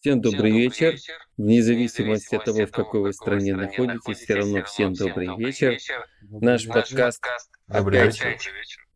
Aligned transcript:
Всем 0.00 0.20
добрый 0.20 0.52
вечер. 0.52 0.94
Вне 1.36 1.60
зависимости 1.60 2.36
от 2.36 2.44
того, 2.44 2.66
в 2.66 2.70
какой 2.70 3.00
вы 3.00 3.12
стране 3.12 3.56
находитесь, 3.56 4.18
все 4.18 4.34
равно 4.34 4.62
всем 4.62 4.92
добрый 4.92 5.36
вечер. 5.36 5.76
Наш 6.30 6.68
подкаст 6.68 7.20
опять, 7.66 8.22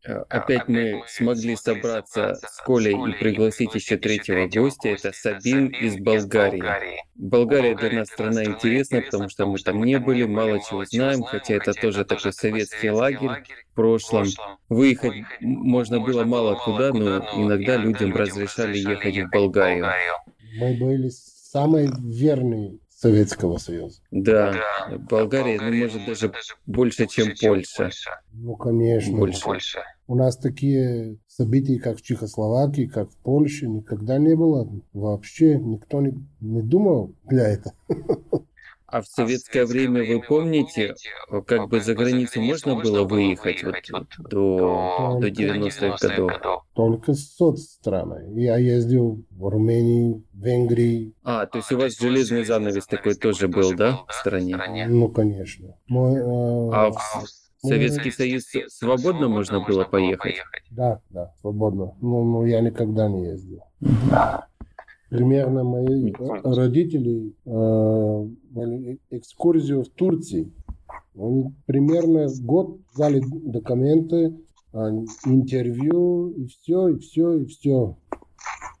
э, 0.05 0.13
опять 0.29 0.69
мы 0.69 1.03
смогли 1.07 1.57
собраться 1.57 2.35
с 2.35 2.61
Колей 2.65 2.93
и 2.93 3.19
пригласить 3.19 3.75
еще 3.75 3.97
третьего 3.97 4.47
гостя. 4.47 4.89
Это 4.89 5.11
Сабин 5.11 5.67
из 5.67 5.97
Болгарии. 5.97 7.03
Болгария 7.15 7.75
для 7.75 7.99
нас 7.99 8.07
страна 8.07 8.45
интересная, 8.45 9.01
потому 9.01 9.27
что 9.27 9.45
мы 9.45 9.57
там 9.59 9.83
не 9.83 9.99
были, 9.99 10.23
мало 10.23 10.61
чего 10.61 10.85
знаем, 10.85 11.21
хотя 11.23 11.55
это 11.55 11.73
тоже 11.73 12.05
такой 12.05 12.31
советский 12.31 12.91
лагерь 12.91 13.43
в 13.73 13.75
прошлом. 13.75 14.27
Выехать 14.69 15.25
можно 15.41 15.99
было 15.99 16.23
мало 16.23 16.55
куда, 16.55 16.93
но 16.93 17.17
иногда 17.33 17.75
людям 17.75 18.15
разрешали 18.15 18.77
ехать 18.77 19.17
в 19.17 19.29
Болгарию 19.31 19.91
мы 20.59 20.77
были 20.77 21.09
самые 21.09 21.91
верные 21.99 22.79
Советского 22.89 23.57
Союза. 23.57 24.01
Да, 24.11 24.53
да 24.53 24.97
Болгария, 24.97 25.59
ну, 25.59 25.73
может, 25.73 26.05
даже 26.05 26.31
больше, 26.65 27.05
чем 27.07 27.33
Польша. 27.39 27.89
Ну, 28.31 28.55
конечно. 28.55 29.17
Больше. 29.17 29.81
У 30.07 30.15
нас 30.15 30.37
такие 30.37 31.17
события, 31.27 31.79
как 31.79 31.97
в 31.97 32.01
Чехословакии, 32.01 32.85
как 32.87 33.09
в 33.09 33.17
Польше, 33.17 33.67
никогда 33.67 34.17
не 34.17 34.35
было. 34.35 34.69
Вообще 34.93 35.57
никто 35.57 36.01
не, 36.01 36.13
не 36.39 36.61
думал 36.61 37.13
для 37.25 37.49
этого. 37.49 37.75
А 38.93 39.01
в 39.01 39.07
советское 39.07 39.65
время, 39.65 40.03
вы 40.03 40.21
помните, 40.21 40.93
как 41.47 41.67
бы 41.67 41.81
за 41.81 41.95
границу 41.95 42.39
можно 42.41 42.75
было 42.75 43.03
выехать 43.03 43.63
вот 43.63 43.75
до, 44.29 45.17
до 45.19 45.27
90-х 45.29 46.27
годов? 46.27 46.63
Только 46.75 47.13
с 47.13 47.35
соцстраны. 47.35 48.39
Я 48.39 48.57
ездил 48.57 49.23
в 49.31 49.47
Румынии, 49.47 50.23
Венгрии. 50.33 51.15
А, 51.23 51.47
то 51.47 51.57
есть 51.57 51.71
у 51.71 51.77
вас 51.79 51.97
железный 51.97 52.45
занавес 52.45 52.85
такой 52.85 53.15
тоже 53.15 53.47
был, 53.47 53.73
да, 53.73 54.01
в 54.07 54.13
стране? 54.13 54.55
Ну, 54.87 55.09
конечно. 55.09 55.75
Мой, 55.87 56.19
э, 56.19 56.69
а 56.71 56.91
в 56.91 57.67
Советский 57.67 58.11
Союз 58.11 58.43
свободно 58.67 59.27
можно 59.27 59.59
было 59.59 59.85
поехать? 59.85 60.35
Да, 60.69 61.01
да, 61.09 61.33
свободно. 61.41 61.95
Но, 61.99 62.23
но 62.23 62.45
я 62.45 62.61
никогда 62.61 63.07
не 63.07 63.25
ездил. 63.25 63.63
Примерно 65.09 65.63
мои 65.63 66.13
родители 66.43 67.33
э, 67.45 68.27
экскурсию 69.09 69.83
в 69.83 69.89
Турции. 69.89 70.51
Они 71.15 71.53
примерно 71.65 72.27
год 72.41 72.79
взяли 72.93 73.21
документы, 73.29 74.35
а, 74.73 74.89
интервью, 75.25 76.31
и 76.31 76.47
все, 76.47 76.89
и 76.89 76.99
все, 76.99 77.37
и 77.37 77.45
все. 77.45 77.97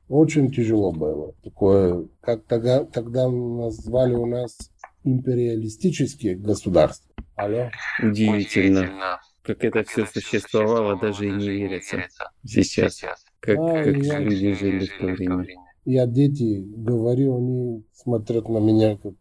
Очень 0.09 0.51
тяжело 0.51 0.91
было. 0.91 1.33
Такое, 1.43 2.07
как 2.21 2.43
тогда, 2.45 2.83
тогда 2.83 3.29
назвали 3.29 4.13
у 4.13 4.25
нас 4.25 4.57
империалистические 5.03 6.35
государства. 6.35 7.09
Алло. 7.35 7.69
Удивительно. 8.01 9.19
Как 9.43 9.63
это 9.63 9.83
все 9.83 10.05
существовало, 10.05 10.97
даже 10.99 11.27
и 11.27 11.31
не 11.31 11.49
верится 11.49 12.07
сейчас. 12.45 13.03
Как, 13.39 13.57
а, 13.59 13.83
как 13.83 13.95
люди 13.95 14.53
жили 14.53 14.85
в 14.85 14.97
то 14.99 15.05
время 15.07 15.45
я 15.85 16.05
дети 16.07 16.63
говорю, 16.65 17.37
они 17.37 17.83
смотрят 17.93 18.49
на 18.49 18.59
меня, 18.59 18.97
как 18.97 19.13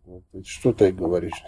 что 0.45 0.73
ты 0.73 0.93
говоришь. 0.93 1.43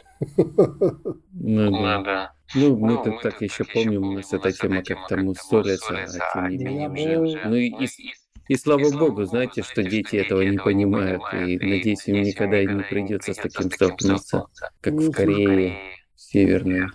Ну 1.33 1.71
да. 1.71 2.33
Ну, 2.55 2.77
мы 2.77 3.03
тут 3.03 3.23
так 3.23 3.41
еще 3.43 3.65
помним, 3.65 4.05
у 4.05 4.13
нас 4.13 4.33
эта 4.33 4.53
тема 4.53 4.83
как-то 4.83 5.17
мусорится, 5.17 5.97
а 6.35 6.51
тем 6.51 6.77
не 6.77 6.87
менее 6.89 7.21
уже. 7.21 7.41
Ну 7.45 7.55
и, 7.57 7.69
и, 7.69 7.89
и 8.49 8.57
слава 8.57 8.91
богу, 8.91 9.25
знаете, 9.25 9.63
что 9.63 9.83
дети 9.83 10.17
этого 10.17 10.43
не 10.43 10.59
понимают, 10.59 11.23
и 11.33 11.59
надеюсь, 11.59 12.07
им 12.07 12.23
никогда 12.23 12.61
и 12.61 12.67
не 12.67 12.83
придется 12.83 13.33
с 13.33 13.37
таким 13.37 13.71
столкнуться, 13.71 14.47
как 14.81 14.95
в 14.95 15.11
Корее 15.11 15.79
Северной. 16.35 16.89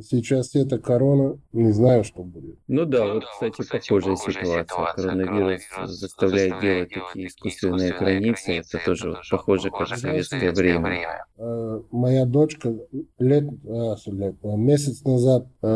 Сейчас 0.00 0.54
это 0.54 0.78
корона, 0.78 1.38
не 1.52 1.72
знаю, 1.72 2.04
что 2.04 2.22
будет. 2.22 2.58
Ну 2.66 2.84
да, 2.86 3.12
вот, 3.12 3.24
кстати, 3.24 3.62
похожая 3.68 4.16
ситуация. 4.16 4.64
Коронавирус 4.94 5.62
заставляет 5.84 6.60
делать 6.60 6.90
такие 6.90 7.26
искусственные 7.26 7.92
границы. 7.92 8.58
Это 8.58 8.78
тоже 8.84 9.10
вот 9.10 9.18
похоже, 9.30 9.70
как 9.70 9.88
в 9.88 9.96
советское 9.96 10.52
время. 10.52 11.24
Э, 11.36 11.82
моя 11.90 12.24
дочка 12.24 12.74
лет, 13.18 13.44
а, 13.66 13.96
лет 14.06 14.36
а, 14.42 14.56
месяц 14.56 15.04
назад 15.04 15.46
э, 15.62 15.66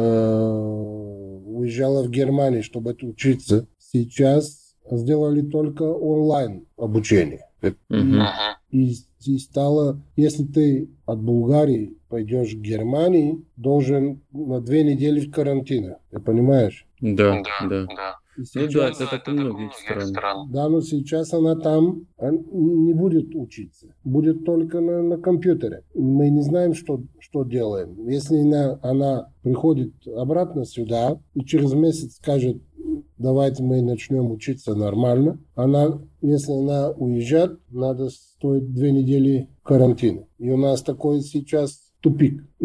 уезжала 1.47 2.03
в 2.03 2.11
Германию, 2.11 2.63
чтобы 2.63 2.97
учиться. 3.03 3.67
Сейчас 3.79 4.75
сделали 4.91 5.43
только 5.43 5.83
онлайн 5.83 6.67
обучение. 6.77 7.46
Угу. 7.63 8.23
И, 8.71 8.95
и 9.25 9.39
стало, 9.39 10.01
если 10.17 10.45
ты 10.45 10.91
от 11.07 11.23
Болгарии 11.23 11.97
пойдешь 12.09 12.55
в 12.55 12.61
Германию, 12.61 13.45
должен 13.57 14.21
на 14.33 14.61
две 14.61 14.85
недели 14.85 15.21
в 15.21 15.31
карантине. 15.31 15.97
Ты 16.11 16.21
понимаешь? 16.21 16.87
Да, 17.01 17.43
да. 17.69 17.87
да. 17.87 18.17
Сейчас, 18.37 18.75
ну 18.75 18.81
да, 18.81 18.89
это 18.91 19.07
так 19.07 19.29
у 19.29 19.31
многих 19.31 19.73
стран. 19.75 20.51
Да, 20.51 20.69
но 20.69 20.83
сейчас 20.83 21.33
она 21.33 21.57
там 21.57 22.07
не 22.21 22.93
будет 22.93 23.35
учиться. 23.35 23.95
Будет 24.05 24.45
только 24.45 24.81
на, 24.81 25.03
на 25.03 25.17
компьютере. 25.17 25.85
Мы 25.95 26.29
не 26.29 26.43
знаем, 26.43 26.75
что, 26.75 27.03
что 27.19 27.45
делаем. 27.45 28.07
Если 28.09 28.39
она, 28.39 28.79
она 28.83 29.33
приходит 29.43 29.95
обратно 30.07 30.67
сюда 30.67 31.19
и 31.33 31.45
через 31.45 31.73
месяц 31.73 32.17
скажет, 32.17 32.59
давайте 33.19 33.63
мы 33.63 33.83
начнем 33.83 34.31
учиться 34.31 34.75
нормально. 34.75 35.39
Она, 35.55 36.01
если 36.21 36.53
она 36.53 36.91
уезжает, 36.91 37.59
надо 37.71 38.11
стоит 38.11 38.73
две 38.73 38.93
недели 38.93 39.49
карантина. 39.63 40.27
И 40.39 40.51
у 40.51 40.57
нас 40.57 40.83
такой 40.83 41.21
сейчас 41.21 41.93
тупик. 42.01 42.45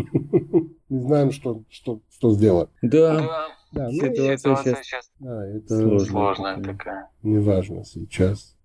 Не 0.90 1.00
знаем, 1.00 1.32
что, 1.32 1.64
что, 1.70 2.02
что 2.10 2.32
сделать. 2.32 2.70
Да. 2.82 3.48
Да, 3.72 3.88
ну, 3.90 3.92
ситуация, 3.92 4.38
ситуация 4.38 4.76
сейчас, 4.76 4.86
сейчас 4.86 5.12
да, 5.20 5.48
это 5.48 5.80
сложная, 5.80 6.06
сложная 6.06 6.62
такая. 6.62 7.10
Неважно 7.24 7.86
сейчас. 7.86 8.58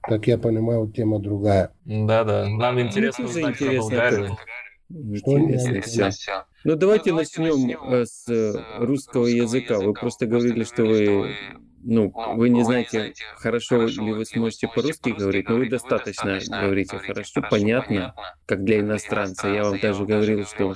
Как 0.00 0.26
я 0.26 0.38
понимаю, 0.38 0.90
тема 0.90 1.18
другая. 1.18 1.72
Да-да, 1.84 2.48
нам 2.48 2.80
интересно 2.80 3.24
ну, 3.24 3.30
узнать 3.30 3.58
про 3.58 3.72
Болгарию. 3.72 4.36
Что 4.88 5.38
интересно 5.38 5.80
все. 6.10 6.44
Ну 6.64 6.76
давайте 6.76 7.10
ну, 7.10 7.18
начнем 7.18 7.92
э, 7.92 8.06
с 8.06 8.26
русского 8.78 9.26
языка. 9.26 9.78
Вы 9.78 9.92
просто 9.94 10.26
говорили, 10.26 10.64
что 10.64 10.84
вы 10.84 11.34
ну, 11.88 12.12
вы 12.34 12.48
не 12.48 12.64
знаете, 12.64 13.14
хорошо 13.36 13.86
ли 13.86 14.12
вы 14.12 14.24
сможете 14.24 14.66
по-русски 14.66 15.10
говорить, 15.10 15.48
но 15.48 15.56
вы 15.56 15.68
достаточно 15.68 16.40
говорите 16.48 16.98
хорошо, 16.98 17.42
понятно, 17.48 18.14
как 18.44 18.64
для 18.64 18.80
иностранца. 18.80 19.48
Я 19.48 19.64
вам 19.64 19.78
даже 19.78 20.04
говорил, 20.04 20.44
что 20.44 20.74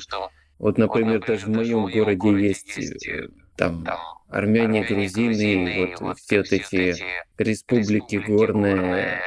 вот, 0.60 0.78
например, 0.78 1.24
даже 1.26 1.46
в 1.46 1.50
моем 1.50 1.90
городе 1.90 2.46
есть 2.46 2.78
э, 2.78 3.28
там 3.56 3.84
армяне, 4.28 4.84
грузины, 4.84 5.94
вот 6.00 6.18
все 6.18 6.38
вот 6.38 6.52
эти 6.52 6.94
республики 7.38 8.16
горные, 8.16 9.20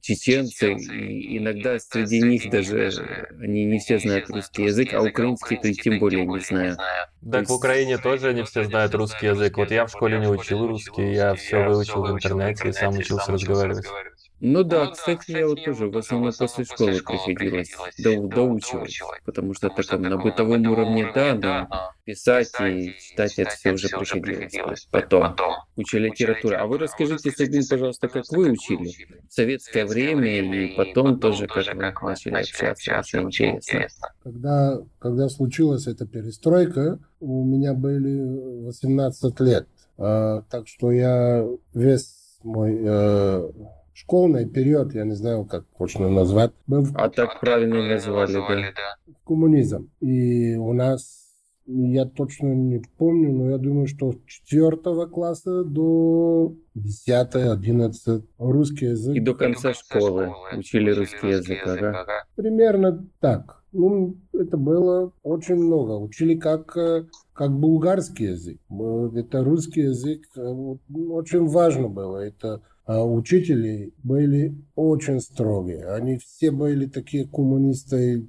чеченцы, 0.00 0.74
и 0.74 1.38
иногда 1.38 1.78
среди 1.78 2.20
них 2.20 2.50
даже 2.50 3.28
они 3.40 3.64
не 3.64 3.78
все 3.78 3.98
знают 3.98 4.28
русский 4.28 4.64
язык, 4.64 4.92
а 4.92 5.02
украинский-то 5.02 5.72
тем 5.72 5.98
более 5.98 6.26
не 6.26 6.40
знаю. 6.40 6.76
Так 7.30 7.48
в 7.48 7.52
Украине 7.52 7.98
тоже 7.98 8.34
не 8.34 8.44
все 8.44 8.64
знают 8.64 8.94
русский 8.94 9.26
язык. 9.26 9.56
Вот 9.56 9.70
я 9.70 9.86
в 9.86 9.90
школе 9.90 10.18
не 10.18 10.28
учил 10.28 10.66
русский, 10.66 11.12
я 11.12 11.34
все 11.34 11.64
выучил 11.64 12.02
в 12.02 12.10
интернете 12.10 12.68
и 12.68 12.72
сам 12.72 12.96
учился 12.96 13.32
разговаривать. 13.32 13.86
Ну 14.40 14.62
да, 14.62 14.86
кстати, 14.86 15.32
я 15.32 15.46
вот 15.48 15.64
тоже 15.64 15.88
в 15.88 15.96
основном 15.96 16.32
после 16.32 16.64
школы 16.64 17.00
приходилось 17.04 17.74
до, 17.98 18.28
доучивать, 18.28 19.00
потому 19.24 19.52
что 19.52 19.68
таком 19.68 20.02
на 20.02 20.16
бытовом 20.16 20.64
уровне, 20.66 21.10
да, 21.12 21.34
но 21.34 21.68
писать 22.04 22.52
и 22.60 22.94
читать 23.00 23.38
это 23.38 23.50
все 23.50 23.72
уже 23.72 23.88
приходилось 23.88 24.86
потом. 24.90 25.34
Учили 25.76 26.08
литературу. 26.08 26.56
А 26.56 26.66
вы 26.66 26.78
расскажите, 26.78 27.32
Сабин, 27.32 27.62
пожалуйста, 27.68 28.08
как 28.08 28.24
вы 28.30 28.50
учили? 28.50 28.90
В 29.28 29.32
советское 29.32 29.84
время 29.84 30.40
и 30.40 30.76
потом 30.76 31.18
тоже, 31.18 31.48
как 31.48 32.02
вы 32.02 32.10
начали 32.10 32.66
общаться, 32.66 33.20
очень 33.20 33.56
интересно. 33.56 34.12
Когда, 34.22 34.78
когда 35.00 35.28
случилась 35.28 35.86
эта 35.86 36.06
перестройка, 36.06 37.00
у 37.20 37.44
меня 37.44 37.74
были 37.74 38.64
18 38.66 39.40
лет, 39.40 39.66
а, 39.96 40.42
так 40.48 40.68
что 40.68 40.92
я 40.92 41.44
весь 41.74 42.14
мой 42.44 42.78
э, 42.80 43.50
школьный 43.98 44.46
период, 44.48 44.94
я 44.94 45.04
не 45.04 45.14
знаю, 45.14 45.44
как 45.44 45.64
точно 45.76 46.08
назвать. 46.08 46.52
Был 46.66 46.86
а 46.94 47.08
так 47.08 47.40
правильно 47.40 47.82
назвали, 47.82 48.32
да. 48.32 49.14
Коммунизм. 49.26 49.90
И 50.00 50.54
у 50.54 50.72
нас, 50.72 51.34
я 51.66 52.04
точно 52.04 52.54
не 52.54 52.80
помню, 52.96 53.32
но 53.32 53.50
я 53.50 53.58
думаю, 53.58 53.88
что 53.88 54.12
с 54.12 54.16
четвертого 54.26 55.06
класса 55.06 55.64
до 55.64 56.54
10 56.74 57.34
11 57.34 58.24
русский 58.38 58.86
язык. 58.86 59.16
И 59.16 59.20
до 59.20 59.34
конца 59.34 59.74
школы 59.74 60.32
учили 60.56 60.92
русский 60.92 61.28
язык, 61.28 61.58
ага. 61.66 62.24
Примерно 62.36 63.04
так. 63.18 63.64
Ну, 63.72 64.16
это 64.32 64.56
было 64.56 65.12
очень 65.22 65.56
много. 65.56 65.92
Учили 65.92 66.36
как, 66.36 66.74
э, 66.76 67.04
как 67.34 67.50
булгарский 67.50 68.28
язык. 68.28 68.58
Это 69.14 69.44
русский 69.44 69.82
язык. 69.82 70.22
Э, 70.36 70.40
очень 71.10 71.46
важно 71.46 71.88
было. 71.88 72.18
Это 72.18 72.62
а 72.88 73.04
учители 73.04 73.92
были 74.02 74.54
очень 74.74 75.20
строгие. 75.20 75.86
Они 75.92 76.16
все 76.16 76.50
были 76.50 76.86
такие 76.86 77.28
коммунисты, 77.28 78.26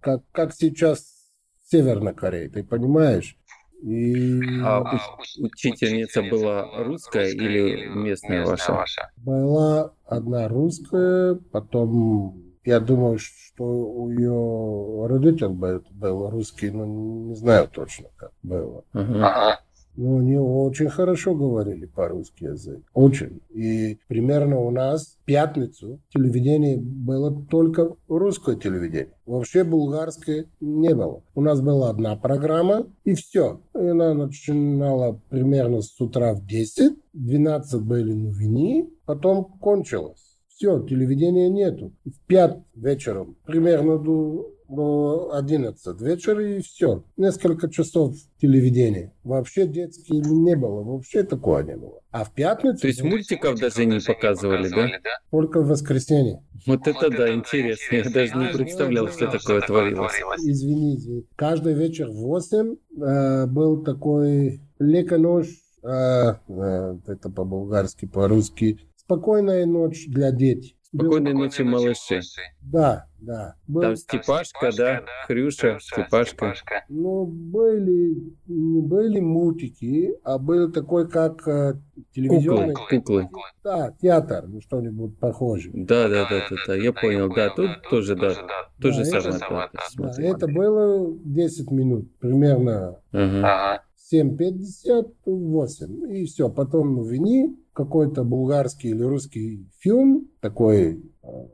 как, 0.00 0.24
как 0.32 0.52
сейчас 0.52 1.30
в 1.62 1.70
Северной 1.70 2.12
Корее, 2.12 2.48
ты 2.50 2.64
понимаешь? 2.64 3.38
И... 3.82 4.40
А 4.64 4.98
учительница 5.38 6.24
была 6.24 6.68
русская 6.82 7.30
или 7.30 7.86
местная 7.86 8.44
ваша? 8.44 8.84
Была 9.16 9.94
одна 10.04 10.48
русская, 10.48 11.36
потом 11.52 12.42
я 12.64 12.80
думаю, 12.80 13.20
что 13.20 13.64
у 13.64 14.10
ее 14.10 15.06
родителей 15.06 15.54
был, 15.54 15.84
был 15.92 16.30
русский, 16.30 16.70
но 16.70 16.84
не 16.84 17.36
знаю 17.36 17.68
точно, 17.68 18.08
как 18.16 18.32
было. 18.42 18.82
Ага. 18.92 19.60
Но 19.96 20.18
они 20.18 20.38
очень 20.38 20.88
хорошо 20.88 21.34
говорили 21.34 21.86
по-русски 21.86 22.44
язык. 22.44 22.80
Очень. 22.94 23.40
И 23.50 23.98
примерно 24.08 24.58
у 24.60 24.70
нас 24.70 25.18
в 25.20 25.24
пятницу 25.24 26.00
телевидение 26.10 26.78
было 26.78 27.44
только 27.50 27.94
русское 28.08 28.56
телевидение. 28.56 29.14
Вообще 29.26 29.64
булгарское 29.64 30.46
не 30.60 30.94
было. 30.94 31.22
У 31.34 31.40
нас 31.40 31.60
была 31.60 31.90
одна 31.90 32.16
программа, 32.16 32.86
и 33.04 33.14
все. 33.14 33.60
И 33.74 33.86
она 33.86 34.14
начинала 34.14 35.20
примерно 35.28 35.82
с 35.82 36.00
утра 36.00 36.34
в 36.34 36.46
10, 36.46 36.94
12 37.12 37.82
были 37.82 38.12
новини, 38.12 38.90
потом 39.04 39.44
кончилось. 39.60 40.38
Все, 40.48 40.80
телевидения 40.82 41.48
нету. 41.48 41.92
В 42.04 42.26
5 42.26 42.58
вечером, 42.74 43.36
примерно 43.46 43.98
до, 43.98 44.52
до 44.70 45.30
11 45.34 46.00
вечера, 46.00 46.56
и 46.56 46.60
все. 46.60 47.04
Несколько 47.16 47.68
часов 47.70 48.16
телевидения. 48.40 49.12
Вообще 49.24 49.66
детские 49.66 50.20
не 50.20 50.56
было, 50.56 50.82
вообще 50.82 51.22
такого 51.24 51.60
не 51.60 51.76
было. 51.76 52.00
А 52.10 52.24
в 52.24 52.32
пятницу... 52.32 52.80
То 52.80 52.86
есть 52.86 53.02
мультиков 53.02 53.58
даже 53.58 53.84
не 53.84 54.00
показывали, 54.00 54.68
да? 54.68 54.88
Только 55.30 55.60
в 55.60 55.68
воскресенье. 55.68 56.42
Вот 56.66 56.86
это 56.86 57.10
да, 57.10 57.34
интересно. 57.34 57.96
Я 57.96 58.10
даже 58.10 58.36
не 58.36 58.52
представлял, 58.52 59.08
что 59.08 59.26
такое 59.28 59.60
творилось. 59.62 60.12
Извини, 60.38 60.96
извини. 60.96 61.26
Каждый 61.36 61.74
вечер 61.74 62.08
в 62.08 62.16
8 62.16 62.76
э, 63.02 63.46
был 63.46 63.82
такой 63.82 64.60
леконож, 64.78 65.46
э, 65.82 65.88
э, 65.88 66.98
это 67.06 67.30
по-болгарски, 67.30 68.06
по-русски, 68.06 68.78
Спокойная 69.10 69.66
ночь 69.66 70.06
для 70.06 70.30
детей. 70.30 70.76
Спокойной 70.94 71.32
ночи, 71.32 71.62
малыши. 71.62 72.20
Да, 72.60 73.08
да. 73.20 73.54
Был... 73.66 73.82
Там 73.82 73.96
Степашка, 73.96 74.70
да, 74.76 75.02
Хрюша, 75.26 75.78
Степашка. 75.80 76.54
Ну, 76.88 77.26
были, 77.26 78.34
не 78.46 78.80
были 78.80 79.20
мультики, 79.20 80.14
а 80.24 80.38
был 80.38 80.72
такой, 80.72 81.08
как 81.08 81.46
э, 81.46 81.74
телевизионный... 82.14 82.74
Куклы, 82.74 83.00
куклы. 83.00 83.28
Да, 83.62 83.94
театр, 84.00 84.44
ну 84.46 84.60
что-нибудь 84.60 85.18
похожее. 85.18 85.72
Да, 85.74 86.08
да, 86.08 86.28
да, 86.28 86.40
да, 86.50 86.56
да, 86.66 86.74
я 86.74 86.92
понял, 86.92 87.32
да, 87.32 87.50
тут 87.50 87.82
тоже, 87.90 88.16
да, 88.16 88.34
то 88.80 88.90
же 88.90 89.04
самое. 89.04 89.70
Да, 89.96 90.12
это 90.18 90.48
было 90.48 91.14
10 91.24 91.70
минут, 91.70 92.08
примерно. 92.18 92.98
Ага. 93.12 93.84
7.58. 94.12 96.12
И 96.12 96.26
все, 96.26 96.48
потом 96.48 97.04
вини 97.04 97.56
какой-то 97.72 98.24
булгарский 98.24 98.90
или 98.90 99.02
русский 99.02 99.66
фильм, 99.78 100.28
такой 100.40 101.02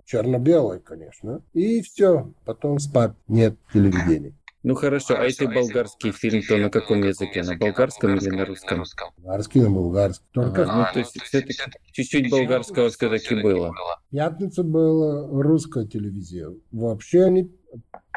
черно-белый, 0.05 0.81
конечно. 0.81 1.43
И 1.53 1.83
все, 1.83 2.33
потом 2.45 2.79
спать, 2.79 3.13
нет 3.29 3.57
телевидения. 3.73 4.35
Ну 4.63 4.75
хорошо, 4.75 5.15
а 5.17 5.25
если 5.25 5.47
болгарский 5.47 6.11
фильм, 6.11 6.43
то 6.43 6.57
на 6.57 6.71
каком 6.71 7.01
языке? 7.01 7.45
На 7.45 7.57
болгарском 7.57 8.17
или 8.17 8.31
на 8.31 8.45
русском? 8.45 8.83
Болгарский, 9.19 9.61
на 9.61 9.71
болгарском. 9.71 10.27
Только 10.33 10.65
ага, 10.65 10.77
ну 10.77 10.87
то 10.93 10.99
есть 10.99 11.23
все-таки 11.23 11.55
чуть-чуть 11.93 12.29
болгарского 12.31 12.89
все-таки 12.91 13.41
было. 13.41 13.73
Пятница 14.11 14.65
была 14.65 15.29
русская 15.41 15.87
телевизия. 15.87 16.53
Вообще 16.73 17.23
они 17.23 17.57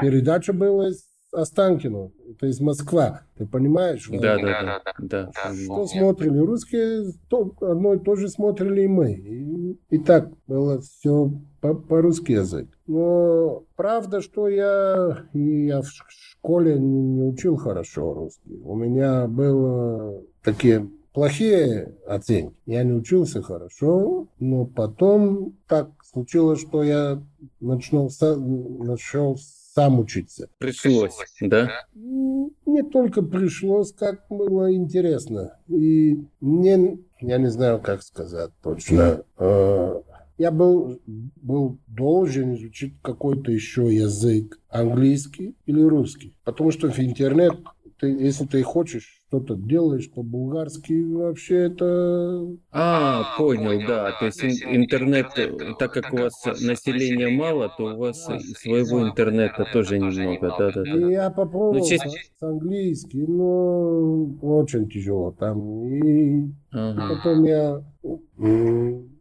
передача 0.01 0.51
была 0.51 0.89
Останкино, 1.31 2.11
это 2.27 2.47
из 2.47 2.59
Москва, 2.59 3.21
ты 3.37 3.45
понимаешь? 3.45 4.07
Да, 4.11 4.37
да, 4.37 4.63
да. 4.63 4.81
да, 4.99 5.31
да. 5.33 5.53
Что 5.53 5.85
смотрели 5.85 6.39
русские, 6.39 7.13
то, 7.29 7.53
одно 7.61 7.93
и 7.93 7.99
то 7.99 8.15
же 8.15 8.29
смотрели 8.29 8.83
и 8.83 8.87
мы. 8.87 9.13
И, 9.13 9.79
и 9.89 9.97
так 9.99 10.31
было 10.47 10.81
все 10.81 11.31
по-русски 11.61 12.31
язык. 12.33 12.67
Но 12.87 13.63
правда, 13.75 14.21
что 14.21 14.47
я, 14.47 15.25
я 15.33 15.81
в 15.81 15.87
школе 16.39 16.79
не, 16.79 17.01
не 17.01 17.21
учил 17.21 17.57
хорошо 17.57 18.13
русский. 18.13 18.59
У 18.63 18.75
меня 18.75 19.27
было 19.27 20.23
такие 20.43 20.89
плохие 21.13 21.95
оценки. 22.07 22.55
Я 22.65 22.83
не 22.83 22.93
учился 22.93 23.41
хорошо, 23.41 24.27
но 24.39 24.65
потом 24.65 25.57
так 25.67 25.91
случилось, 26.03 26.61
что 26.61 26.83
я 26.83 27.21
начал, 27.59 28.09
начал 28.79 29.37
сам 29.73 29.99
учиться. 29.99 30.49
Пришлось, 30.57 31.15
да? 31.41 31.69
Не 31.93 32.83
только 32.83 33.21
пришлось, 33.21 33.93
как 33.93 34.25
было 34.29 34.73
интересно. 34.73 35.57
И 35.67 36.23
мне, 36.39 36.99
я 37.19 37.37
не 37.37 37.49
знаю, 37.49 37.79
как 37.79 38.03
сказать 38.03 38.51
точно, 38.61 39.23
э, 39.37 40.01
я 40.37 40.51
был, 40.51 40.99
был 41.05 41.79
должен 41.87 42.55
изучить 42.55 42.95
какой-то 43.01 43.51
еще 43.51 43.93
язык, 43.93 44.59
английский 44.69 45.55
или 45.65 45.81
русский. 45.81 46.35
Потому 46.45 46.71
что 46.71 46.89
в 46.89 46.99
интернет, 46.99 47.55
ты, 47.99 48.07
если 48.07 48.45
ты 48.45 48.63
хочешь 48.63 49.21
что-то 49.27 49.55
делаешь 49.55 50.09
по-булгарски, 50.11 51.03
вообще 51.03 51.65
это... 51.65 52.47
А, 52.71 53.37
понял, 53.37 53.85
да. 53.87 54.11
То 54.19 54.25
есть 54.25 54.43
интернет, 54.43 55.27
так 55.77 55.93
как 55.93 56.13
у 56.13 56.17
вас 56.17 56.45
населения 56.61 57.29
мало, 57.29 57.71
то 57.77 57.95
у 57.95 57.97
вас 57.97 58.23
своего 58.23 59.07
интернета 59.07 59.67
тоже 59.71 59.99
немного, 59.99 60.55
да, 60.57 60.71
да, 60.71 60.83
да. 60.83 61.11
Я 61.11 61.29
попробовал 61.29 61.75
ну, 61.75 61.85
честь... 61.85 62.05
с 62.39 62.43
английский, 62.43 63.27
но 63.27 64.25
очень 64.41 64.89
тяжело 64.89 65.31
там. 65.31 65.85
И 65.85 66.51
ага. 66.71 67.15
потом 67.15 67.43
я 67.43 67.83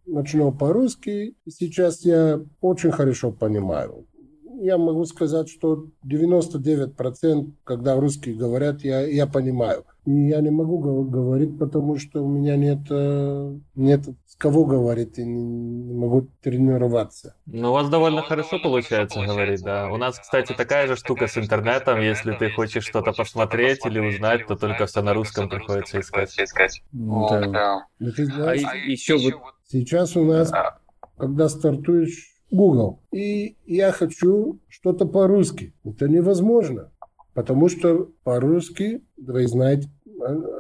начинал 0.07 0.53
по-русски, 0.53 1.37
и 1.45 1.51
сейчас 1.51 2.05
я 2.05 2.41
очень 2.61 2.93
хорошо 2.93 3.31
понимаю 3.31 4.07
я 4.61 4.77
могу 4.79 5.05
сказать, 5.05 5.49
что 5.49 5.87
99%, 6.05 7.51
когда 7.65 7.97
русские 7.97 8.35
говорят, 8.35 8.83
я, 8.83 9.07
я 9.07 9.27
понимаю. 9.27 9.85
И 10.05 10.29
я 10.29 10.41
не 10.41 10.51
могу 10.51 10.79
говорить, 11.05 11.59
потому 11.59 11.99
что 11.99 12.25
у 12.25 12.29
меня 12.29 12.57
нет, 12.57 12.81
э, 12.91 13.59
нет 13.75 14.07
с 14.27 14.37
кого 14.37 14.65
говорить, 14.65 15.19
и 15.19 15.25
не 15.25 15.95
могу 15.95 16.29
тренироваться. 16.43 17.35
Ну, 17.47 17.71
у 17.71 17.73
вас 17.73 17.89
довольно 17.89 18.23
хорошо 18.23 18.59
получается 18.59 19.21
говорить, 19.21 19.63
да. 19.63 19.91
У 19.91 19.97
нас, 19.97 20.19
кстати, 20.19 20.55
такая 20.55 20.87
же 20.87 20.97
штука 20.97 21.27
с 21.27 21.37
интернетом. 21.39 22.01
Если 22.01 22.33
ты 22.33 22.51
хочешь 22.51 22.85
что-то 22.85 23.13
посмотреть 23.13 23.85
или 23.87 24.01
узнать, 24.01 24.47
то 24.47 24.57
только 24.57 24.87
все 24.87 25.03
на 25.03 25.15
русском 25.15 25.49
приходится 25.49 26.01
искать. 26.01 26.83
Да. 26.93 27.87
Ну, 27.99 28.09
а 28.47 28.55
еще 28.55 29.19
вот... 29.19 29.35
Сейчас 29.71 30.17
у 30.17 30.25
нас, 30.25 30.51
когда 31.19 31.49
стартуешь 31.51 32.38
Google. 32.51 33.01
И 33.13 33.57
я 33.67 33.93
хочу 33.93 34.61
что-то 34.69 35.07
по-русски. 35.07 35.75
Это 35.85 36.09
невозможно. 36.09 36.93
Потому 37.35 37.69
что 37.69 38.11
по-русски, 38.25 39.05
вы 39.17 39.47
знаете, 39.47 39.89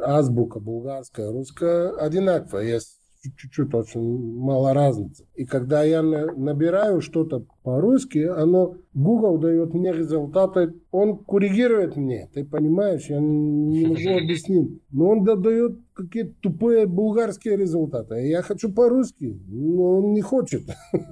азбука 0.05 0.61
булгарская, 0.61 1.31
русская 1.31 1.91
одинаковая. 1.97 2.65
Есть 2.65 3.01
чуть-чуть 3.37 3.75
очень 3.75 4.01
мало 4.39 4.73
разницы. 4.75 5.27
И 5.35 5.45
когда 5.45 5.83
я 5.83 6.03
набираю 6.03 7.01
что-то 7.01 7.45
по-русски, 7.69 8.21
оно, 8.21 8.77
Google 8.95 9.37
дает 9.37 9.75
мне 9.75 9.93
результаты, 9.93 10.73
он 10.91 11.19
корректирует 11.19 11.97
мне, 11.97 12.31
ты 12.33 12.43
понимаешь, 12.43 13.05
я 13.11 13.19
не 13.21 13.89
могу 13.89 14.19
объяснить. 14.25 14.81
Но 14.91 15.11
он 15.11 15.23
дает 15.23 15.77
какие-то 15.93 16.33
тупые 16.41 16.87
булгарские 16.87 17.59
результаты. 17.59 18.27
Я 18.27 18.41
хочу 18.41 18.73
по-русски, 18.73 19.39
но 19.49 19.99
он 19.99 20.15
не 20.15 20.23
хочет. 20.23 20.63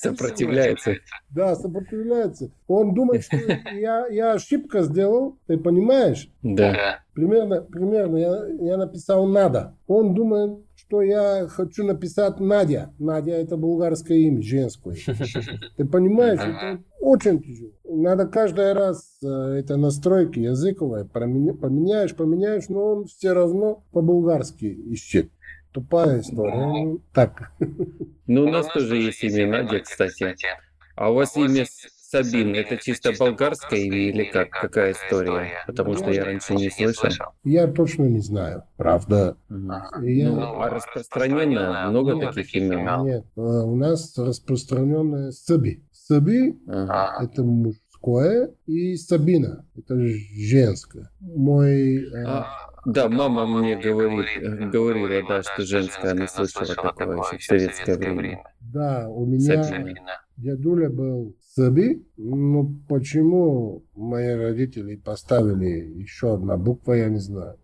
Сопротивляется. 0.00 0.92
Да, 1.30 1.56
сопротивляется. 1.56 2.52
Он 2.68 2.94
думает, 2.94 3.24
что 3.24 3.36
я, 3.74 4.06
я 4.06 4.34
ошибка 4.34 4.82
сделал, 4.82 5.38
ты 5.48 5.58
понимаешь? 5.58 6.30
Да. 6.44 7.00
Примерно, 7.14 7.62
примерно 7.62 8.16
я, 8.16 8.46
я 8.60 8.76
написал 8.76 9.26
«надо». 9.26 9.76
Он 9.88 10.14
думает, 10.14 10.60
что 10.86 11.02
я 11.02 11.46
хочу 11.48 11.84
написать 11.84 12.38
Надя. 12.38 12.94
Надя 12.98 13.32
это 13.32 13.56
булгарское 13.56 14.18
имя, 14.18 14.42
женское. 14.42 14.96
Ты 15.76 15.84
понимаешь, 15.84 16.40
это 16.40 16.82
очень 17.00 17.42
тяжело. 17.42 17.70
Надо 17.84 18.26
каждый 18.26 18.72
раз 18.72 19.18
э, 19.22 19.26
это 19.26 19.76
настройки 19.76 20.38
языковые 20.38 21.04
поменяешь, 21.04 22.14
поменяешь, 22.14 22.68
но 22.68 22.84
он 22.94 23.04
все 23.06 23.32
равно 23.32 23.84
по-булгарски 23.92 24.64
ищет. 24.64 25.30
Тупая 25.72 26.20
история. 26.20 26.54
Ну, 26.54 27.00
так. 27.12 27.52
Ну, 28.26 28.44
у 28.44 28.48
нас 28.48 28.66
тоже 28.68 28.96
есть 28.96 29.22
имя 29.24 29.46
Надя, 29.46 29.80
кстати. 29.80 30.34
А 30.94 31.10
у 31.10 31.14
вас 31.14 31.36
имя 31.36 31.64
Сабин, 32.08 32.54
это 32.54 32.76
чисто 32.76 33.12
болгарское 33.18 33.80
имя 33.80 34.08
или 34.10 34.24
как? 34.24 34.50
Какая 34.50 34.92
история? 34.92 35.64
Потому 35.66 35.96
что 35.96 36.10
я 36.10 36.24
раньше 36.24 36.54
не 36.54 36.70
слышал. 36.70 37.26
Я 37.42 37.66
точно 37.66 38.04
не 38.04 38.20
знаю, 38.20 38.62
правда. 38.76 39.36
Я... 39.50 40.30
Ну, 40.30 40.60
а 40.60 40.70
распространенно 40.70 41.90
много 41.90 42.14
нет, 42.14 42.32
таких 42.32 42.54
имен? 42.54 43.04
Нет, 43.04 43.24
э, 43.36 43.40
у 43.40 43.74
нас 43.74 44.16
распространенное 44.16 45.32
Саби. 45.32 45.84
Саби 45.92 46.56
ага. 46.68 47.24
это 47.24 47.42
мужское, 47.42 48.54
и 48.66 48.94
Сабина 48.94 49.66
это 49.76 49.96
женское. 49.98 51.10
Мой... 51.20 52.04
Э, 52.04 52.24
а, 52.24 52.46
да, 52.84 53.08
мама 53.08 53.46
мне 53.46 53.76
говорит, 53.76 54.70
говорила, 54.70 55.28
да, 55.28 55.42
что 55.42 55.62
женская, 55.62 56.12
она 56.12 56.28
слышала 56.28 56.66
такое 56.66 57.16
еще 57.16 57.38
в 57.38 57.42
советское 57.42 57.96
время. 57.96 58.44
Да, 58.60 59.08
у 59.08 59.26
меня 59.26 59.64
Сабина. 59.64 60.20
дедуля 60.36 60.88
был 60.88 61.34
Саби, 61.56 62.06
но 62.18 62.70
почему 62.86 63.82
мои 63.94 64.34
родители 64.34 64.96
поставили 64.96 66.00
еще 66.02 66.34
одна 66.34 66.58
буква, 66.58 66.92
я 66.92 67.08
не 67.08 67.18
знаю. 67.18 67.56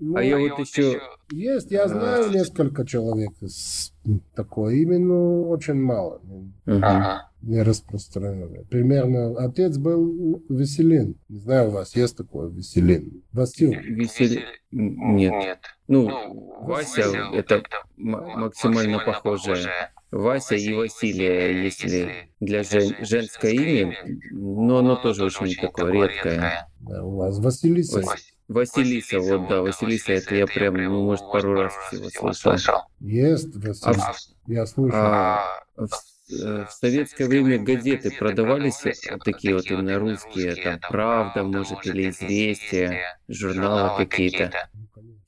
Ну, 0.00 0.16
а 0.16 0.24
я 0.24 0.36
вот 0.38 0.58
еще... 0.58 1.00
Есть, 1.30 1.70
я 1.70 1.86
знаю 1.86 2.32
несколько 2.32 2.84
человек 2.84 3.34
с 3.40 3.92
такое 4.34 4.74
имя, 4.78 4.98
но 4.98 5.48
очень 5.48 5.74
мало. 5.74 6.20
Ага. 6.66 7.29
Не 7.42 7.62
распространенное. 7.62 8.64
Примерно 8.64 9.36
отец 9.38 9.78
был 9.78 10.44
Веселин. 10.48 11.18
Не 11.28 11.38
знаю, 11.38 11.68
у 11.68 11.70
вас 11.72 11.96
есть 11.96 12.16
такое 12.16 12.50
Веселин? 12.50 13.22
Васил. 13.32 13.72
Веселин. 13.72 14.42
Нет. 14.70 15.32
Нет. 15.32 15.58
Ну, 15.88 16.08
ну 16.08 16.66
Вася 16.66 17.02
это 17.32 17.62
максимально 17.96 18.98
похожее. 18.98 19.68
Вася 20.10 20.56
и 20.56 20.72
Василия, 20.74 21.62
если 21.62 22.30
для 22.40 22.62
жен, 22.62 22.94
женское 23.00 23.52
имя, 23.52 23.96
но 24.32 24.78
оно 24.78 24.96
тоже 24.96 25.24
очень 25.24 25.54
такое 25.54 25.92
редкое. 25.92 26.68
Да, 26.80 27.04
у 27.04 27.16
вас 27.16 27.38
Василиса. 27.38 28.02
Василиса, 28.48 29.20
вот 29.20 29.48
да, 29.48 29.62
Василиса, 29.62 30.12
это 30.12 30.34
я 30.34 30.46
прям, 30.46 30.74
ну, 30.74 31.04
может, 31.04 31.24
пару 31.30 31.54
раз 31.54 31.72
всего 31.88 32.32
слышал. 32.32 32.80
Есть, 32.98 33.54
Василиса, 33.54 33.90
а, 33.90 34.14
я 34.48 34.66
слышал. 34.66 34.98
А, 34.98 35.62
в, 35.76 35.84
э, 35.84 35.86
в 36.30 36.68
советское 36.70 37.26
время 37.26 37.58
газеты 37.58 38.10
продавались 38.16 38.82
такие 39.24 39.54
вот 39.54 39.70
именно 39.70 39.98
русские, 39.98 40.54
там 40.56 40.78
«Правда», 40.88 41.42
может, 41.42 41.86
или 41.86 42.10
«Известия», 42.10 43.00
журналы 43.28 44.04
какие-то. 44.04 44.50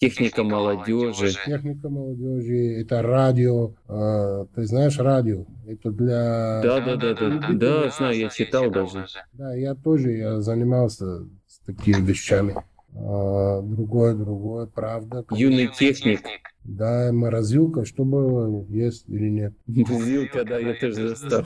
Техника 0.02 0.42
молодежи. 0.42 1.30
Техника 1.47 1.88
молодежи, 1.88 2.80
это 2.80 3.02
радио. 3.02 3.73
Э, 3.88 4.47
ты 4.52 4.66
знаешь 4.66 4.99
радио? 4.99 5.47
Это 5.64 5.92
для... 5.92 6.61
Да, 6.61 6.80
да, 6.80 6.97
да, 6.97 7.14
да, 7.14 7.49
да, 7.52 7.90
знаю, 7.90 8.18
я 8.18 8.28
читал 8.28 8.68
даже. 8.68 9.06
Да, 9.32 9.54
я 9.54 9.76
тоже, 9.76 10.11
я 10.11 10.40
занимался 10.40 11.28
с 11.47 11.61
такими 11.64 12.00
вещами. 12.04 12.56
А, 12.94 13.62
другое, 13.62 14.14
другое, 14.14 14.66
правда. 14.66 15.25
Юный 15.30 15.68
техник. 15.68 16.20
Да, 16.64 17.11
морозилка, 17.12 17.84
что 17.84 18.04
было, 18.04 18.64
есть 18.68 19.08
или 19.08 19.28
нет? 19.28 19.54
Морозилка, 19.66 20.44
да, 20.44 20.58
я 20.58 20.75
тоже 20.75 21.08
застал. 21.08 21.44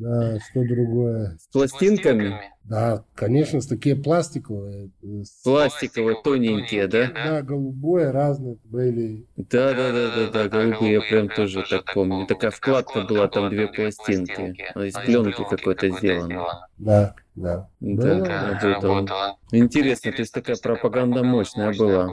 Да, 0.00 0.38
что 0.40 0.64
другое? 0.64 1.36
С 1.38 1.46
пластинками? 1.52 2.40
Да, 2.64 3.04
конечно, 3.14 3.60
с 3.60 3.66
такие 3.66 3.94
пластиковые. 3.94 4.90
Э, 5.02 5.22
пластиковые, 5.44 6.16
тоненькие, 6.22 6.86
да? 6.88 7.10
Да, 7.12 7.42
голубые 7.42 8.10
разные 8.10 8.56
были. 8.64 9.26
Да, 9.36 9.74
да, 9.74 9.92
да, 9.92 10.16
да, 10.16 10.30
да, 10.30 10.48
голубые 10.48 10.92
я 10.94 11.00
прям 11.00 11.28
тоже 11.28 11.64
так 11.68 11.92
помню. 11.92 12.26
Такая 12.26 12.50
вкладка 12.50 13.02
была, 13.02 13.28
там 13.28 13.50
две 13.50 13.68
пластинки. 13.68 14.56
Из 14.76 14.94
пленки 14.94 15.44
какой-то 15.48 15.90
сделано. 15.90 16.46
Да, 16.78 17.14
да. 17.34 17.68
Да, 17.80 18.50
да, 18.60 19.36
Интересно, 19.52 20.12
то 20.12 20.20
есть 20.20 20.32
такая 20.32 20.56
пропаганда 20.56 21.22
мощная 21.22 21.74
была. 21.74 22.10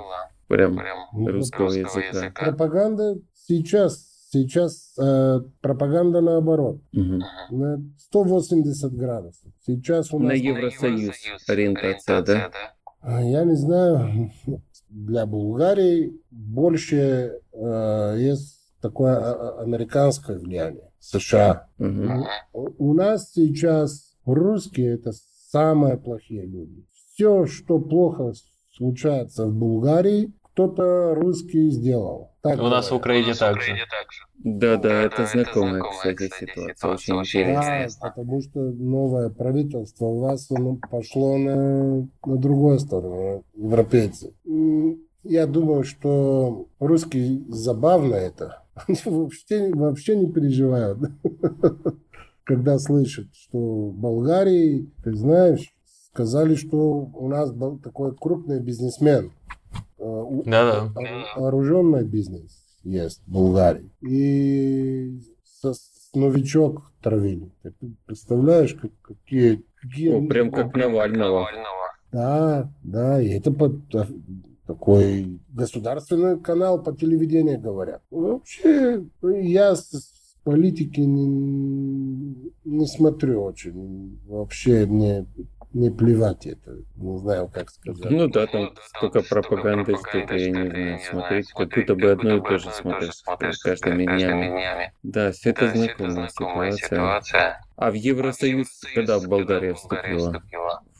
Прям 0.47 0.83
ну, 1.13 1.31
русского 1.31 1.71
языка. 1.71 2.33
Пропаганда 2.35 3.19
сейчас 3.47 4.10
Сейчас 4.31 4.93
э, 4.97 5.41
пропаганда 5.59 6.21
наоборот. 6.21 6.81
Угу. 6.93 7.19
На 7.51 7.83
180 7.97 8.93
градусов. 8.93 9.51
Сейчас 9.65 10.13
у 10.13 10.19
нас... 10.19 10.29
На 10.29 10.33
Евросоюз 10.33 11.17
ориентация, 11.49 12.21
да? 12.21 12.51
А, 13.01 13.21
я 13.21 13.43
не 13.43 13.55
знаю. 13.55 14.31
Для 14.89 15.25
Булгарии 15.25 16.13
больше 16.29 17.39
э, 17.51 18.15
есть 18.19 18.61
такое 18.81 19.17
а, 19.17 19.33
а, 19.33 19.61
американское 19.63 20.39
влияние. 20.39 20.89
США. 20.99 21.67
Угу. 21.77 22.73
У 22.77 22.93
нас 22.93 23.31
сейчас 23.33 24.15
русские 24.23 24.93
это 24.93 25.11
самые 25.49 25.97
плохие 25.97 26.45
люди. 26.45 26.85
Все, 26.93 27.45
что 27.47 27.79
плохо 27.79 28.31
случается 28.71 29.45
в 29.45 29.53
Булгарии, 29.53 30.31
кто-то 30.53 31.15
русский 31.15 31.69
сделал. 31.69 32.31
Так 32.41 32.59
У 32.59 32.67
нас 32.67 32.89
в 32.89 32.95
Украине 32.95 33.33
также. 33.35 33.75
Да, 34.43 34.77
да, 34.77 35.03
это 35.03 35.25
знакомая, 35.25 35.83
кстати, 35.83 36.29
ситуация, 36.39 36.91
очень 36.91 37.19
интересная. 37.19 37.89
Да, 38.01 38.09
потому 38.09 38.41
что 38.41 38.59
новое 38.59 39.29
правительство 39.29 40.05
у 40.05 40.19
вас 40.19 40.49
оно 40.49 40.79
пошло 40.89 41.37
на, 41.37 42.07
на 42.25 42.37
другую 42.37 42.79
сторону, 42.79 43.43
европейцы. 43.53 44.33
Я 45.23 45.45
думаю, 45.45 45.83
что 45.83 46.67
русские 46.79 47.43
забавно 47.47 48.15
это. 48.15 48.63
Они 48.87 48.97
вообще, 49.05 49.71
вообще 49.73 50.15
не 50.15 50.31
переживают. 50.31 50.99
Когда 52.43 52.79
слышат, 52.79 53.27
что 53.33 53.89
в 53.89 53.93
Болгарии, 53.93 54.91
ты 55.03 55.13
знаешь, 55.13 55.71
сказали, 56.07 56.55
что 56.55 56.77
у 57.13 57.27
нас 57.29 57.53
был 57.53 57.77
такой 57.77 58.15
крупный 58.15 58.59
бизнесмен, 58.59 59.31
да, 59.97 60.89
да. 60.93 60.93
Вооруженный 61.35 62.03
бизнес 62.03 62.57
есть 62.83 63.21
в 63.25 63.31
Болгарии. 63.31 63.89
И 64.01 65.19
со, 65.43 65.73
новичок 66.13 66.91
травили. 67.01 67.51
Ты 67.63 67.73
представляешь, 68.05 68.73
как, 68.73 68.91
какие... 69.01 69.63
какие 69.81 70.09
О, 70.13 70.27
прям 70.27 70.51
как 70.51 70.75
Навального. 70.75 71.47
Да, 72.11 72.69
да, 72.83 73.21
и 73.21 73.29
это 73.29 73.51
под, 73.51 73.75
такой 74.67 75.39
государственный 75.49 76.39
канал 76.39 76.81
по 76.81 76.93
телевидению 76.93 77.59
говорят. 77.59 78.01
Вообще, 78.09 79.03
я 79.21 79.75
с 79.75 80.35
политики 80.43 80.99
не, 80.99 82.51
не 82.65 82.87
смотрю 82.87 83.43
очень. 83.43 84.19
Вообще 84.27 84.85
мне 84.85 85.25
не 85.73 85.89
плевать 85.89 86.45
это. 86.45 86.77
Не 86.95 87.17
знаю, 87.17 87.49
как 87.53 87.69
сказать. 87.69 88.11
Ну 88.11 88.27
да, 88.27 88.47
там 88.47 88.73
столько 88.95 89.21
пропаганды, 89.21 89.95
что 89.95 90.17
это, 90.17 90.35
я 90.35 90.49
не 90.49 90.69
знаю, 90.69 90.99
смотреть, 90.99 91.51
как 91.51 91.69
будто 91.69 91.95
бы 91.95 92.11
одно 92.11 92.37
и 92.37 92.41
то 92.41 92.57
же 92.57 92.71
смотришь 92.71 93.23
каждыми 93.63 94.05
днями. 94.05 94.93
Да, 95.03 95.31
все 95.31 95.51
это 95.51 95.69
знакомая 95.69 96.71
ситуация. 96.71 97.63
А 97.75 97.91
в 97.91 97.93
Евросоюз 97.93 98.81
когда 98.93 99.19
в 99.19 99.27
Болгария 99.27 99.73
вступила? 99.73 100.43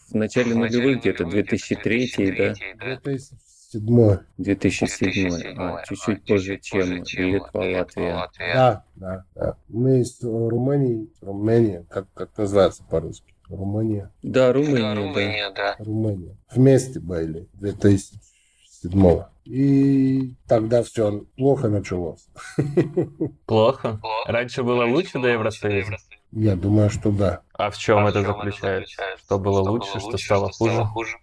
В 0.09 0.15
начале 0.15 0.55
нулевых 0.55 0.99
где-то, 0.99 1.25
2003, 1.25 2.35
да? 2.37 2.53
2007. 2.83 4.17
2007. 4.37 5.55
А, 5.57 5.83
чуть-чуть 5.85 6.25
позже, 6.25 6.59
чем 6.61 7.03
Литва, 7.03 7.61
Латвия. 7.61 8.29
Да, 8.37 8.83
да, 8.95 9.25
да. 9.35 9.57
Мы 9.69 10.01
из 10.01 10.21
Румынии, 10.21 11.09
Румыния, 11.21 11.85
как, 11.89 12.11
как 12.13 12.37
называется 12.37 12.83
по-русски? 12.89 13.33
Румыния. 13.51 14.11
Да, 14.23 14.53
Румыния, 14.53 14.81
да. 14.81 14.95
Румыния, 14.95 15.51
да. 15.51 15.75
Румыния. 15.79 16.37
Вместе 16.51 16.99
были 16.99 17.49
в 17.53 17.59
2007 17.59 19.23
И 19.45 20.35
тогда 20.47 20.83
все 20.83 21.25
плохо 21.37 21.67
началось. 21.69 22.27
Плохо? 23.45 23.99
Раньше 24.25 24.63
было 24.63 24.85
лучше 24.85 25.19
до 25.19 25.27
Евросоюза? 25.27 25.97
Я 26.31 26.55
думаю, 26.55 26.89
что 26.89 27.11
да. 27.11 27.41
А 27.53 27.69
в 27.69 27.77
чем 27.77 28.05
а 28.05 28.09
это 28.09 28.21
заключается? 28.21 29.01
Что 29.17 29.37
было 29.37 29.59
лучше, 29.59 29.99
что 29.99 30.17
стало 30.17 30.51
хуже? 30.51 31.17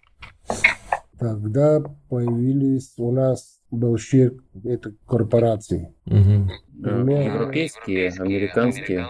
Тогда 1.19 1.81
появились 2.09 2.93
у 2.97 3.11
нас 3.11 3.58
большие 3.71 4.37
это 4.63 4.93
корпорации. 5.05 5.93
Угу. 6.05 6.49
Европейские, 6.79 8.09
американские. 8.09 9.07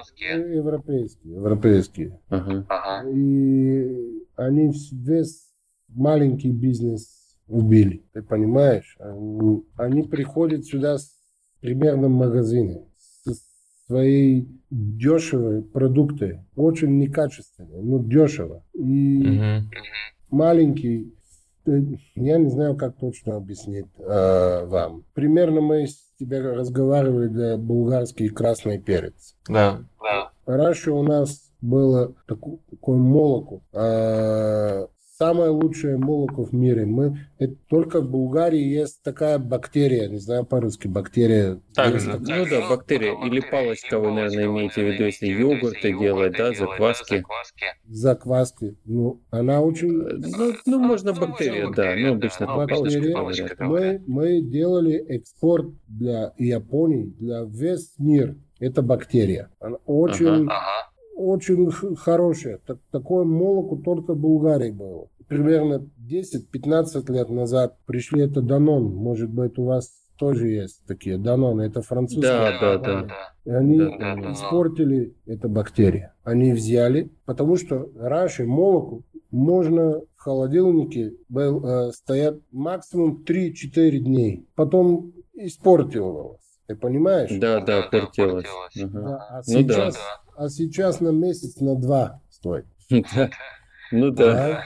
Европейские, 0.56 1.34
европейские. 1.36 2.20
Ага. 2.30 3.10
И 3.10 4.24
они 4.36 4.74
весь 4.92 5.50
маленький 5.88 6.52
бизнес 6.52 7.38
убили. 7.48 8.04
Ты 8.14 8.22
понимаешь? 8.22 8.98
Они, 9.00 9.64
они 9.76 10.04
приходят 10.04 10.66
сюда 10.66 10.98
с 10.98 11.12
примерно 11.62 12.08
магазины 12.08 12.86
с 12.98 13.86
своей 13.88 14.48
дешевые 14.70 15.64
продукты, 15.64 16.46
очень 16.56 16.98
некачественные, 16.98 17.82
но 17.82 18.04
дешево. 18.04 18.64
И 18.74 19.40
угу. 19.40 19.70
маленький 20.32 21.14
я 22.16 22.38
не 22.38 22.50
знаю, 22.50 22.76
как 22.76 22.96
точно 22.98 23.36
объяснить 23.36 23.88
э, 23.98 24.66
вам. 24.66 25.04
Примерно 25.14 25.62
мы 25.62 25.88
с 25.88 25.98
тебя 26.20 26.42
разговаривали 26.42 27.28
для 27.28 27.58
булгарский 27.58 28.30
красный 28.30 28.80
перец. 28.80 29.36
Да. 29.48 29.80
да. 30.02 30.32
раньше 30.46 30.92
у 30.92 31.04
нас 31.04 31.52
было 31.62 32.14
такое 32.28 32.98
молоко. 32.98 33.62
А, 33.74 34.88
самое 35.20 35.50
лучшее 35.50 35.98
молоко 35.98 36.46
в 36.46 36.54
мире. 36.54 36.86
Мы 36.86 37.18
это, 37.40 37.56
только 37.68 38.00
в 38.00 38.10
Булгарии 38.10 38.64
есть 38.64 39.04
такая 39.04 39.38
бактерия, 39.38 40.08
не 40.08 40.18
знаю 40.18 40.46
по-русски, 40.46 40.88
бактерия. 40.88 41.60
Так 41.76 42.00
же. 42.00 42.18
Ну 42.20 42.46
да, 42.50 42.70
бактерия 42.70 43.14
или 43.26 43.42
палочка, 43.42 44.00
вы, 44.00 44.12
наверное, 44.12 44.46
имеете 44.46 44.82
в 44.82 44.88
виду, 44.88 45.04
если 45.04 45.28
йогурты 45.28 45.92
делать, 45.98 46.38
да, 46.38 46.54
закваски. 46.54 47.24
закваски. 47.88 48.78
Ну, 48.86 49.22
она 49.30 49.62
очень 49.62 49.90
Ну, 49.90 50.54
ну, 50.66 50.80
можно 50.80 51.14
бактерия, 51.14 51.70
да, 51.72 51.96
ну, 51.98 52.14
обычно 52.14 52.48
Бактерия. 52.48 53.16
говорят. 53.16 53.60
Мы, 53.60 54.02
мы 54.08 54.42
делали 54.42 54.96
экспорт 54.96 55.68
для 55.88 56.34
Японии, 56.38 57.14
для 57.20 57.42
весь 57.44 57.94
мир. 57.98 58.38
Это 58.60 58.82
бактерия. 58.82 59.50
Она 59.60 59.78
очень, 59.86 60.50
очень 61.20 61.70
х- 61.72 61.96
хорошая. 61.96 62.60
Так- 62.66 62.80
такое 62.92 63.24
молоко 63.24 63.76
только 63.78 64.14
в 64.14 64.18
Булгарии 64.18 64.72
было. 64.72 65.08
Примерно 65.28 65.88
10-15 65.98 67.10
лет 67.12 67.30
назад 67.30 67.78
пришли 67.86 68.24
это 68.24 68.42
Данон. 68.42 68.84
Может 68.96 69.30
быть, 69.30 69.58
у 69.60 69.66
вас 69.66 69.92
тоже 70.18 70.48
есть 70.50 70.82
такие 70.88 71.18
Данон. 71.18 71.62
Это 71.62 71.82
французские. 71.82 72.24
Да, 72.24 72.78
да, 72.78 72.78
да. 73.04 73.08
И 73.46 73.50
они 73.52 73.78
Да, 73.78 73.98
да, 73.98 74.16
да. 74.16 74.32
испортили 74.34 75.14
эту 75.28 75.48
бактерию. 75.50 76.12
Они 76.24 76.52
взяли, 76.54 77.12
потому 77.26 77.56
что 77.58 77.90
раньше 77.96 78.46
молоко 78.46 79.02
можно 79.32 80.02
в 80.16 80.22
холодильнике 80.22 81.14
был, 81.30 81.64
э, 81.66 81.92
стоять 81.92 82.36
максимум 82.52 83.24
3-4 83.24 84.00
дней. 84.00 84.48
Потом 84.56 85.14
испортилось. 85.34 86.40
Ты 86.68 86.76
понимаешь? 86.76 87.30
Да, 87.40 87.62
да, 87.62 87.84
портилось. 87.84 88.46
Ага. 88.82 88.90
Да, 89.02 89.18
а, 89.30 89.42
Ну 89.48 89.64
да. 89.64 89.92
А 90.40 90.48
сейчас 90.50 91.02
на 91.02 91.10
месяц, 91.10 91.60
на 91.60 91.76
два 91.76 92.22
стоит. 92.30 92.66
Ну 93.92 94.12
да. 94.12 94.64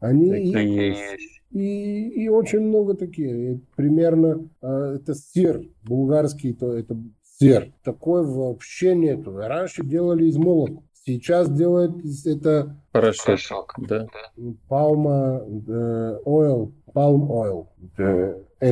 Они 0.00 0.50
есть. 0.50 1.40
и, 1.50 2.08
и 2.24 2.28
очень 2.28 2.60
много 2.60 2.94
такие. 2.94 3.52
И 3.52 3.60
примерно 3.76 4.48
э, 4.60 4.96
это 4.96 5.14
сыр 5.14 5.62
булгарский, 5.82 6.54
то 6.54 6.72
это 6.72 6.96
сыр. 7.22 7.72
Такой 7.84 8.26
вообще 8.26 8.94
нету. 8.94 9.36
Раньше 9.36 9.84
делали 9.84 10.26
из 10.26 10.36
молока. 10.36 10.82
Сейчас 11.06 11.50
делают 11.50 12.02
из 12.02 12.26
это 12.26 12.76
Порошок, 12.90 13.74
да. 13.76 14.06
палма 14.68 15.42
э, 15.46 16.18
oil, 16.24 16.72
palm 16.94 17.66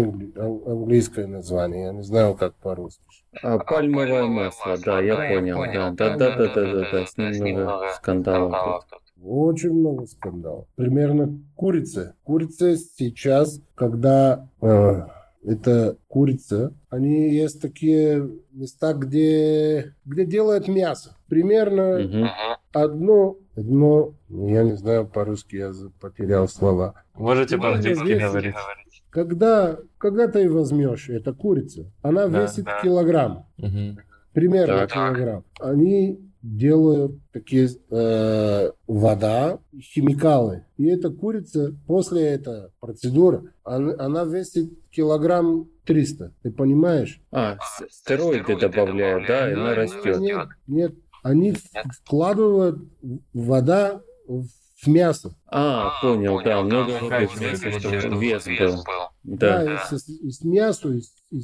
ан- 0.01 0.63
английское 0.67 1.27
название. 1.27 1.85
Я 1.87 1.93
не 1.93 2.03
знаю, 2.03 2.35
как 2.35 2.55
по-русски. 2.55 3.03
А 3.43 3.59
пальмовое 3.59 4.25
масло, 4.27 4.77
да, 4.85 5.01
я 5.01 5.17
понял, 5.17 5.63
да, 5.67 5.91
да, 5.91 6.17
да, 6.17 6.37
да, 6.37 6.55
да, 6.55 6.73
да, 6.73 6.91
да, 6.91 7.07
с 7.07 7.17
ним 7.17 7.55
много 7.61 7.89
скандалов 7.97 8.85
тут. 8.91 9.03
Очень 9.25 9.73
много 9.73 10.07
скандалов. 10.07 10.67
Примерно 10.75 11.39
курица. 11.55 12.15
Курица 12.25 12.77
сейчас, 12.77 13.61
когда 13.77 14.49
э, 14.61 15.03
это 15.45 15.97
курица, 16.09 16.73
они 16.91 17.31
есть 17.33 17.61
такие 17.61 18.29
места, 18.53 18.95
где, 18.95 19.95
где 20.05 20.25
делают 20.25 20.69
мясо. 20.69 21.17
Примерно 21.29 22.01
Мгм. 22.01 22.29
одно, 22.73 23.37
одно, 23.57 24.15
я 24.29 24.65
не 24.65 24.77
знаю 24.77 25.07
по-русски, 25.07 25.57
я 25.57 25.73
потерял 26.01 26.49
слова. 26.49 26.95
Можете 27.15 27.59
по-английски 27.59 28.19
говорить. 28.19 28.55
Когда, 29.13 29.79
когда 29.99 30.27
ты 30.27 30.51
возьмешь 30.51 31.11
эту 31.11 31.35
курицу, 31.35 31.93
она 32.01 32.27
Да, 32.29 32.43
весит 32.43 32.67
килограмм. 32.83 33.47
Мгм. 33.59 33.99
примерно 34.33 34.79
Так. 34.79 34.93
килограмм. 34.95 35.45
Они 35.61 36.19
делают 36.41 37.13
такие 37.31 37.69
э, 37.91 38.71
вода, 38.89 39.59
химикалы. 39.79 40.65
И 40.79 40.87
эта 40.87 41.11
курица 41.11 41.75
после 41.87 42.23
этой 42.29 42.71
процедуры, 42.81 43.53
она, 43.63 43.95
она 43.99 44.25
весит 44.25 44.71
килограмм 44.91 45.69
300. 45.85 46.33
Ты 46.43 46.51
понимаешь? 46.51 47.21
А, 47.31 47.59
с- 47.61 47.85
стероиды 47.91 48.59
добавляют, 48.59 49.27
да, 49.29 49.51
и 49.51 49.53
она 49.55 49.75
растет. 49.75 50.19
Нет, 50.21 50.49
нет. 50.67 50.95
Они 51.23 51.55
вкладывают 52.03 52.79
вода 53.35 54.01
в 54.27 54.47
мясо. 54.87 55.35
А, 55.47 56.01
понял, 56.01 56.41
да, 56.43 56.63
много 56.63 56.91
воды 57.01 57.27
в 57.29 57.41
Вес 57.41 57.61
чтобы 58.01 58.25
вес 58.25 58.45
был. 58.47 58.83
Да, 59.25 59.65
Да, 59.65 59.75
и 59.75 59.97
с, 59.97 60.09
и 60.09 60.31
с 60.31 60.45
мясо, 60.45 60.89
и, 60.91 61.01
и 61.31 61.43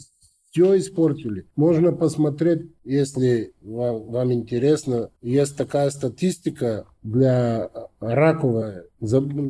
все 0.51 0.77
испортили. 0.79 1.47
Можно 1.57 1.93
посмотреть, 1.93 2.63
если 2.85 3.53
вам, 3.63 4.11
вам 4.11 4.33
интересно. 4.33 5.11
Есть 5.21 5.57
такая 5.57 5.91
статистика 5.91 6.87
для 7.03 7.71
раковой 8.01 8.85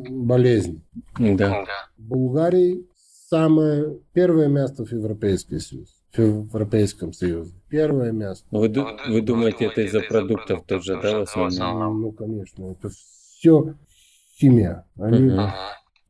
болезни. 0.09 0.81
да. 1.17 1.65
В 1.97 2.01
Булгарии 2.01 2.85
самое 3.29 3.99
первое 4.13 4.47
место 4.47 4.85
в 4.85 4.91
Европейском 4.91 5.59
Союзе. 5.59 5.91
В 6.13 6.19
Европейском 6.19 7.13
Союзе. 7.13 7.53
Первое 7.69 8.11
место. 8.11 8.45
Вы, 8.51 8.67
ду- 8.69 8.87
вы 9.07 9.21
думаете, 9.21 9.65
это 9.65 9.81
из-за 9.81 10.01
продуктов 10.01 10.63
тоже, 10.65 10.99
да, 11.01 11.23
в 11.25 11.37
основном? 11.37 12.01
Ну, 12.01 12.11
конечно, 12.11 12.71
это 12.71 12.89
все 12.89 13.18
химия. 14.39 14.85
Они. 14.97 15.31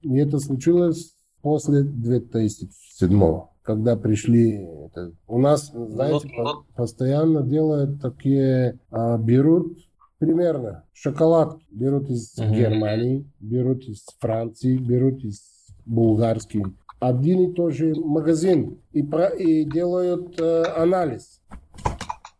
И 0.02 0.18
это 0.18 0.40
случилось 0.40 1.16
после 1.42 1.84
2007 1.84 3.48
когда 3.64 3.96
пришли. 3.96 4.66
это- 4.88 5.12
у 5.28 5.38
нас, 5.38 5.72
знаете, 5.72 6.28
Ну, 6.36 6.44
по- 6.44 6.64
постоянно 6.76 7.44
делают 7.44 8.02
такие, 8.02 8.80
а, 8.90 9.18
берут 9.20 9.78
примерно 10.18 10.86
шоколадки, 10.92 11.64
берут 11.70 12.10
из 12.10 12.36
Мгм. 12.38 12.54
Германии, 12.54 13.32
берут 13.40 13.84
из 13.84 14.06
Франции, 14.20 14.76
берут 14.78 15.24
из 15.24 15.68
булгарский. 15.86 16.64
Один 17.00 17.52
и 17.52 17.54
тот 17.54 17.74
же 17.74 17.94
магазин 17.96 18.80
и, 18.92 19.04
про- 19.04 19.28
и 19.30 19.64
делают 19.66 20.40
э, 20.42 20.64
анализ. 20.76 21.40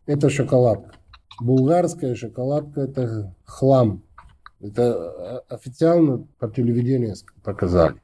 Это 0.06 0.28
шоколадка. 0.30 0.94
Булгарская 1.40 2.14
шоколадка 2.16 2.80
это 2.82 3.34
хлам. 3.44 4.02
Это 4.60 4.82
э, 5.48 5.54
официально 5.54 6.26
по 6.38 6.48
телевидению 6.48 7.14
показали. 7.42 7.94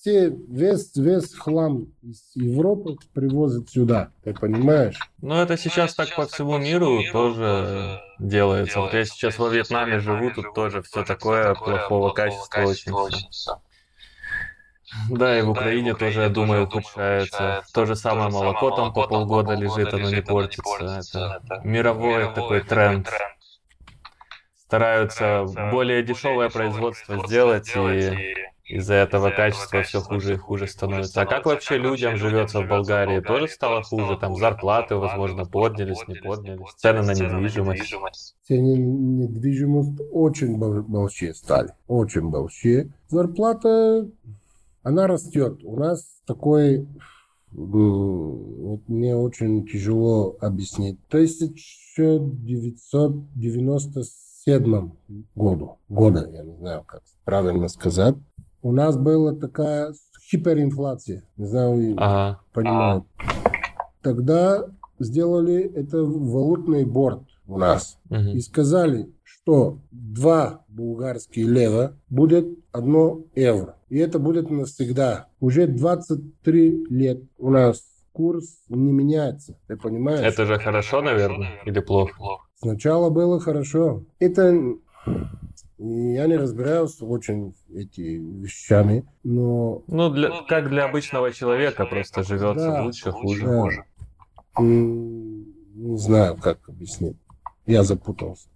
Все, 0.00 0.30
весь, 0.30 0.94
весь 0.94 1.34
хлам 1.34 1.88
из 2.00 2.30
Европы 2.34 2.96
привозят 3.12 3.68
сюда. 3.70 4.12
Ты 4.22 4.34
понимаешь? 4.34 4.96
Ну, 5.20 5.34
это 5.34 5.56
сейчас 5.56 5.94
так 5.94 6.14
по 6.14 6.26
всему 6.26 6.58
миру 6.58 7.00
тоже 7.12 8.00
делается. 8.20 8.80
Вот 8.80 8.94
я 8.94 9.04
сейчас 9.04 9.36
во 9.38 9.48
Вьетнаме 9.48 9.98
живу, 9.98 10.30
тут 10.30 10.54
тоже 10.54 10.82
все 10.82 11.04
такое 11.04 11.54
плохого 11.54 12.10
качества 12.10 12.60
очень. 12.60 12.92
Да, 15.10 15.38
и 15.38 15.42
в 15.42 15.50
Украине 15.50 15.94
тоже, 15.94 16.22
я 16.22 16.28
думаю, 16.28 16.64
ухудшается. 16.64 17.64
То 17.74 17.84
же 17.84 17.96
самое 17.96 18.30
молоко 18.30 18.70
там 18.70 18.92
по 18.92 19.06
полгода 19.08 19.54
лежит, 19.54 19.92
оно 19.92 20.08
не 20.08 20.22
портится. 20.22 21.42
Это 21.44 21.60
мировой 21.64 22.32
такой 22.32 22.62
тренд. 22.62 23.08
Стараются 24.66 25.46
более 25.70 26.02
дешевое 26.02 26.50
производство 26.50 27.24
сделать, 27.26 27.70
и 27.76 28.34
из-за 28.64 28.94
этого 28.94 29.30
качество 29.30 29.82
все 29.82 30.00
хуже 30.00 30.34
и 30.34 30.36
хуже 30.36 30.66
становится. 30.66 31.20
А 31.22 31.26
как 31.26 31.46
вообще 31.46 31.78
людям 31.78 32.16
живется 32.16 32.60
в 32.62 32.68
Болгарии? 32.68 33.20
Тоже 33.20 33.46
стало 33.46 33.82
хуже? 33.82 34.16
Там 34.18 34.34
зарплаты, 34.34 34.96
возможно, 34.96 35.44
поднялись, 35.44 35.98
не 36.08 36.16
поднялись. 36.16 36.74
Цены 36.76 37.02
на 37.02 37.12
недвижимость. 37.12 38.34
Цены 38.42 38.76
на 38.76 39.22
недвижимость 39.22 40.00
очень 40.10 40.58
бо- 40.58 40.82
большие 40.82 41.32
стали. 41.34 41.70
Очень 41.86 42.30
большие. 42.30 42.90
Зарплата, 43.08 44.08
она 44.82 45.06
растет. 45.06 45.60
У 45.62 45.76
нас 45.76 46.04
такой, 46.26 46.88
вот 47.52 48.80
мне 48.88 49.14
очень 49.14 49.64
тяжело 49.64 50.36
объяснить. 50.40 50.98
В 51.06 51.08
1997 54.56 55.24
году, 55.34 55.78
года, 55.88 56.28
я 56.32 56.42
не 56.44 56.56
знаю, 56.56 56.84
как 56.86 57.02
правильно 57.24 57.68
сказать, 57.68 58.14
у 58.62 58.72
нас 58.72 58.96
была 58.96 59.34
такая 59.34 59.92
гиперинфляция. 60.32 61.24
Не 61.36 61.46
знаю, 61.46 61.94
Ага. 61.98 62.40
понимаете. 62.52 63.06
Тогда 64.02 64.66
сделали 64.98 65.62
это 65.74 66.02
валютный 66.04 66.84
борт 66.84 67.22
у 67.48 67.58
нас 67.58 67.98
Мгм. 68.08 68.30
и 68.30 68.40
сказали, 68.40 69.12
что 69.24 69.78
два 69.90 70.64
булгарские 70.68 71.46
лева 71.46 71.96
будет 72.08 72.46
одно 72.72 73.22
евро. 73.34 73.76
И 73.88 73.98
это 73.98 74.18
будет 74.18 74.50
навсегда. 74.50 75.26
Уже 75.40 75.66
23 75.66 76.86
лет 76.88 77.22
у 77.38 77.50
нас 77.50 77.82
курс 78.12 78.62
не 78.68 78.92
меняется. 78.92 79.56
Ты 79.68 79.76
понимаешь? 79.76 80.20
Это 80.20 80.44
же 80.46 80.58
хорошо, 80.58 81.02
наверное, 81.02 81.60
или 81.64 81.80
плохо? 81.80 82.12
Сначала 82.60 83.10
было 83.10 83.38
хорошо. 83.40 84.02
Это 84.18 84.54
я 85.78 86.26
не 86.26 86.36
разбираюсь 86.36 86.96
очень 87.02 87.54
эти 87.74 88.00
вещами, 88.00 89.04
но 89.22 89.82
Ну, 89.86 90.08
для, 90.10 90.30
как 90.48 90.70
для 90.70 90.86
обычного 90.86 91.32
человека, 91.32 91.84
просто 91.84 92.22
живется 92.22 92.66
Да. 92.70 92.82
лучше, 92.82 93.10
хуже. 93.12 93.44
да, 93.44 93.84
не 94.62 95.98
знаю, 95.98 96.36
как 96.36 96.66
объяснить. 96.68 97.16
я 97.66 97.82
запутался. 97.82 98.48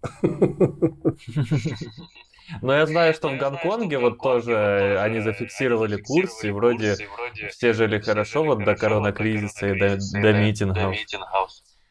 Но 2.63 2.73
я 2.75 2.85
знаю, 2.87 3.15
что 3.15 3.29
в 3.29 3.39
Гонконге 3.39 3.99
вот 3.99 4.19
тоже 4.21 4.99
они 5.01 5.21
зафиксировали 5.21 6.01
курс, 6.01 6.43
и 6.43 6.51
вроде 6.51 6.97
все 7.51 7.73
жили 7.75 8.01
хорошо 8.01 8.43
вот 8.45 8.65
до 8.65 8.75
коронакризиса 8.75 9.69
и 9.69 9.79
до, 9.79 9.99
до 10.21 10.33
митингов. 10.33 10.97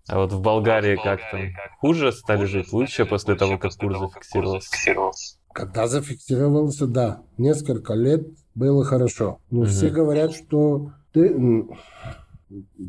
А 0.09 0.19
вот 0.19 0.33
в 0.33 0.41
Болгарии 0.41 0.95
как 0.95 1.19
там? 1.31 1.41
Хуже 1.79 2.11
стали 2.11 2.45
жить? 2.45 2.73
Лучше 2.73 3.05
после 3.05 3.35
того, 3.35 3.57
как 3.57 3.75
курс 3.75 3.99
зафиксировался? 3.99 5.37
Когда 5.53 5.87
зафиксировался, 5.87 6.87
да. 6.87 7.21
Несколько 7.37 7.93
лет 7.93 8.27
было 8.55 8.83
хорошо. 8.83 9.39
Но 9.51 9.61
угу. 9.61 9.67
все 9.67 9.89
говорят, 9.89 10.33
что 10.33 10.91
ты... 11.13 11.33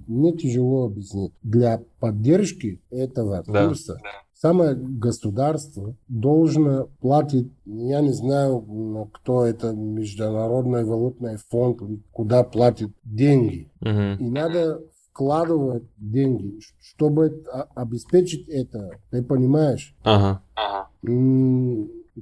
Мне 0.07 0.33
тяжело 0.33 0.87
объяснить. 0.87 1.35
Для 1.43 1.83
поддержки 1.99 2.81
этого 2.91 3.45
да. 3.47 3.67
курса 3.67 4.01
да 4.03 4.11
самое 4.41 4.75
государство 4.75 5.95
должно 6.09 6.89
платить, 7.01 7.53
я 7.67 8.01
не 8.01 8.13
знаю, 8.13 9.09
кто 9.13 9.45
это, 9.45 9.73
Международный 9.73 10.85
валютный 10.85 11.37
фонд, 11.51 11.81
куда 12.11 12.43
платит 12.43 12.91
деньги. 13.05 13.71
Угу. 13.81 14.25
И 14.25 14.31
надо 14.31 14.81
вкладывать 15.13 15.85
деньги, 15.97 16.61
чтобы 16.81 17.45
обеспечить 17.75 18.49
это. 18.49 18.91
Ты 19.11 19.23
понимаешь? 19.23 19.95
Ага. 20.05 20.43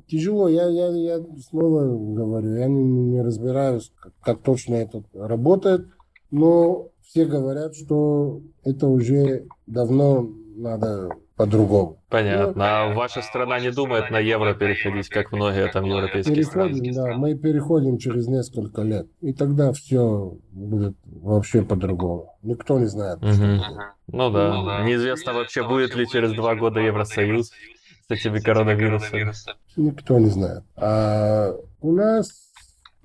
Тяжело, 0.07 0.49
я, 0.49 0.69
я, 0.69 0.89
я 0.89 1.25
снова 1.49 1.87
говорю, 2.15 2.55
я 2.55 2.67
не, 2.67 2.85
не 2.85 3.23
разбираюсь, 3.23 3.91
как, 4.01 4.13
как 4.23 4.43
точно 4.43 4.77
это 4.77 5.03
работает, 5.13 5.89
но 6.31 6.89
все 7.03 7.25
говорят, 7.25 7.75
что 7.75 8.43
это 8.65 8.87
уже 8.87 9.47
давно 9.67 10.29
надо 10.57 11.11
по-другому. 11.39 12.03
Понятно. 12.09 12.53
Ну, 12.55 12.63
а 12.63 12.95
ваша 12.95 13.23
страна 13.23 13.61
не 13.61 13.71
думает 13.71 14.11
на 14.11 14.19
евро 14.19 14.55
переходить, 14.55 15.09
как 15.09 15.31
многие 15.31 15.71
там 15.71 15.85
европейские 15.85 16.35
переходим, 16.35 16.77
страны? 16.77 16.93
Да, 16.93 17.15
мы 17.17 17.37
переходим 17.37 17.99
через 17.99 18.27
несколько 18.27 18.83
лет. 18.83 19.07
И 19.21 19.33
тогда 19.33 19.73
все 19.73 20.37
будет 20.51 20.97
вообще 21.05 21.63
по-другому. 21.63 22.37
Никто 22.43 22.81
не 22.81 22.87
знает, 22.87 23.23
угу. 23.23 23.33
что 23.33 23.43
будет. 23.43 23.63
Ну 24.09 24.31
да. 24.31 24.53
Ну, 24.53 24.85
Неизвестно 24.85 25.33
вообще, 25.33 25.63
будет 25.67 25.95
ли 25.95 26.09
через 26.09 26.33
два 26.33 26.57
года 26.57 26.81
Евросоюз 26.81 27.51
с 27.51 28.11
этими 28.11 28.41
коронавирусами. 28.41 29.33
Никто 29.77 30.19
не 30.19 30.31
знает. 30.31 30.65
А 30.77 31.53
у 31.81 31.93
нас, 31.93 32.33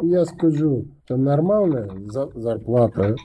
я 0.02 0.26
скажу, 0.26 0.88
это 1.06 1.18
нормальная 1.18 1.92
зарплата 2.10 3.16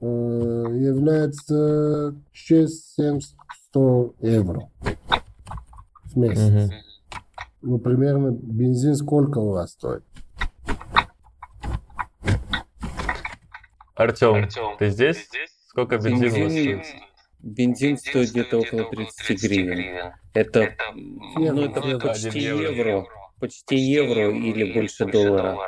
э, 0.00 0.06
является 0.06 2.14
6-7 2.48 3.18
100 3.70 4.14
евро 4.20 4.70
в 6.04 6.16
месяц. 6.16 6.70
Угу. 6.70 6.74
Ну, 7.62 7.78
примерно 7.78 8.30
бензин 8.30 8.94
сколько 8.94 9.38
у 9.38 9.50
вас 9.50 9.72
стоит? 9.72 10.04
Артем, 13.94 14.34
Артем 14.34 14.76
ты 14.78 14.90
здесь? 14.90 15.28
Сколько 15.66 15.98
бензин, 15.98 16.20
бензин 16.20 16.40
у 16.40 16.44
вас 16.44 16.52
стоит? 16.86 17.02
Бензин 17.40 17.98
стоит 17.98 18.30
где-то 18.30 18.58
около 18.58 18.84
30 18.90 19.42
гривен. 19.42 20.12
Это, 20.34 20.60
это, 20.60 20.84
ну, 20.94 21.64
это 21.64 21.98
почти 21.98 22.40
евро. 22.40 23.06
Почти 23.40 23.76
евро 23.76 24.30
или 24.30 24.72
больше 24.72 25.04
доллара. 25.04 25.58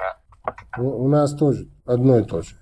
У, 0.78 1.04
у 1.04 1.08
нас 1.08 1.34
тоже 1.36 1.68
одно 1.84 2.18
и 2.18 2.24
то 2.24 2.42
же. 2.42 2.56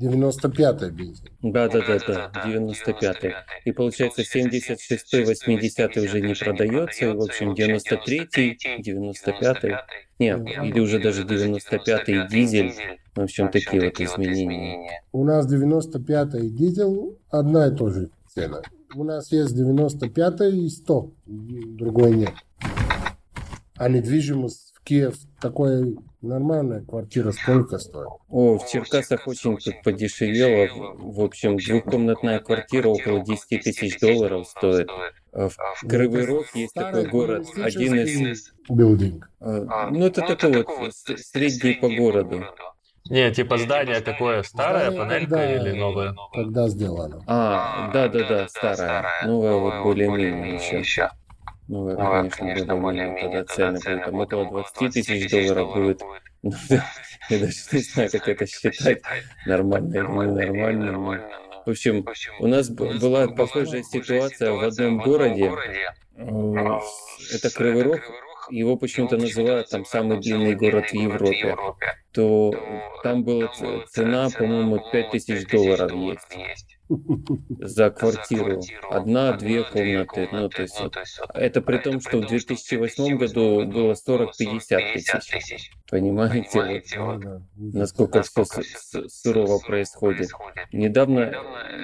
95-й 0.00 0.90
бензин. 0.90 1.28
Да, 1.42 1.68
да, 1.68 1.80
да, 1.80 1.98
да, 2.06 2.32
95-й. 2.46 3.34
И 3.64 3.72
получается 3.72 4.22
76-й, 4.22 5.24
80-й 5.24 6.04
уже 6.04 6.20
не 6.20 6.34
продается, 6.34 7.06
и, 7.06 7.12
в 7.12 7.20
общем, 7.20 7.52
93-й, 7.52 8.56
95-й, 8.80 9.76
нет, 10.18 10.40
или 10.64 10.80
уже 10.80 11.00
даже 11.00 11.24
95-й 11.24 12.28
дизель, 12.28 12.72
в 13.14 13.20
общем, 13.20 13.50
такие 13.50 13.82
вот 13.82 14.00
изменения. 14.00 15.02
У 15.12 15.24
нас 15.24 15.52
95-й 15.52 16.50
дизель 16.50 17.18
одна 17.28 17.66
и 17.66 17.76
та 17.76 17.90
же 17.90 18.10
цена. 18.34 18.62
У 18.94 19.04
нас 19.04 19.30
есть 19.32 19.54
95-й 19.54 20.66
и 20.66 20.68
100, 20.68 21.12
другой 21.26 22.12
нет. 22.12 22.32
А 23.76 23.88
недвижимость 23.88 24.72
в 24.74 24.82
Киев 24.82 25.16
такой 25.40 25.96
Нормальная 26.22 26.82
квартира 26.82 27.32
сколько 27.32 27.78
стоит? 27.78 28.08
О, 28.28 28.58
в 28.58 28.68
Черкасах 28.68 29.26
очень 29.26 29.56
тут 29.56 29.82
подешевело. 29.82 30.94
В 30.98 31.20
общем, 31.22 31.56
двухкомнатная 31.56 32.40
квартира 32.40 32.88
около 32.88 33.20
10 33.24 33.62
тысяч 33.62 33.98
долларов 33.98 34.46
стоит. 34.46 34.88
А 35.32 35.48
в 35.48 35.86
Кривый 35.88 36.26
Рог 36.26 36.46
есть 36.54 36.74
такой 36.74 37.06
город, 37.06 37.46
один 37.56 37.94
из... 37.94 38.52
Билдинг. 38.68 39.30
А, 39.40 39.90
ну, 39.90 40.06
это 40.06 40.22
такой 40.22 40.64
вот 40.64 40.92
средний 40.92 41.74
по 41.74 41.88
городу. 41.88 42.44
Не, 43.08 43.32
типа 43.32 43.56
здание 43.56 44.02
какое? 44.02 44.42
Старое, 44.42 44.90
панелька 44.90 45.30
когда, 45.30 45.56
или 45.56 45.72
новое? 45.72 46.14
Когда 46.32 46.68
сделано? 46.68 47.24
А, 47.26 47.90
да-да-да, 47.92 48.46
старая. 48.48 49.26
Новая 49.26 49.56
вот 49.56 49.82
более-менее 49.82 50.56
еще. 50.78 51.10
Ну, 51.70 51.88
это, 51.88 52.36
конечно, 52.36 52.76
более-менее 52.76 53.44
тогда 53.44 53.44
цены 53.44 53.78
будет. 53.78 54.04
Там 54.04 54.14
около 54.18 54.50
20 54.50 54.92
тысяч 54.92 55.30
долларов 55.30 55.72
будет. 55.72 56.02
Ну, 56.42 56.52
я 57.28 57.38
даже 57.38 57.52
не 57.72 57.80
знаю, 57.80 58.10
как 58.10 58.28
это 58.28 58.46
считать, 58.46 59.02
нормально 59.44 59.92
или 59.92 60.00
ненормально. 60.00 60.92
Но... 60.92 61.62
В 61.66 61.70
общем, 61.70 62.06
у 62.38 62.46
нас 62.46 62.70
была 62.70 63.28
похожая 63.28 63.82
ситуация 63.82 64.52
в 64.52 64.64
одном 64.64 64.98
городе. 65.00 65.52
Это 66.16 67.50
Кривый 67.54 67.82
Рог. 67.82 68.00
Его 68.48 68.76
почему-то 68.76 69.18
называют 69.18 69.68
там 69.68 69.84
самый 69.84 70.18
длинный 70.18 70.56
город 70.56 70.88
в 70.88 70.94
Европе. 70.94 71.56
То 72.12 72.54
там 73.02 73.22
была 73.22 73.52
цена, 73.90 74.30
по-моему, 74.30 74.80
5000 74.90 75.46
долларов 75.46 75.92
есть 75.92 76.79
за 77.60 77.90
квартиру. 77.90 78.60
Одна-две 78.90 79.64
комнаты. 79.64 80.28
Ну, 80.32 80.48
то 80.48 80.62
есть, 80.62 80.80
вот, 80.80 80.96
это 81.34 81.62
при 81.62 81.78
том, 81.78 82.00
что 82.00 82.18
в 82.18 82.26
2008 82.26 83.16
году 83.16 83.66
было 83.66 83.94
40-50 83.94 84.30
тысяч. 84.94 85.70
Понимаете, 85.90 86.82
вот, 86.98 87.24
насколько 87.56 88.22
все 88.22 88.44
сурово 89.08 89.58
происходит. 89.58 90.30
Недавно 90.72 91.32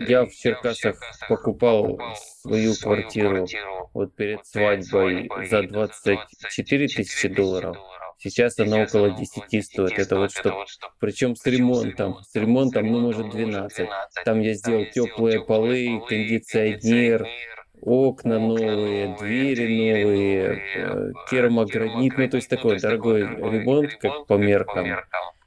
я 0.09 0.25
в 0.25 0.33
Черкасах 0.33 0.97
покупал 1.29 1.99
свою 2.40 2.75
квартиру 2.75 3.47
вот 3.95 4.14
перед 4.14 4.47
свадьбой 4.47 5.29
за 5.49 5.62
24 5.62 6.88
тысячи 6.88 7.29
долларов. 7.29 7.77
Сейчас 8.18 8.59
она 8.59 8.83
около 8.83 9.11
10 9.11 9.64
стоит. 9.64 9.98
Это 9.98 10.16
вот 10.16 10.33
что. 10.33 10.64
Причем 10.98 11.37
с 11.37 11.44
ремонтом. 11.46 12.18
С 12.22 12.35
ремонтом, 12.35 12.90
ну, 12.90 13.00
может, 13.00 13.31
12. 13.31 13.88
Там 14.24 14.40
я 14.40 14.55
сделал 14.55 14.85
теплые 14.92 15.44
полы, 15.44 16.00
кондиционер, 16.09 17.26
окна 17.83 18.38
новые, 18.38 19.16
двери 19.18 20.02
новые, 20.02 20.62
э, 20.76 21.12
термогранит. 21.31 22.16
Ну, 22.16 22.29
то 22.29 22.37
есть 22.37 22.48
такой 22.48 22.81
дорогой 22.81 23.22
ремонт, 23.22 23.94
как 23.96 24.26
по 24.26 24.35
меркам 24.35 24.87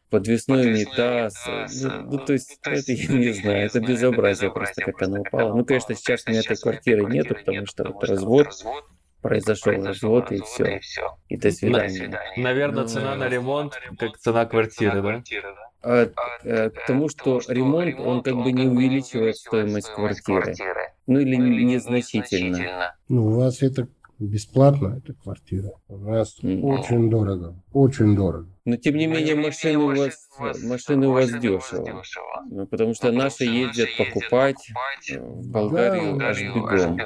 подвесной 0.10 0.71
унитаз. 0.71 1.36
Ну, 1.47 2.01
ну, 2.12 2.17
то 2.17 2.34
есть, 2.34 2.60
это 2.63 2.82
я 2.91 3.13
не 3.13 3.32
знаю, 3.32 3.65
это 3.65 3.79
безобразие 3.79 4.51
просто, 4.51 4.82
как 4.82 5.01
она 5.01 5.21
упала. 5.21 5.53
Ну, 5.53 5.65
конечно, 5.65 5.95
сейчас 5.95 6.23
у 6.25 6.32
меня 6.32 6.41
этой 6.41 6.58
квартиры 6.58 7.05
нету, 7.05 7.36
потому 7.36 7.65
что 7.65 7.91
вот 7.91 8.03
развод, 8.03 8.47
произошел 9.21 9.73
развод 9.84 10.32
и 10.32 10.41
все. 10.41 10.79
И 11.27 11.38
до 11.38 11.51
свидания. 11.51 12.19
Наверное, 12.38 12.86
цена 12.86 13.15
на 13.15 13.27
ремонт 13.27 13.79
как 13.97 14.17
цена 14.17 14.45
квартиры, 14.45 15.01
да? 15.01 15.23
А, 15.82 16.10
а, 16.43 16.69
к 16.69 16.86
тому, 16.88 17.08
что 17.08 17.39
ремонт, 17.47 17.99
он 17.99 18.21
как 18.21 18.36
бы 18.36 18.51
не 18.51 18.67
увеличивает 18.67 19.38
стоимость 19.38 19.89
квартиры. 19.89 20.53
Ну 21.08 21.19
или 21.19 21.36
незначительно. 21.36 22.95
Ну, 23.08 23.27
у 23.27 23.39
вас 23.39 23.62
это 23.62 23.88
бесплатно, 24.19 25.01
эта 25.03 25.13
квартира. 25.13 25.71
У 25.88 25.97
нас 25.97 26.38
mm. 26.43 26.62
очень 26.62 27.10
дорого, 27.10 27.55
очень 27.71 28.15
дорого. 28.15 28.49
Но 28.65 28.75
тем 28.75 28.95
не 28.95 29.08
менее 29.08 29.36
машины 29.36 29.77
у 29.77 29.95
вас, 29.95 30.29
машины 30.63 31.08
у 31.08 31.13
вас 31.13 31.32
дешево. 31.32 32.03
Ну, 32.49 32.67
потому 32.67 32.93
что 32.93 33.12
наши 33.12 33.45
ездят 33.45 33.89
покупать 33.97 34.71
в 35.10 35.49
Болгарию 35.49 36.17
да, 36.17 36.29
аж 36.29 36.41
бегом. 36.41 36.99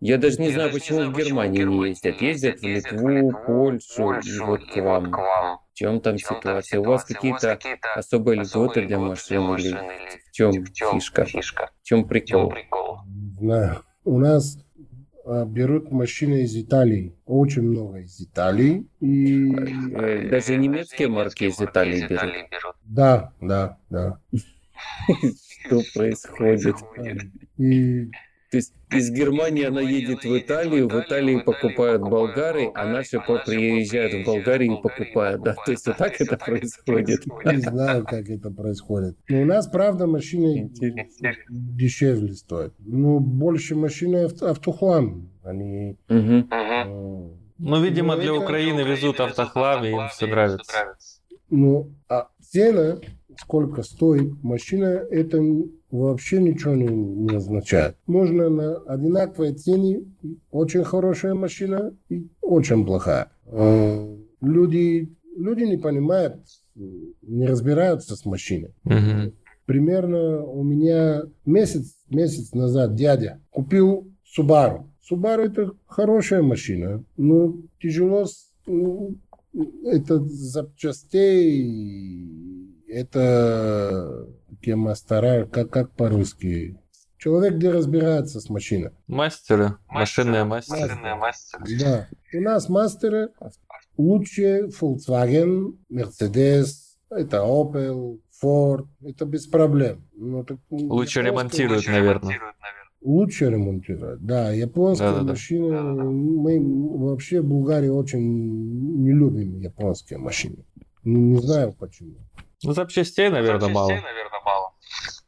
Я 0.00 0.18
даже 0.18 0.40
не 0.40 0.50
знаю, 0.50 0.72
почему 0.72 1.10
в 1.10 1.16
Германии 1.16 1.62
не 1.62 1.88
ездят. 1.88 2.20
Ездят 2.22 2.60
в 2.60 2.68
Литву, 3.08 3.32
Польшу 3.46 4.12
и 4.14 4.38
вот 4.38 4.64
к 4.64 4.76
вам. 4.76 5.58
В 5.72 5.74
чем 5.74 6.00
там 6.00 6.18
ситуация? 6.18 6.80
У 6.80 6.84
вас 6.84 7.04
какие-то 7.04 7.58
особые 7.94 8.42
льготы 8.42 8.86
для 8.86 8.98
машин 8.98 9.54
или 9.56 9.76
в 10.28 10.32
чем 10.32 10.64
фишка? 10.64 11.70
В 11.82 11.86
чем 11.86 12.06
прикол? 12.06 12.54
Знаю. 13.38 13.82
У 14.04 14.18
нас 14.18 14.58
берут 15.46 15.90
машины 15.90 16.42
из 16.42 16.56
Италии. 16.56 17.14
Очень 17.26 17.62
много 17.62 18.00
из 18.00 18.20
Италии. 18.20 18.86
И... 19.00 19.54
Э, 19.94 20.28
даже 20.28 20.56
немецкие 20.56 21.08
марки 21.08 21.44
из 21.44 21.60
Италии 21.60 22.06
берут? 22.08 22.76
Да, 22.84 23.32
да, 23.40 23.78
да. 23.90 24.18
Что 25.66 25.80
происходит? 25.94 26.76
И 27.58 28.10
То 28.52 28.58
есть 28.58 28.74
из 28.90 29.10
Германии 29.10 29.64
она 29.64 29.80
едет 29.80 30.24
в 30.24 30.38
Италию, 30.38 30.86
в 30.86 31.00
Италии 31.00 31.40
покупают 31.40 32.02
болгары, 32.02 32.70
а 32.74 32.86
наши 32.86 33.18
приезжают 33.18 34.12
в 34.12 34.26
Болгарию 34.26 34.74
и 34.74 34.82
покупают. 34.82 35.42
Да? 35.42 35.54
То 35.54 35.72
есть 35.72 35.86
вот 35.86 35.96
так 35.96 36.20
это 36.20 36.36
происходит. 36.44 37.24
Не 37.46 37.56
знаю, 37.56 38.04
как 38.04 38.28
это 38.28 38.50
происходит. 38.50 39.16
Но 39.30 39.40
у 39.40 39.44
нас, 39.46 39.66
правда, 39.68 40.06
машины 40.06 40.70
дешевле 41.48 42.34
стоят. 42.34 42.74
Но 42.78 43.20
больше 43.20 43.74
машины 43.74 44.28
автохлам. 44.42 45.30
Они... 45.42 45.96
Угу. 46.10 47.38
Ну, 47.58 47.82
видимо, 47.82 48.18
для 48.18 48.34
Украины 48.34 48.80
везут 48.80 49.20
автохлам, 49.20 49.82
и 49.86 49.92
им 49.92 50.08
все 50.10 50.26
нравится. 50.26 50.94
Ну, 51.48 51.94
а 52.06 52.28
цена, 52.42 52.98
сколько 53.38 53.82
стоит 53.82 54.42
машина, 54.42 55.06
это 55.10 55.40
вообще 55.92 56.40
ничего 56.40 56.74
не, 56.74 56.86
не 56.86 57.36
означает. 57.36 57.96
Можно 58.06 58.48
на 58.48 58.76
одинаковой 58.78 59.52
цене 59.52 60.02
очень 60.50 60.84
хорошая 60.84 61.34
машина 61.34 61.94
и 62.08 62.26
очень 62.40 62.84
плохая. 62.84 63.30
А, 63.46 64.16
люди, 64.40 65.14
люди 65.36 65.64
не 65.64 65.76
понимают, 65.76 66.40
не 66.74 67.46
разбираются 67.46 68.16
с 68.16 68.24
машиной. 68.24 68.74
Угу. 68.84 69.34
Примерно 69.66 70.42
у 70.44 70.64
меня 70.64 71.22
месяц, 71.44 71.94
месяц 72.08 72.52
назад 72.52 72.94
дядя 72.94 73.40
купил 73.50 74.10
Subaru. 74.36 74.86
Subaru 75.08 75.42
это 75.42 75.72
хорошая 75.86 76.42
машина, 76.42 77.04
но 77.16 77.54
тяжело, 77.80 78.26
ну, 78.66 79.16
это 79.84 80.20
запчастей, 80.24 81.68
это 82.88 84.26
такие 84.62 84.76
мастера, 84.76 85.44
как, 85.46 85.70
как 85.70 85.90
по-русски? 85.96 86.78
Человек, 87.18 87.54
где 87.54 87.70
разбирается 87.70 88.40
с 88.40 88.48
машиной. 88.48 88.90
Мастеры, 89.08 89.76
машинные 89.88 90.44
мастеры. 90.44 90.94
мастеры. 91.16 91.64
Да. 91.80 92.08
У 92.32 92.40
нас 92.40 92.68
мастеры 92.68 93.30
лучше 93.96 94.68
Volkswagen, 94.68 95.78
Mercedes, 95.90 96.74
это 97.10 97.38
Opel, 97.38 98.20
Ford, 98.40 98.86
это 99.04 99.24
без 99.24 99.48
проблем. 99.48 100.08
Но, 100.14 100.44
так, 100.44 100.58
лучше 100.70 101.22
ремонтируют, 101.22 101.86
наверное. 101.88 102.38
Лучше 103.00 103.50
ремонтируют, 103.50 104.24
да. 104.24 104.52
Японские 104.52 105.12
да, 105.12 105.22
машины, 105.22 105.70
да, 105.70 105.82
да. 105.82 106.04
мы 106.04 107.08
вообще 107.08 107.40
в 107.40 107.46
Булгарии 107.46 107.88
очень 107.88 109.02
не 109.02 109.10
любим 109.10 109.58
японские 109.58 110.20
машины. 110.20 110.64
Не 111.02 111.40
знаю 111.40 111.72
почему. 111.72 112.14
Ну, 112.64 112.72
запчастей, 112.72 113.28
наверное, 113.28 113.68
мало. 113.68 113.92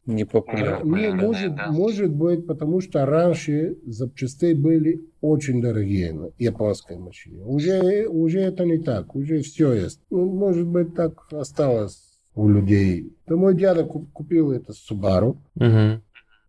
Не 0.06 0.24
популярно. 0.24 0.96
Не, 0.96 1.10
может, 1.12 1.54
да. 1.54 1.70
может 1.70 2.10
быть, 2.10 2.46
потому 2.46 2.82
что 2.82 3.06
раньше 3.06 3.78
запчастей 3.86 4.52
были 4.52 5.00
очень 5.22 5.62
дорогие 5.62 6.12
на 6.12 6.30
японской 6.38 6.98
машине. 6.98 7.42
Уже, 7.42 8.06
уже 8.06 8.40
это 8.40 8.66
не 8.66 8.78
так, 8.78 9.14
уже 9.16 9.40
все 9.40 9.72
есть. 9.72 10.00
Ну, 10.10 10.26
может 10.26 10.66
быть, 10.66 10.94
так 10.94 11.32
осталось 11.32 12.02
у 12.34 12.48
людей. 12.48 13.16
То 13.26 13.36
мой 13.36 13.54
дядя 13.54 13.84
купил 13.84 14.52
это 14.52 14.72
Subaru. 14.72 15.38
Угу. 15.56 16.02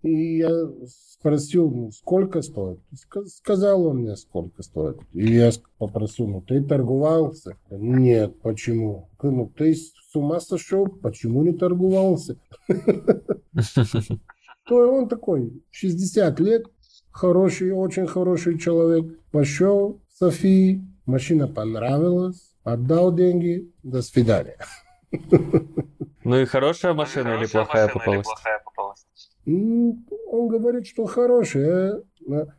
И 0.05 0.37
я 0.37 0.51
спросил, 0.87 1.71
ну, 1.71 1.91
сколько 1.91 2.43
стоит. 2.43 2.79
Сказал 3.25 3.87
он 3.87 3.97
мне, 4.01 4.15
сколько 4.15 4.61
стоит. 4.61 4.97
И 5.13 5.33
я 5.33 5.49
попросил, 5.79 6.27
ну, 6.27 6.41
ты 6.41 6.61
торговался? 6.63 7.57
Нет, 7.71 8.39
почему? 8.41 9.09
Ну, 9.23 9.51
ты 9.57 9.73
с 9.73 10.15
ума 10.15 10.39
сошел? 10.39 10.85
Почему 10.85 11.41
не 11.43 11.53
торговался? 11.53 12.37
То 14.67 14.75
он 14.75 15.09
такой, 15.09 15.63
60 15.71 16.39
лет, 16.39 16.67
хороший, 17.09 17.71
очень 17.71 18.05
хороший 18.05 18.59
человек. 18.59 19.19
Пошел 19.31 20.01
в 20.13 20.17
Софии, 20.19 20.85
машина 21.07 21.47
понравилась, 21.47 22.53
отдал 22.63 23.11
деньги, 23.11 23.71
до 23.81 24.03
свидания. 24.03 24.57
Ну 26.23 26.39
и 26.39 26.45
хорошая 26.45 26.93
машина 26.93 27.37
или 27.37 27.47
плохая 27.47 27.87
попалась? 27.87 28.27
Он 29.45 30.47
говорит, 30.47 30.87
что 30.87 31.05
хорошая. 31.05 32.01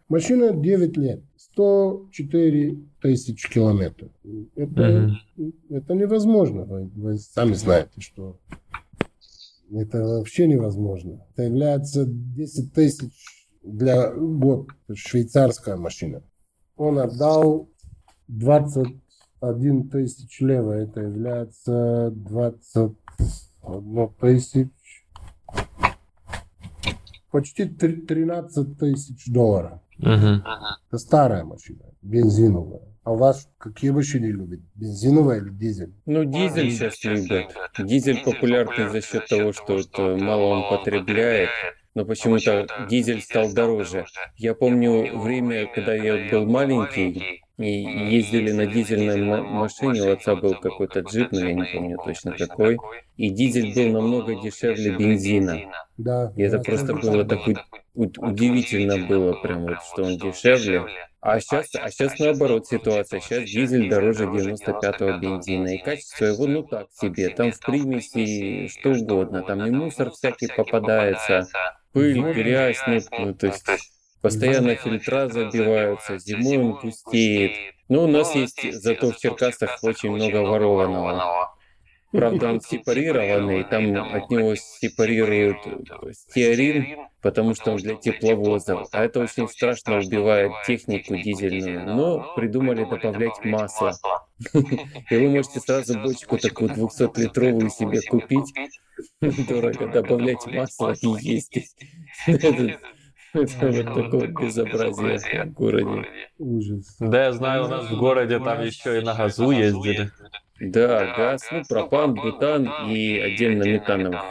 Машина 0.08 0.52
9 0.52 0.96
лет, 0.96 1.22
104 1.36 2.78
тысячи 3.02 3.52
километров. 3.52 4.10
Это, 4.54 5.10
mm 5.36 5.52
это 5.68 5.94
невозможно. 5.94 6.64
Вы, 6.64 6.90
вы 6.94 7.18
сами 7.18 7.54
знаете, 7.54 8.00
что 8.00 8.38
это 9.70 10.02
вообще 10.02 10.46
невозможно. 10.46 11.26
Это 11.32 11.42
является 11.42 12.04
10 12.06 12.72
тысяч 12.72 13.48
для 13.62 14.12
год. 14.12 14.68
Швейцарская 14.94 15.76
машина. 15.76 16.22
Он 16.76 16.98
отдал 16.98 17.68
21 18.28 19.88
тысяч 19.88 20.40
лева. 20.40 20.72
Это 20.72 21.00
является 21.00 22.12
21 22.14 24.08
тысяч 24.20 24.68
почти 27.36 27.66
13 27.66 28.78
тысяч 28.78 29.26
долларов. 29.26 29.80
Это 29.98 30.98
старая 30.98 31.44
машина, 31.44 31.80
бензиновая. 32.00 32.80
А 33.04 33.12
у 33.12 33.16
вас 33.16 33.48
какие 33.58 33.90
машины 33.90 34.26
любят? 34.26 34.60
Бензиновая 34.74 35.40
или 35.40 35.50
дизель? 35.50 35.92
Ну, 36.06 36.24
дизель 36.24 36.70
сейчас 36.70 37.04
любят. 37.04 37.54
Дизель 37.78 38.22
популярный 38.24 38.88
за 38.88 39.02
счет 39.02 39.26
того, 39.28 39.52
что 39.52 39.78
это 39.78 40.16
мало 40.16 40.46
он 40.46 40.78
потребляет. 40.78 41.50
Но 41.94 42.06
почему-то 42.06 42.66
дизель 42.88 43.20
стал 43.20 43.52
дороже. 43.52 44.06
Я 44.36 44.54
помню 44.54 45.18
время, 45.18 45.66
когда 45.74 45.94
я 45.94 46.30
был 46.30 46.46
маленький, 46.46 47.42
и 47.58 47.70
ездили 48.10 48.52
на 48.52 48.66
дизельной 48.66 49.16
машине, 49.16 50.02
у 50.02 50.12
отца 50.12 50.36
был 50.36 50.54
какой-то 50.54 51.00
джип, 51.00 51.32
но 51.32 51.40
я 51.40 51.54
не 51.54 51.64
помню 51.64 51.96
точно 52.04 52.32
какой, 52.32 52.78
и 53.16 53.30
дизель 53.30 53.74
был 53.74 53.92
намного 53.92 54.34
дешевле 54.34 54.96
бензина. 54.96 55.60
Да. 55.96 56.32
И 56.36 56.42
это 56.42 56.58
просто 56.58 56.94
было 56.94 57.24
так 57.24 57.40
удивительно 57.86 59.06
было, 59.06 59.32
прям 59.34 59.62
вот, 59.62 59.78
что 59.90 60.04
он 60.04 60.18
дешевле. 60.18 60.84
А 61.20 61.40
сейчас, 61.40 61.74
а 61.74 61.90
сейчас 61.90 62.18
наоборот 62.20 62.66
ситуация. 62.66 63.20
Сейчас 63.20 63.44
дизель 63.44 63.88
дороже 63.88 64.26
95-го 64.26 65.18
бензина. 65.18 65.74
И 65.74 65.78
качество 65.78 66.26
его, 66.26 66.46
ну 66.46 66.62
так 66.62 66.88
себе. 66.92 67.30
Там 67.30 67.50
в 67.50 67.58
примеси 67.58 68.68
что 68.68 68.90
угодно. 68.90 69.42
Там 69.42 69.64
и 69.64 69.70
мусор 69.70 70.10
всякий 70.12 70.46
попадается, 70.46 71.48
пыль, 71.92 72.20
грязь, 72.32 72.78
ну, 72.86 73.00
ну 73.18 73.34
то 73.34 73.46
есть 73.46 73.64
Постоянно 74.22 74.74
фильтра 74.74 75.28
забиваются, 75.28 76.18
зимой 76.18 76.58
он 76.58 76.80
пустеет. 76.80 77.74
Но 77.88 78.04
у 78.04 78.06
нас 78.06 78.34
есть 78.34 78.72
зато 78.72 79.12
в 79.12 79.16
Черкасах 79.18 79.78
очень 79.82 80.10
много 80.10 80.38
ворованного. 80.38 81.52
Правда, 82.12 82.48
он 82.50 82.60
сепарированный, 82.60 83.64
там 83.64 83.94
от 83.96 84.30
него 84.30 84.54
сепарируют 84.56 85.58
стеарин, 86.12 86.98
потому 87.20 87.54
что 87.54 87.72
он 87.72 87.76
для 87.78 87.94
тепловозов. 87.94 88.88
А 88.92 89.04
это 89.04 89.20
очень 89.20 89.48
страшно 89.48 89.98
убивает 89.98 90.52
технику 90.66 91.16
дизельную. 91.16 91.86
Но 91.86 92.34
придумали 92.34 92.84
добавлять 92.84 93.44
масло. 93.44 93.92
И 94.52 95.16
вы 95.16 95.28
можете 95.28 95.60
сразу 95.60 95.98
бочку 96.00 96.38
такую 96.38 96.70
200-литровую 96.70 97.70
себе 97.70 98.00
купить. 98.02 98.52
Дорого 99.20 99.86
добавлять 99.88 100.46
масло 100.46 100.94
и 101.00 101.06
есть. 101.20 101.76
Это 103.42 103.92
вот 103.92 103.94
такое 103.94 104.26
безобразие 104.28 105.44
в 105.44 105.52
городе. 105.52 106.08
Ужас. 106.38 106.96
Да, 106.98 107.24
я 107.24 107.32
знаю, 107.32 107.64
у 107.64 107.68
нас 107.68 107.90
в 107.90 107.98
городе 107.98 108.38
там 108.38 108.62
еще 108.62 108.98
и 108.98 109.04
на 109.04 109.14
газу 109.14 109.50
ездили. 109.50 110.10
Да, 110.58 111.14
газ, 111.14 111.46
ну, 111.50 111.62
пропан, 111.68 112.14
бутан 112.14 112.66
и 112.88 113.18
отдельно 113.18 113.64
метановых 113.64 114.22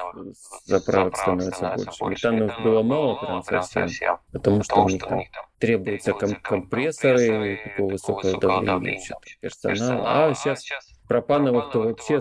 заправок 0.65 1.17
становится 1.17 1.75
больше. 1.77 2.03
Метановых 2.03 2.63
было 2.63 2.81
мало 2.81 3.41
прям 3.43 3.63
совсем, 3.63 4.17
потому 4.31 4.63
что 4.63 4.83
у 4.83 4.89
них 4.89 5.03
там 5.03 5.21
требуются 5.59 6.13
ком- 6.13 6.35
компрессоры 6.41 7.59
такого 7.63 7.91
высокого 7.91 8.39
давления, 8.39 8.99
персонал. 9.39 10.03
А 10.03 10.33
сейчас 10.33 10.65
пропановых-то 11.07 11.79
вообще 11.81 12.19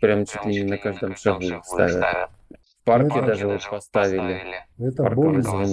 прям 0.00 0.26
чуть 0.26 0.44
ли 0.44 0.62
не 0.62 0.70
на 0.70 0.78
каждом 0.78 1.16
шагу 1.16 1.42
ставят 1.64 2.30
парке 2.84 3.22
даже 3.22 3.46
вот 3.48 3.68
поставили. 3.70 4.42
Это 4.78 5.10
бомба. 5.10 5.66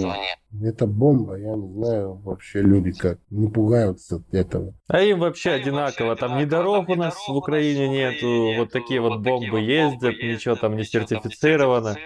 Это 0.62 0.86
бомба, 0.86 1.38
я 1.38 1.54
не 1.54 1.72
знаю 1.72 2.14
вообще 2.24 2.60
люди 2.60 2.92
как 2.92 3.18
не 3.30 3.48
пугаются 3.48 4.16
от 4.16 4.34
этого. 4.34 4.74
А 4.88 5.00
им 5.00 5.20
вообще 5.20 5.52
одинаково, 5.52 6.16
там 6.16 6.38
ни 6.38 6.44
дорог 6.44 6.88
у 6.88 6.94
нас 6.94 7.14
в 7.26 7.34
Украине 7.34 7.88
нету, 7.88 8.58
вот 8.58 8.70
такие 8.70 9.00
вот 9.00 9.20
бомбы 9.20 9.60
ездят, 9.60 10.14
ничего 10.22 10.56
там 10.56 10.76
не 10.76 10.84
сертифицировано, 10.84 11.96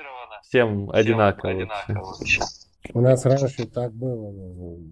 всем 0.42 0.90
одинаково 0.90 1.68
вообще. 1.88 2.42
У 2.94 3.00
нас 3.00 3.24
раньше 3.24 3.66
так 3.66 3.92
было, 3.92 4.32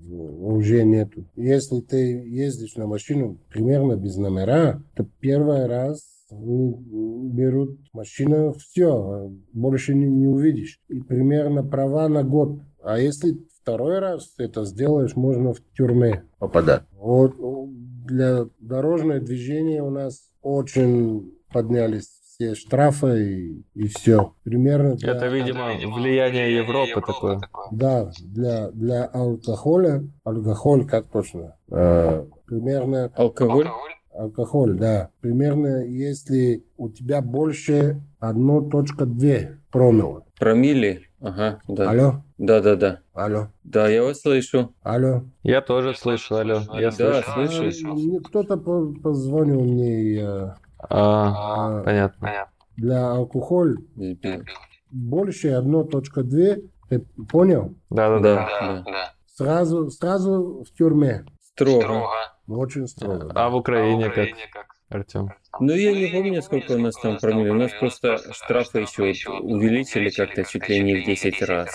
уже 0.09 0.83
нету. 0.85 1.25
Если 1.37 1.81
ты 1.81 1.97
ездишь 2.29 2.75
на 2.75 2.87
машину 2.87 3.39
примерно 3.51 3.95
без 3.95 4.17
номера, 4.17 4.83
то 4.97 5.07
первый 5.21 5.67
раз 5.67 6.14
берут 6.43 7.79
машину, 7.93 8.53
все, 8.53 9.31
больше 9.53 9.95
не, 9.95 10.07
не 10.07 10.27
увидишь. 10.27 10.81
И 10.89 11.01
примерно 11.01 11.65
права 11.65 12.09
на 12.09 12.23
год. 12.23 12.61
А 12.83 12.99
если 12.99 13.39
второй 13.61 13.99
раз 13.99 14.35
это 14.39 14.65
сделаешь, 14.65 15.17
можно 15.17 15.53
в 15.53 15.61
тюрьме 15.77 16.25
попадать. 16.39 16.83
Вот 16.93 17.35
для 18.07 18.47
дорожного 18.61 19.21
движения 19.21 19.83
у 19.83 19.91
нас 19.91 20.31
очень 20.43 21.33
поднялись 21.53 22.09
все 22.35 22.55
штрафы 22.55 23.25
и, 23.25 23.65
и 23.75 23.89
все. 23.89 24.35
Примерно 24.43 24.97
для... 24.97 25.13
Это, 25.13 25.29
видимо, 25.29 25.69
влияние 25.95 26.57
Европы 26.57 27.01
такое. 27.01 27.41
Да, 27.71 28.11
для, 28.21 28.71
для 28.73 29.05
алкоголя, 29.05 30.05
алкоголь 30.25 30.87
как 30.87 31.07
точно, 31.07 31.57
э, 31.71 32.27
примерно... 32.47 33.13
Алкоголь? 33.15 33.69
Алкоголь, 34.15 34.79
да. 34.79 35.11
Примерно, 35.21 35.85
если 35.85 36.65
у 36.77 36.89
тебя 36.89 37.21
больше 37.21 38.01
1.2 38.21 39.57
промила. 39.71 40.25
Промили? 40.39 41.09
Ага, 41.21 41.61
да. 41.67 41.91
Алло? 41.91 42.23
Да, 42.39 42.61
да, 42.61 42.77
да. 42.77 43.01
Алло. 43.13 43.49
Да, 43.65 43.89
я 43.89 44.03
вас 44.03 44.21
слышу. 44.21 44.75
Алло. 44.83 45.25
Я 45.43 45.63
тоже 45.63 45.95
слышу, 45.95 46.37
алло. 46.37 46.61
Я 46.75 46.91
да, 46.91 47.23
слышу. 47.23 47.71
слышу. 47.71 48.19
А, 48.19 48.29
кто-то 48.29 48.57
позвонил 48.57 49.63
мне. 49.63 50.23
А, 50.23 50.59
а, 50.91 51.83
понятно. 51.83 52.49
Для 52.77 53.13
алкоголя 53.13 53.77
больше 54.91 55.49
1.2, 55.49 56.63
ты 56.89 57.01
понял? 57.31 57.75
Да, 57.91 58.19
да, 58.21 58.83
да. 58.85 59.13
Сразу, 59.35 59.91
сразу 59.91 60.65
в 60.65 60.77
тюрьме. 60.77 61.25
Строго. 61.41 62.09
Очень 62.47 62.87
строго. 62.87 63.33
А 63.35 63.49
в 63.49 63.57
Украине 63.57 64.11
как, 64.11 64.29
Артем? 64.91 65.31
Ну, 65.61 65.73
я 65.75 65.93
не 65.93 66.07
помню, 66.07 66.43
сколько 66.43 66.73
у 66.73 66.79
нас 66.79 66.95
там 66.97 67.19
промили. 67.19 67.51
У 67.51 67.55
нас 67.55 67.73
просто 67.73 68.19
штрафы 68.33 68.81
еще 68.81 69.05
увеличили 69.31 70.11
как-то 70.11 70.45
чуть 70.45 70.69
ли 70.69 70.81
не 70.81 71.01
в 71.01 71.05
10 71.05 71.43
раз. 71.43 71.71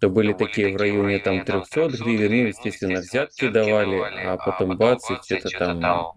То 0.00 0.08
были 0.08 0.32
такие 0.32 0.72
в 0.72 0.76
районе 0.76 1.18
там 1.18 1.44
300 1.44 1.88
гривен, 1.88 2.30
ну, 2.30 2.48
естественно, 2.48 3.00
взятки 3.00 3.48
давали, 3.48 4.00
а 4.26 4.36
потом 4.36 4.76
бац, 4.76 5.10
и 5.10 5.16
что-то 5.22 5.50
там 5.58 6.12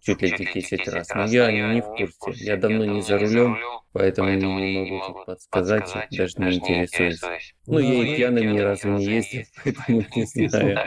чуть 0.00 0.22
ли 0.22 0.30
не 0.30 0.52
10 0.52 0.88
раз. 0.88 1.08
Но 1.14 1.26
я 1.26 1.50
не 1.50 1.80
в 1.80 2.16
курсе. 2.18 2.44
Я 2.44 2.56
давно 2.56 2.84
не 2.84 3.02
за 3.02 3.18
рулем, 3.18 3.58
поэтому 3.92 4.30
не 4.30 4.46
могу 4.46 5.00
тут 5.06 5.26
подсказать, 5.26 5.92
даже 6.10 6.34
не 6.38 6.56
интересуюсь. 6.56 7.20
Ну, 7.66 7.78
я 7.78 7.94
и 7.94 8.16
пьяным 8.16 8.52
ни 8.52 8.60
разу 8.60 8.88
не 8.88 9.04
ездил, 9.04 9.42
поэтому 9.64 10.04
не 10.14 10.48
знаю. 10.48 10.78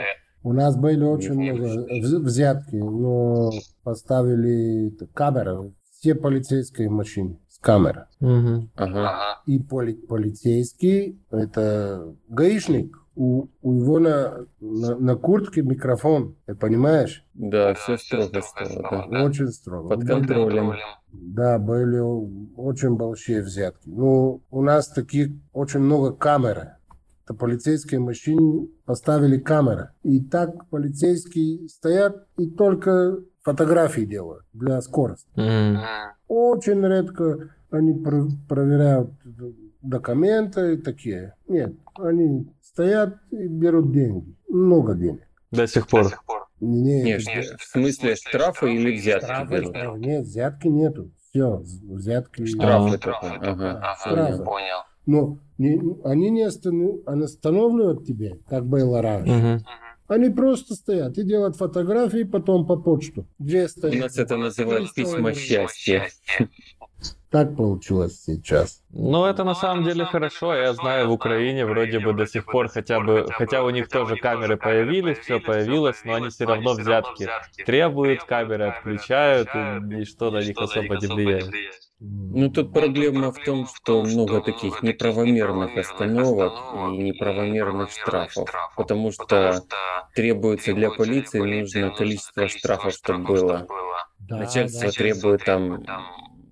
У 0.44 0.52
нас 0.52 0.76
были 0.76 1.02
очень 1.02 1.34
много 1.34 2.20
взятки, 2.20 2.76
но 2.76 3.50
поставили 3.82 4.94
камеры, 5.14 5.72
все 5.90 6.14
полицейские 6.14 6.90
машины 6.90 7.40
с 7.48 7.58
камерой. 7.58 8.04
Угу. 8.20 8.68
Ага. 8.76 9.40
И 9.46 9.58
поли 9.58 9.94
полицейский, 9.94 11.18
это 11.30 12.14
гаишник, 12.28 12.94
у, 13.16 13.46
у 13.62 13.80
его 13.80 13.98
на, 13.98 14.46
на, 14.60 14.96
на 14.96 15.16
куртке 15.16 15.62
микрофон, 15.62 16.36
ты 16.44 16.54
понимаешь? 16.54 17.24
Да, 17.32 17.72
все 17.72 17.96
строго 17.96 18.42
стало, 18.42 19.08
да. 19.10 19.24
Очень 19.24 19.48
строго. 19.48 19.96
Под 19.96 20.06
контролем. 20.06 20.74
Да, 21.12 21.58
были 21.58 22.00
очень 22.56 22.96
большие 22.96 23.40
взятки. 23.40 23.88
Ну, 23.88 24.42
у 24.50 24.62
нас 24.62 24.88
таких 24.88 25.30
очень 25.54 25.80
много 25.80 26.12
камер 26.12 26.72
это 27.24 27.34
полицейские 27.34 28.00
машины 28.00 28.68
поставили 28.84 29.38
камеры. 29.38 29.90
И 30.02 30.20
так 30.20 30.68
полицейские 30.68 31.68
стоят 31.68 32.26
и 32.36 32.50
только 32.50 33.18
фотографии 33.42 34.02
делают 34.02 34.44
для 34.52 34.80
скорости. 34.82 35.28
Mm. 35.36 35.78
Очень 36.28 36.86
редко 36.86 37.50
они 37.70 37.94
про- 37.94 38.28
проверяют 38.48 39.10
документы 39.82 40.76
такие. 40.78 41.34
Нет, 41.48 41.74
они 41.98 42.52
стоят 42.62 43.16
и 43.30 43.46
берут 43.48 43.92
деньги. 43.92 44.36
Много 44.48 44.94
денег. 44.94 45.22
До 45.50 45.66
сих 45.66 45.88
пор. 45.88 46.06
Нет, 46.60 47.22
Нет 47.26 47.60
в 47.60 47.64
смысле 47.64 48.16
штрафы 48.16 48.72
или 48.74 48.96
взятки 48.96 49.24
штрафы, 49.24 49.54
берут? 49.54 49.98
Нет, 49.98 50.24
взятки 50.24 50.68
нету. 50.68 51.10
Все, 51.30 51.62
взятки. 51.62 52.46
Штрафы 52.46 52.98
только. 52.98 53.18
Ага, 53.20 53.94
штрафы. 54.00 54.44
Понял. 54.44 54.78
Но 55.06 55.38
не, 55.58 55.80
они 56.04 56.30
не 56.30 56.42
останавливают 56.42 58.04
тебе, 58.04 58.38
как 58.48 58.66
было 58.66 59.02
раньше. 59.02 59.32
Угу. 59.32 59.64
Они 60.06 60.28
просто 60.28 60.74
стоят 60.74 61.16
и 61.16 61.24
делают 61.24 61.56
фотографии 61.56 62.24
потом 62.24 62.66
по 62.66 62.76
почту. 62.76 63.26
Где 63.38 63.68
стоят? 63.68 63.94
У 63.94 63.98
нас 63.98 64.18
это 64.18 64.36
называют 64.36 64.92
письма 64.92 65.32
счастья. 65.32 66.08
Так 67.30 67.56
получилось 67.56 68.22
сейчас. 68.22 68.82
Ну, 68.90 69.24
это 69.24 69.42
на 69.42 69.54
самом 69.54 69.84
деле 69.84 70.04
хорошо. 70.04 70.54
Я 70.54 70.72
знаю, 70.72 71.08
в 71.08 71.12
Украине 71.12 71.66
вроде 71.66 71.98
бы 71.98 72.12
до 72.12 72.26
сих 72.26 72.44
пор 72.44 72.68
хотя 72.68 73.00
бы, 73.00 73.26
хотя 73.28 73.64
у 73.64 73.70
них 73.70 73.88
тоже 73.88 74.16
камеры 74.16 74.56
появились, 74.56 75.18
все 75.18 75.40
появилось, 75.40 75.96
но 76.04 76.14
они 76.14 76.28
все 76.28 76.44
равно 76.44 76.74
взятки 76.74 77.28
требуют, 77.66 78.22
камеры 78.22 78.68
отключают, 78.68 79.48
и, 79.52 80.02
и 80.02 80.04
что 80.04 80.30
на 80.30 80.44
них 80.44 80.56
особо 80.56 80.96
не 80.96 81.06
влияет. 81.08 81.50
Ну, 82.00 82.50
тут 82.50 82.72
проблема 82.72 83.30
в 83.30 83.38
том, 83.38 83.66
что 83.66 84.02
много 84.02 84.40
таких 84.40 84.82
неправомерных 84.82 85.76
остановок 85.76 86.52
и 86.74 86.96
неправомерных 86.96 87.90
штрафов, 87.90 88.48
потому 88.76 89.12
что 89.12 89.62
требуется 90.14 90.74
для 90.74 90.90
полиции 90.90 91.40
нужно 91.40 91.90
количество 91.90 92.48
штрафов, 92.48 92.94
чтобы 92.94 93.24
было. 93.24 93.66
Начальство 94.28 94.90
требует 94.90 95.44
там 95.44 95.84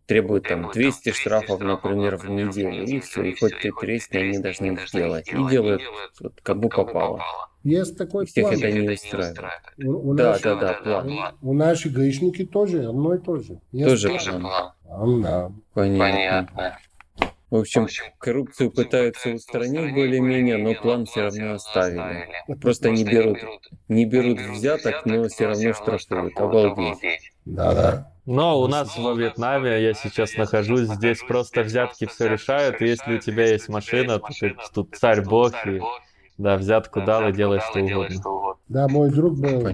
требует 0.07 0.45
там 0.45 0.71
200 0.71 1.11
штрафов, 1.11 1.61
например, 1.61 2.17
в 2.17 2.29
неделю, 2.29 2.85
и 2.85 3.01
все, 3.01 3.23
и 3.23 3.39
хоть 3.39 3.59
ты 3.61 3.71
тресни, 3.73 4.19
они 4.19 4.39
должны 4.39 4.79
сделать. 4.87 5.29
И 5.29 5.51
делают 5.51 5.83
вот, 6.21 6.41
кому 6.43 6.69
попало. 6.69 7.23
Есть 7.65 7.97
такой 7.97 8.27
Всех 8.27 8.49
план. 8.49 8.59
это 8.59 8.73
не 8.73 8.89
устраивает. 8.89 9.39
У, 9.79 10.11
у 10.11 10.15
да, 10.15 10.31
наших, 10.31 10.43
да, 10.43 10.57
да, 10.57 10.73
план. 10.75 11.37
У, 11.43 11.51
у 11.51 11.55
наших 11.55 11.93
гаишники 11.93 12.45
тоже 12.45 12.87
одно 12.87 13.15
и 13.15 13.19
то 13.19 13.37
же. 13.37 13.61
Есть 13.71 14.03
тоже 14.03 14.33
план. 14.33 14.73
план. 14.85 15.23
Да. 15.23 15.53
Понятно. 15.75 16.79
В 17.51 17.57
общем, 17.57 17.87
коррупцию 18.19 18.71
пытаются 18.71 19.29
устранить 19.29 19.93
более-менее, 19.93 20.57
но 20.57 20.75
план 20.75 21.05
все 21.05 21.25
равно 21.25 21.53
оставили. 21.53 22.27
Просто 22.61 22.91
не 22.91 23.05
берут, 23.05 23.39
не 23.89 24.07
берут 24.07 24.41
взяток, 24.41 25.05
но 25.05 25.29
все 25.29 25.49
равно 25.49 25.75
штрафуют. 25.75 26.41
Обалдеть. 26.41 27.32
Да, 27.45 27.75
да. 27.75 28.13
Но 28.25 28.61
у 28.61 28.69
нас 28.69 28.97
во 28.97 29.15
Вьетнаме, 29.15 29.83
я 29.83 29.95
сейчас 29.95 30.37
нахожусь, 30.37 30.89
здесь 30.89 31.19
просто 31.27 31.63
взятки 31.63 32.07
все 32.07 32.29
решают, 32.29 32.81
если 32.81 33.17
у 33.17 33.19
тебя 33.19 33.49
есть 33.49 33.69
машина, 33.69 34.21
то 34.21 34.29
ты 34.29 34.57
тут 34.73 34.95
царь 34.97 35.23
бог, 35.23 35.53
и 35.67 35.81
да, 36.43 36.57
взятку 36.57 37.01
дал 37.03 37.29
и 37.29 37.33
делай 37.33 37.61
что 37.61 37.81
угодно. 37.81 38.57
Да, 38.69 38.89
мой 38.89 39.11
друг 39.11 39.39
был 39.39 39.69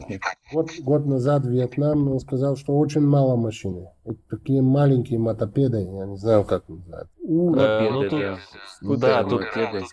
год, 0.52 0.70
год 0.80 1.06
назад 1.06 1.44
в 1.44 1.50
Вьетнам, 1.50 2.10
он 2.10 2.18
сказал, 2.18 2.56
что 2.56 2.76
очень 2.76 3.00
мало 3.00 3.36
машин. 3.36 3.86
Это 4.04 4.18
такие 4.28 4.60
маленькие 4.60 5.18
мотопеды, 5.18 5.78
я 5.82 6.06
не 6.06 6.16
знаю, 6.16 6.44
как 6.44 6.68
называют. 6.68 7.08
Э, 7.28 7.90
ну, 7.90 8.08
тут, 8.08 9.00
да, 9.00 9.22
тут, 9.22 9.42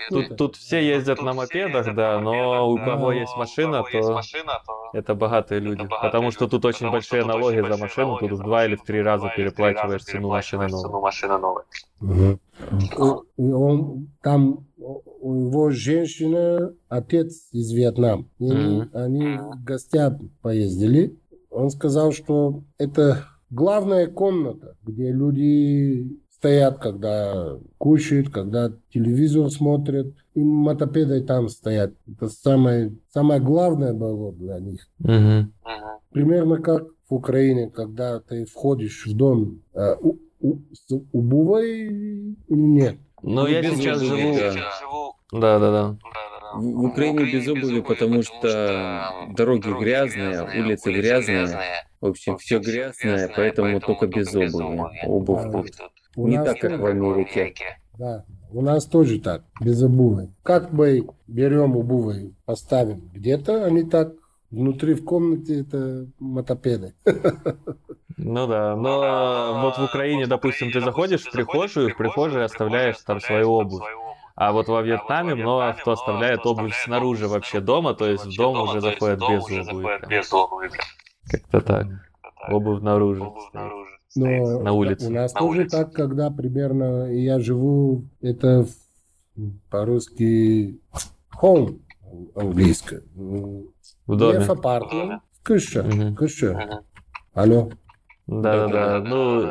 тут, 0.10 0.38
тут 0.38 0.56
все 0.56 0.86
ездят 0.86 1.22
на 1.22 1.34
мопедах, 1.34 1.94
да, 1.94 2.20
но 2.20 2.70
у 2.72 2.78
кого 2.78 3.12
есть 3.12 3.36
машина, 3.38 3.84
то 3.92 4.22
это 4.94 5.14
богатые 5.14 5.60
люди. 5.60 5.88
Потому 6.02 6.32
что 6.32 6.48
тут 6.48 6.66
очень 6.66 6.90
большие 6.90 7.26
налоги 7.26 7.60
за 7.60 7.78
машину, 7.78 8.18
тут 8.18 8.32
в 8.32 8.42
два 8.42 8.66
или 8.66 8.76
в 8.76 8.84
три 8.84 9.02
раза 9.02 9.32
переплачиваешь 9.36 10.04
цену 10.04 10.30
машины 10.30 11.38
новой. 11.38 11.64
И 13.38 13.52
он 13.52 14.08
там 14.22 14.66
у 14.86 15.48
его 15.48 15.72
женщина, 15.72 16.74
отец 16.90 17.48
из 17.52 17.72
Вьетнама. 17.72 18.26
И 18.40 18.46
mm-hmm. 18.46 18.90
они 18.94 19.38
в 19.38 19.64
гостях 19.64 20.14
поездили. 20.42 21.18
Он 21.50 21.70
сказал, 21.70 22.12
что 22.12 22.64
это 22.78 23.26
главная 23.50 24.08
комната, 24.08 24.76
где 24.84 25.12
люди 25.12 26.20
стоят, 26.32 26.80
когда 26.80 27.58
кушают, 27.78 28.30
когда 28.30 28.72
телевизор 28.94 29.50
смотрят. 29.50 30.14
И 30.36 30.42
мотопеды 30.42 31.24
там 31.24 31.50
стоят. 31.50 31.94
Это 32.08 32.30
самое, 32.30 32.94
самое 33.14 33.40
главное 33.40 33.94
было 33.94 34.34
для 34.34 34.60
них. 34.60 34.88
Mm-hmm. 35.02 35.46
Примерно 36.12 36.58
как 36.58 36.88
в 37.10 37.16
Украине, 37.16 37.70
когда 37.70 38.20
ты 38.20 38.46
входишь 38.46 39.06
в 39.06 39.16
дом, 39.16 39.62
э, 39.74 39.96
у, 40.02 40.18
у, 40.42 40.60
с 40.74 40.92
обувой 41.14 41.88
или 41.88 42.36
нет? 42.50 42.98
Ну, 43.28 43.42
ну 43.42 43.48
я 43.48 43.64
сейчас 43.64 44.02
живу, 44.02 44.36
да. 45.32 45.60
Да, 45.60 45.60
да, 45.60 45.98
в 46.54 46.86
Украине 46.86 47.26
без 47.26 47.48
обуви, 47.48 47.82
потому 47.82 48.22
что 48.22 49.10
дороги 49.36 49.68
грязные, 49.80 50.44
улицы 50.44 50.94
грязные, 50.94 51.48
в 52.00 52.06
общем, 52.06 52.38
все 52.38 52.60
грязное, 52.60 53.32
поэтому 53.36 53.80
только 53.80 54.06
без 54.06 54.34
обуви. 54.36 54.80
Обувь 55.06 55.72
тут 55.72 55.92
не 56.16 56.38
так, 56.38 56.60
как 56.60 56.80
в 56.80 56.86
Америке. 56.86 57.56
Да, 57.98 58.26
у 58.52 58.62
нас 58.62 58.86
тоже 58.86 59.20
так, 59.20 59.44
без 59.60 59.82
обуви. 59.82 60.30
Как 60.44 60.72
мы 60.72 61.08
берем 61.26 61.76
обувь, 61.76 62.32
поставим? 62.46 63.10
Где-то, 63.12 63.66
они 63.66 63.84
так 63.84 64.14
внутри 64.52 64.94
в 64.94 65.04
комнате 65.04 65.62
это 65.62 66.08
мотопеды. 66.20 66.94
Ну 68.18 68.48
да, 68.48 68.76
но 68.76 69.62
вот 69.62 69.78
в 69.78 69.84
Украине, 69.84 70.26
допустим, 70.26 70.72
ты 70.72 70.80
заходишь 70.80 71.24
в 71.24 71.32
прихожую, 71.32 71.94
в 71.94 71.98
прихожей 71.98 72.46
оставляешь 72.46 72.98
там 73.00 73.20
свою 73.20 73.52
обувь. 73.52 73.84
А 74.36 74.52
вот 74.52 74.68
во 74.68 74.82
Вьетнаме 74.82 75.36
много 75.36 75.74
кто 75.80 75.92
оставляет 75.92 76.46
обувь 76.46 76.76
снаружи 76.76 77.28
вообще 77.28 77.62
дома, 77.62 77.94
то 77.94 78.06
есть 78.06 78.26
в 78.26 78.36
дом 78.36 78.62
уже 78.62 78.82
заходят 78.82 79.20
без 80.10 80.32
обуви. 80.34 80.70
Как-то 81.30 81.62
так. 81.62 81.88
Обувь 82.50 82.82
наружу. 82.82 83.36
Но 84.16 84.60
на 84.62 84.72
улице. 84.72 85.08
У 85.08 85.12
нас 85.12 85.34
на 85.34 85.40
тоже 85.40 85.60
улице. 85.60 85.78
так, 85.78 85.94
когда 85.94 86.30
примерно 86.32 87.12
я 87.12 87.40
живу, 87.40 88.06
это 88.22 88.66
по-русски 89.70 90.80
home 91.42 91.80
английское. 92.34 93.04
В 93.14 94.16
доме. 94.16 94.40
Не 94.40 94.46
в 94.46 94.50
апартмент, 94.50 95.22
кыша, 95.44 95.82
угу. 95.82 96.16
кыша. 96.16 96.84
Алло. 97.34 97.72
Да, 98.28 98.68
да, 98.68 99.00
да. 99.00 99.00
Ну, 99.00 99.50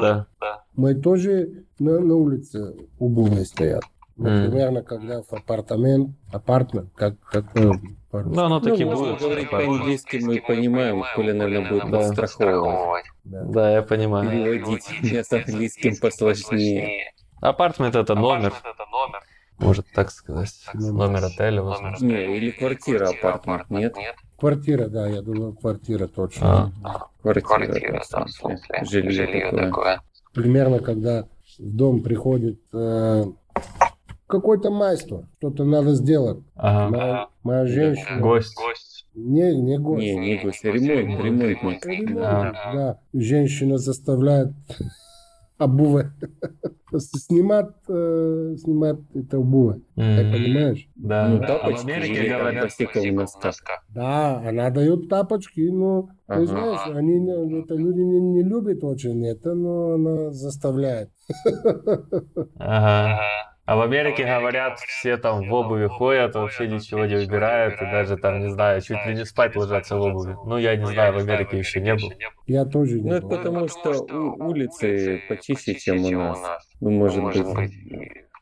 да. 0.00 0.26
Мы 0.74 0.94
тоже 0.94 1.64
на, 1.78 2.00
на 2.00 2.14
улице 2.14 2.74
обувные 2.98 3.44
стоят. 3.44 3.82
Ну, 4.16 4.28
mm. 4.28 4.46
примерно, 4.46 4.82
когда 4.82 5.22
в 5.22 5.32
апартамент, 5.32 6.10
апартмент, 6.32 6.90
как, 6.96 7.20
как 7.20 7.54
ну, 7.54 8.42
оно 8.42 8.58
таки 8.58 8.84
ну, 8.84 8.96
будет. 8.96 9.20
говорить 9.20 9.48
по-английски 9.48 10.18
мы 10.20 10.40
понимаем, 10.40 11.04
Коля, 11.14 11.34
наверное, 11.34 11.70
будет 11.70 11.90
да. 11.90 11.98
подстраховывать. 11.98 13.04
Да. 13.22 13.42
да, 13.44 13.72
я 13.74 13.82
понимаю. 13.82 14.28
Переводить 14.28 15.26
с 15.26 15.32
английским 15.32 15.96
посложнее. 15.96 17.12
Апартмент 17.40 17.94
это 17.94 18.16
номер. 18.16 18.52
Может 19.58 19.86
так 19.92 20.10
сказать. 20.10 20.52
Номер 20.74 21.24
отеля, 21.26 21.62
возможно. 21.62 22.04
Не, 22.04 22.36
или 22.36 22.50
квартира, 22.50 23.10
апартмент, 23.10 23.70
нет? 23.70 23.96
Квартира, 24.38 24.86
да, 24.86 25.08
я 25.08 25.20
думаю, 25.20 25.52
квартира 25.52 26.06
точно. 26.06 26.72
А. 26.84 27.08
Квартира, 27.22 27.66
квартира 27.66 28.00
в 28.00 28.06
смысле, 28.06 28.84
жилье, 28.88 29.10
жилье 29.10 29.50
такое. 29.50 29.66
такое. 29.66 30.00
Примерно, 30.32 30.78
когда 30.78 31.24
в 31.58 31.76
дом 31.76 32.02
приходит 32.02 32.60
э, 32.72 33.24
какой-то 34.28 34.70
мастер, 34.70 35.24
что-то 35.38 35.64
надо 35.64 35.94
сделать. 35.94 36.38
Ага. 36.54 36.88
Моя, 36.96 37.26
моя 37.42 37.66
женщина... 37.66 38.20
Гость. 38.20 38.56
Не, 39.14 39.56
не 39.56 39.76
гость. 39.78 40.04
Не, 40.04 40.16
не 40.16 40.36
гость, 40.36 40.64
а 40.64 40.68
ремонт, 40.68 41.24
ремонтник. 41.24 41.84
Ремонт, 41.84 42.14
да. 42.14 42.52
да. 42.72 42.98
Женщина 43.12 43.78
заставляет 43.78 44.52
обувь 45.58 46.06
снимать, 46.96 47.74
э, 47.88 48.54
снимать 48.58 48.98
это 49.14 49.38
обувь. 49.38 49.76
Mm-hmm. 49.96 50.16
Ты 50.16 50.32
понимаешь? 50.32 50.88
Да. 50.96 51.28
Ну, 51.28 51.40
тапочки 51.40 51.74
а 51.74 51.76
в 51.76 51.84
Америке 51.84 52.28
говорят 52.28 52.76
по 52.76 53.00
носках. 53.12 53.84
Да, 53.90 54.48
она 54.48 54.70
дает 54.70 55.08
тапочки, 55.08 55.68
но 55.70 56.08
ага. 56.26 56.40
ты 56.40 56.46
знаешь, 56.46 56.80
они, 56.94 57.60
это 57.60 57.74
люди 57.74 58.00
не, 58.00 58.20
не 58.20 58.42
любят 58.42 58.82
очень 58.84 59.26
это, 59.26 59.54
но 59.54 59.94
она 59.94 60.30
заставляет. 60.30 61.10
Ага. 62.58 63.20
А 63.68 63.76
в 63.76 63.82
Америке 63.82 64.24
говорят, 64.24 64.78
все 64.80 65.18
там 65.18 65.46
в 65.46 65.52
обуви 65.52 65.88
ходят, 65.88 66.34
вообще 66.34 66.68
ничего 66.68 67.04
не 67.04 67.16
выбирают, 67.16 67.74
и 67.82 67.84
даже 67.84 68.16
там, 68.16 68.40
не 68.40 68.50
знаю, 68.50 68.80
чуть 68.80 69.04
ли 69.04 69.14
не 69.14 69.26
спать 69.26 69.54
ложатся 69.56 69.98
в 69.98 70.00
обуви. 70.00 70.34
Ну, 70.46 70.56
я 70.56 70.74
не 70.74 70.86
знаю, 70.86 71.12
в 71.12 71.18
Америке 71.18 71.58
еще 71.58 71.78
не 71.82 71.94
был. 71.94 72.10
Я 72.46 72.64
тоже 72.64 72.98
не 72.98 73.10
Ну, 73.10 73.16
это 73.16 73.26
потому 73.28 73.68
что 73.68 73.90
улицы 74.38 75.22
почище, 75.28 75.74
чем 75.74 76.02
у 76.02 76.10
нас. 76.18 76.66
Ну, 76.80 76.92
может 76.92 77.22
быть. 77.22 77.44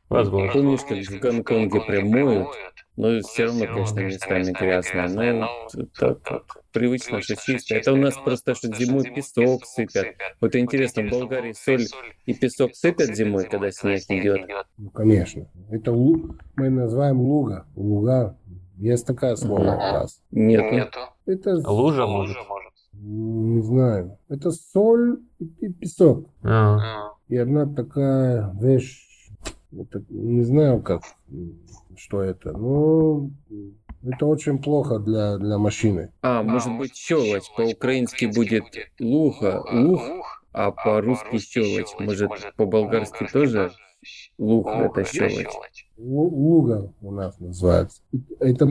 Возможно. 0.09 0.53
Помнишь, 0.53 0.81
как 0.89 0.99
в 0.99 1.21
Гонконге 1.21 1.81
прям 1.81 2.09
моют? 2.09 2.49
Но 2.97 3.21
все 3.21 3.45
равно, 3.45 3.67
конечно, 3.67 4.01
местами 4.01 4.53
грязно. 4.53 5.09
Но 5.09 5.49
так 5.99 6.19
вот, 6.31 6.45
привычно, 6.73 7.21
что 7.21 7.37
чисто. 7.37 7.75
Это 7.75 7.93
у 7.93 7.97
нас 7.97 8.17
просто, 8.17 8.55
что 8.55 8.75
зимой 8.75 9.05
песок 9.15 9.67
сыпят. 9.67 10.15
Вот 10.41 10.55
интересно, 10.57 11.03
в 11.03 11.11
Болгарии 11.11 11.53
соль 11.53 11.87
и 12.25 12.35
песок 12.35 12.75
сыпят 12.75 13.15
зимой, 13.15 13.49
когда 13.49 13.71
снег 13.71 14.03
идет? 14.09 14.49
Ну, 14.79 14.91
конечно. 14.91 15.47
Это 15.71 15.93
мы 15.93 16.71
называем 16.71 17.21
луга. 17.21 17.67
Луга. 17.75 18.39
Есть 18.79 19.07
такая 19.07 19.37
слово 19.37 19.61
у 19.61 19.65
нас. 19.65 20.23
Нет, 20.31 20.73
нет. 20.73 20.95
Это... 21.27 21.57
Лужа, 21.69 22.07
может? 22.07 22.37
Не 22.93 23.63
знаю. 23.63 24.19
Это 24.29 24.51
соль 24.51 25.21
и 25.39 25.69
песок. 25.69 26.31
А. 26.43 27.13
И 27.29 27.37
одна 27.37 27.67
такая 27.67 28.55
вещь, 28.61 29.06
это, 29.83 30.05
не 30.09 30.43
знаю 30.43 30.83
как, 30.83 31.03
что 31.97 32.23
это, 32.23 32.53
но 32.53 33.31
это 34.03 34.27
очень 34.27 34.59
плохо 34.63 34.99
для, 34.99 35.37
для 35.39 35.59
машины. 35.59 36.13
А, 36.23 36.43
может 36.43 36.77
быть, 36.77 36.95
щелочь. 36.95 37.51
По-украински 37.57 38.27
будет 38.27 38.65
луха, 39.01 39.65
лух, 39.73 40.45
а 40.53 40.71
по-русски 40.71 41.39
щелочь. 41.39 41.95
Может, 41.99 42.31
по-болгарски 42.57 43.27
тоже 43.33 43.73
лух 44.39 44.69
это 44.69 45.05
щелочь? 45.05 45.89
Луга 45.97 46.93
у 47.01 47.11
нас 47.11 47.39
называется. 47.41 48.03
Это 48.39 48.69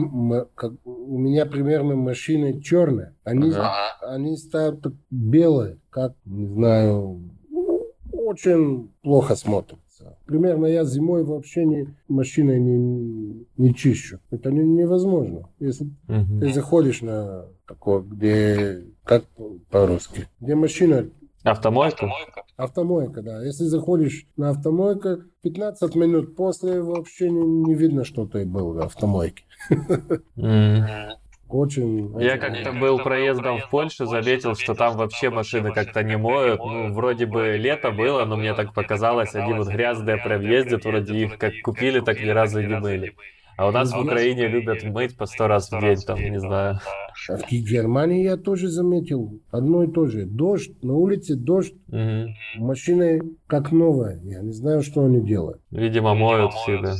как, 0.54 0.72
у 0.84 1.18
меня 1.18 1.44
примерно 1.44 1.96
машины 1.96 2.60
черные. 2.60 3.14
Они, 3.24 3.50
ага. 3.50 3.74
они 4.02 4.36
стают 4.36 4.86
белые, 5.10 5.78
как, 5.90 6.14
не 6.24 6.46
знаю, 6.46 7.30
очень 8.12 8.92
плохо 9.02 9.34
смотрят. 9.34 9.78
Примерно 10.26 10.66
я 10.66 10.84
зимой 10.84 11.24
вообще 11.24 11.64
не, 11.64 11.88
машиной 12.08 12.58
не, 12.60 13.46
не 13.56 13.74
чищу. 13.74 14.18
Это 14.30 14.50
не, 14.50 14.64
невозможно. 14.64 15.48
Если 15.60 15.86
uh 16.08 16.40
ты 16.40 16.52
заходишь 16.52 17.00
на 17.02 17.46
такое, 17.66 18.00
где, 18.02 18.84
как 19.04 19.24
по-русски, 19.70 20.28
где 20.40 20.54
машина... 20.54 21.08
Автомойка? 21.44 22.42
Автомойка, 22.56 23.22
да. 23.22 23.44
Если 23.44 23.64
заходишь 23.64 24.26
на 24.36 24.50
автомойку, 24.50 25.22
15 25.42 25.94
минут 25.94 26.34
после 26.34 26.80
вообще 26.80 27.30
не, 27.30 27.46
не 27.46 27.74
видно, 27.74 28.04
что 28.04 28.26
ты 28.26 28.44
был 28.44 28.72
в 28.72 28.78
автомойке. 28.80 29.44
Mm. 30.36 31.16
Очень. 31.48 32.12
Я 32.20 32.38
как-то 32.38 32.72
был 32.72 32.98
проездом 32.98 33.60
в 33.60 33.70
Польше, 33.70 34.06
заметил, 34.06 34.54
что 34.54 34.74
там 34.74 34.96
вообще 34.96 35.30
машины 35.30 35.72
как-то 35.72 36.02
не 36.02 36.16
моют. 36.16 36.58
Ну, 36.58 36.92
вроде 36.92 37.26
бы 37.26 37.56
лето 37.56 37.92
было, 37.92 38.24
но 38.24 38.36
мне 38.36 38.54
так 38.54 38.74
показалось, 38.74 39.34
они 39.34 39.52
вот 39.54 39.68
грязные 39.68 40.16
прям 40.16 40.42
ездят, 40.42 40.84
вроде 40.84 41.16
их 41.16 41.38
как 41.38 41.52
купили, 41.62 42.00
так 42.00 42.20
ни 42.20 42.28
разу 42.28 42.60
не 42.60 42.78
мыли. 42.78 43.14
А 43.56 43.68
у 43.68 43.70
нас 43.70 43.90
в 43.90 43.98
Украине 43.98 44.48
любят 44.48 44.84
мыть 44.84 45.16
по 45.16 45.24
сто 45.24 45.46
раз 45.48 45.70
в 45.70 45.80
день, 45.80 45.96
там, 46.06 46.20
не 46.20 46.38
знаю. 46.38 46.78
А 47.30 47.36
в 47.38 47.50
Германии 47.50 48.22
я 48.22 48.36
тоже 48.36 48.68
заметил 48.68 49.40
одно 49.50 49.84
и 49.84 49.90
то 49.90 50.06
же. 50.06 50.26
Дождь, 50.26 50.72
на 50.82 50.94
улице 50.94 51.36
дождь, 51.36 51.74
угу. 51.88 52.34
машины 52.56 53.22
как 53.46 53.72
новая. 53.72 54.20
Я 54.24 54.42
не 54.42 54.52
знаю, 54.52 54.82
что 54.82 55.06
они 55.06 55.22
делают. 55.22 55.62
Видимо, 55.70 56.14
моют 56.14 56.52
всегда. 56.52 56.94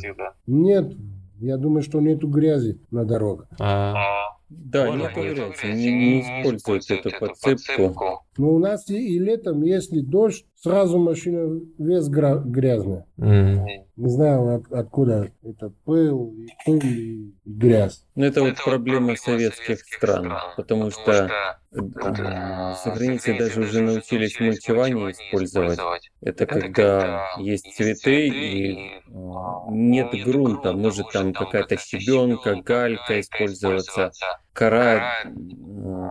Нет, 0.47 0.93
я 1.39 1.57
думаю, 1.57 1.81
что 1.81 1.99
нету 2.01 2.27
грязи 2.27 2.79
на 2.91 3.05
дорогах. 3.05 3.47
А. 3.59 4.37
Да, 4.49 4.89
не 4.95 5.09
ковыряйте, 5.09 5.73
не, 5.73 5.91
не 5.91 6.21
используйте 6.21 6.95
эту 6.95 7.11
подсыпку. 7.19 8.21
Но 8.37 8.53
у 8.53 8.59
нас 8.59 8.89
и, 8.89 9.15
и 9.15 9.19
летом, 9.19 9.61
если 9.63 9.99
дождь, 9.99 10.45
сразу 10.55 10.99
машина 10.99 11.59
весь 11.77 12.07
гра- 12.07 12.41
грязная. 12.45 13.05
Mm. 13.17 13.65
Не 13.97 14.09
знаю, 14.09 14.55
от, 14.55 14.71
откуда 14.71 15.31
это 15.43 15.73
пыл, 15.83 16.33
и 16.33 16.47
пыль 16.65 16.85
и 16.85 17.33
грязь. 17.43 18.05
Ну, 18.15 18.23
это 18.23 18.41
вот 18.41 18.55
проблема 18.63 19.17
советских 19.17 19.79
стран, 19.79 20.31
потому 20.55 20.91
что 20.91 21.13
за 21.13 21.57
границей 21.77 23.37
даже 23.37 23.61
уже 23.61 23.81
научились 23.81 24.39
мульчевание 24.39 25.11
использовать. 25.11 25.79
Это 26.21 26.45
когда 26.45 27.27
есть 27.37 27.75
цветы 27.75 28.27
и 28.27 29.01
а, 29.07 29.65
нет 29.69 30.11
грунта, 30.23 30.73
может 30.73 31.09
там 31.11 31.33
какая-то 31.33 31.77
щебенка, 31.77 32.55
галька 32.55 33.19
использоваться, 33.19 34.11
кора, 34.53 35.13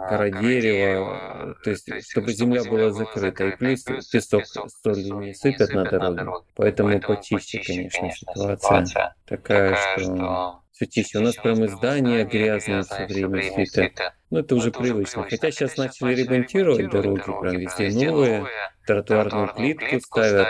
кора 0.08 0.30
дерева, 0.30 1.56
то 1.64 1.70
есть 1.70 1.88
чтобы 2.08 2.32
земля 2.32 2.64
была 2.64 2.90
закрыта. 2.90 3.46
И 3.46 3.56
плюс 3.56 3.82
песок 3.82 4.46
с 4.46 4.82
солью 4.82 5.20
не 5.20 5.34
сыпят 5.34 5.70
на 5.70 5.84
дороге, 5.84 6.44
поэтому 6.54 7.00
почище, 7.00 7.62
конечно, 7.64 8.10
ситуация 8.10 9.14
такая, 9.26 9.76
что 9.98 10.60
чище. 10.84 11.18
У 11.18 11.22
нас 11.22 11.36
прямо 11.36 11.66
здания 11.68 12.24
грязные 12.24 12.82
все 12.82 13.06
время 13.06 13.40
все 13.66 13.90
Ну, 14.30 14.40
это 14.40 14.54
уже 14.54 14.70
привычно. 14.70 15.22
Хотя 15.22 15.50
сейчас 15.50 15.76
начали 15.76 16.14
ремонтировать 16.14 16.90
дороги, 16.90 17.22
прям 17.22 17.56
везде 17.56 18.06
новые, 18.06 18.44
тротуарную 18.86 19.54
плитку 19.54 20.00
ставят. 20.00 20.48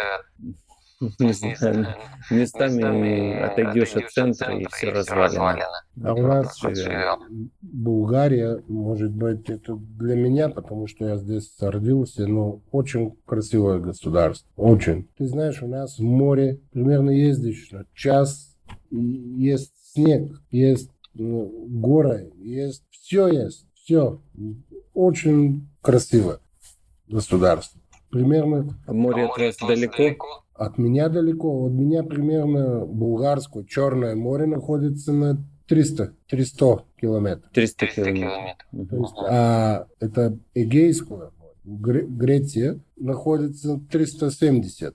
Не 1.19 1.33
знаю, 1.35 1.95
местами 2.31 3.39
отойдешь 3.39 3.95
от 3.97 4.11
центра 4.11 4.57
и 4.57 4.65
все 4.71 4.91
развалено. 4.91 5.59
А 6.03 6.15
у 6.15 6.23
нас 6.23 6.59
Булгария, 7.61 8.63
может 8.67 9.13
быть, 9.13 9.51
это 9.51 9.77
для 9.77 10.15
меня, 10.15 10.49
потому 10.49 10.87
что 10.87 11.05
я 11.05 11.17
здесь 11.17 11.55
родился, 11.61 12.27
но 12.27 12.63
очень 12.73 13.15
красивое 13.27 13.79
государство. 13.79 14.49
Очень. 14.57 15.07
Ты 15.19 15.27
знаешь, 15.27 15.63
у 15.63 15.67
нас 15.67 15.99
в 15.99 16.03
море 16.03 16.61
примерно 16.73 17.11
ездишь 17.11 17.71
час, 17.95 18.57
есть 18.91 19.76
снег, 19.97 20.41
есть 20.51 20.91
ну, 21.15 21.51
горы, 21.69 22.31
есть 22.37 22.85
все 22.91 23.29
есть, 23.29 23.67
все. 23.75 24.21
Очень 24.93 25.69
красиво 25.81 26.41
государство. 27.09 27.81
Примерно... 28.11 28.79
А 28.87 28.93
море 28.93 29.25
от 29.25 29.39
вас 29.39 29.57
далеко? 29.57 30.45
От 30.55 30.79
меня 30.79 31.09
далеко. 31.09 31.67
От 31.67 31.73
меня 31.73 32.03
примерно 32.03 32.85
Булгарское, 32.87 33.65
Черное 33.65 34.15
море 34.15 34.47
находится 34.47 35.13
на 35.13 35.45
300, 35.69 36.15
300 36.29 36.85
километров. 37.01 37.51
300 37.53 37.87
километров. 37.87 39.13
А 39.29 39.87
это 40.01 40.39
Эгейское 40.55 41.31
море. 41.65 42.07
Греция 42.09 42.81
находится 42.97 43.81
370. 43.91 44.95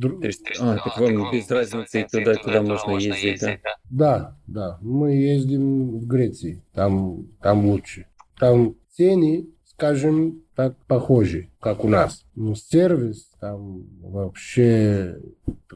300. 0.00 0.54
А, 0.60 0.76
так 0.76 0.98
вам 0.98 1.32
без 1.32 1.50
разницы 1.50 2.00
и 2.00 2.04
туда, 2.04 2.34
куда 2.36 2.62
можно 2.62 2.92
ездить, 2.92 3.40
да? 3.40 3.58
Да, 3.90 4.36
да. 4.46 4.78
Мы 4.80 5.12
ездим 5.12 5.98
в 5.98 6.06
Греции. 6.06 6.62
Там, 6.72 7.26
там 7.40 7.66
лучше. 7.66 8.06
Там 8.38 8.76
цены, 8.90 9.48
скажем 9.66 10.42
так, 10.54 10.76
похожи, 10.86 11.50
как 11.60 11.84
у 11.84 11.88
нас. 11.88 12.24
Но 12.34 12.54
сервис 12.54 13.30
там 13.40 13.84
вообще, 14.00 15.20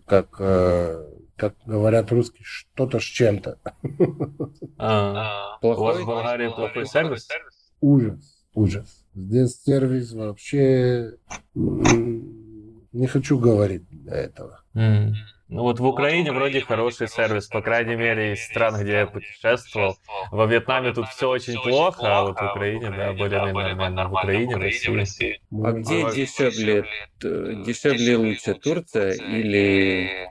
как, 0.06 0.36
э, 0.40 1.06
как 1.36 1.54
говорят 1.66 2.10
русские, 2.10 2.44
что-то 2.44 2.98
с 2.98 3.04
чем-то. 3.04 3.58
А, 4.78 5.58
у 5.62 5.68
вас 5.68 5.98
в 5.98 6.06
Болгарии 6.06 6.48
плохой 6.48 6.86
сервис? 6.86 7.28
Ужас, 7.80 8.44
ужас. 8.54 9.04
Здесь 9.14 9.62
сервис 9.62 10.12
вообще 10.12 11.16
не 12.92 13.06
хочу 13.06 13.38
говорить 13.38 13.88
для 13.90 14.14
этого. 14.14 14.62
Mm. 14.74 15.12
Ну 15.48 15.62
вот 15.62 15.80
в 15.80 15.84
Украине 15.84 16.32
вроде 16.32 16.62
хороший 16.62 17.08
сервис, 17.08 17.46
по 17.46 17.60
крайней 17.60 17.94
мере, 17.94 18.32
из 18.32 18.42
стран, 18.42 18.80
где 18.80 18.92
я 18.92 19.06
путешествовал. 19.06 19.98
Во 20.30 20.46
Вьетнаме 20.46 20.94
тут 20.94 21.08
все 21.08 21.28
очень 21.28 21.60
плохо, 21.62 22.00
а 22.04 22.22
вот 22.22 22.40
в 22.40 22.42
Украине, 22.42 22.90
да, 22.90 23.12
более-менее 23.12 23.74
нормально. 23.74 24.08
В 24.08 24.12
Украине, 24.12 24.56
в 24.56 24.94
России. 24.94 25.40
А 25.50 25.72
где 25.72 26.10
дешевле, 26.10 26.86
дешевле 27.20 28.16
лучше, 28.16 28.54
Турция 28.54 29.12
или... 29.12 30.30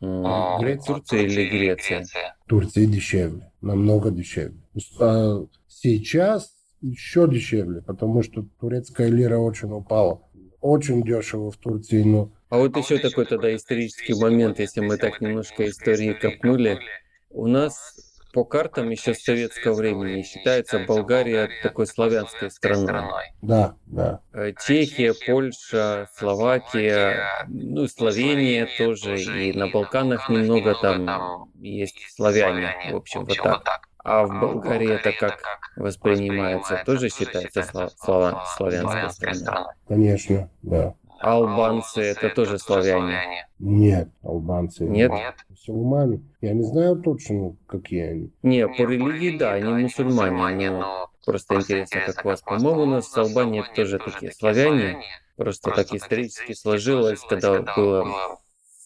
Греция? 0.00 0.94
Турция 0.94 1.20
или 1.20 1.48
Греция? 1.48 2.04
Турция 2.48 2.86
дешевле, 2.86 3.52
намного 3.60 4.10
дешевле. 4.10 4.58
А 4.98 5.44
сейчас 5.68 6.56
еще 6.80 7.28
дешевле, 7.28 7.82
потому 7.82 8.22
что 8.24 8.44
турецкая 8.60 9.08
лира 9.08 9.38
очень 9.38 9.70
упала 9.70 10.22
очень 10.64 11.02
дешево 11.02 11.50
в 11.50 11.58
Турции, 11.58 12.02
но... 12.02 12.30
А 12.48 12.56
вот 12.56 12.74
еще 12.74 12.96
такой 12.96 13.26
тогда 13.26 13.54
исторический 13.54 14.14
момент, 14.14 14.58
если 14.58 14.80
мы 14.80 14.96
так 14.96 15.20
немножко 15.20 15.68
истории 15.68 16.14
копнули. 16.14 16.80
У 17.28 17.46
нас 17.46 18.14
по 18.32 18.44
картам 18.44 18.88
еще 18.88 19.12
с 19.12 19.22
советского 19.22 19.74
времени 19.74 20.22
считается 20.22 20.78
Болгария 20.78 21.50
такой 21.62 21.86
славянской 21.86 22.50
страной. 22.50 23.24
Да, 23.42 23.76
да. 23.84 24.20
Э, 24.32 24.54
Чехия, 24.58 25.12
Польша, 25.26 26.08
Словакия, 26.16 27.44
ну, 27.46 27.86
Словения 27.86 28.66
тоже, 28.78 29.20
и 29.20 29.52
на 29.52 29.68
Балканах 29.68 30.30
немного 30.30 30.74
там 30.80 31.52
есть 31.60 31.98
славяне, 32.16 32.74
в 32.90 32.96
общем, 32.96 33.26
вот 33.26 33.36
так. 33.36 33.82
А 34.04 34.26
в 34.26 34.38
Болгарии 34.38 34.92
это 34.92 35.12
как 35.12 35.40
воспринимается? 35.76 36.82
Тоже 36.84 37.08
считается 37.08 37.62
слава, 37.96 38.44
славянской 38.56 39.34
страной? 39.34 39.72
Конечно, 39.88 40.50
да. 40.62 40.94
Албанцы 41.20 42.02
это 42.02 42.28
тоже 42.28 42.58
славяне? 42.58 43.46
Нет, 43.58 44.10
албанцы 44.22 44.84
нет. 44.84 45.10
Мусульмане. 45.48 46.20
Я 46.42 46.52
не 46.52 46.64
знаю 46.64 46.96
точно, 46.96 47.56
какие 47.66 48.02
они. 48.02 48.32
Не, 48.42 48.68
по 48.68 48.82
религии 48.82 49.38
да, 49.38 49.54
они 49.54 49.84
мусульмане, 49.84 50.70
но 50.70 51.10
просто 51.24 51.54
интересно, 51.54 52.00
как 52.04 52.26
у 52.26 52.28
вас. 52.28 52.42
По-моему, 52.42 52.82
у 52.82 52.86
нас 52.86 53.06
в 53.06 53.16
Албании 53.16 53.64
тоже 53.74 53.98
такие 53.98 54.32
славяне. 54.32 55.00
Просто 55.36 55.70
так 55.70 55.94
исторически 55.94 56.52
сложилось, 56.52 57.20
когда 57.26 57.62
было... 57.74 58.38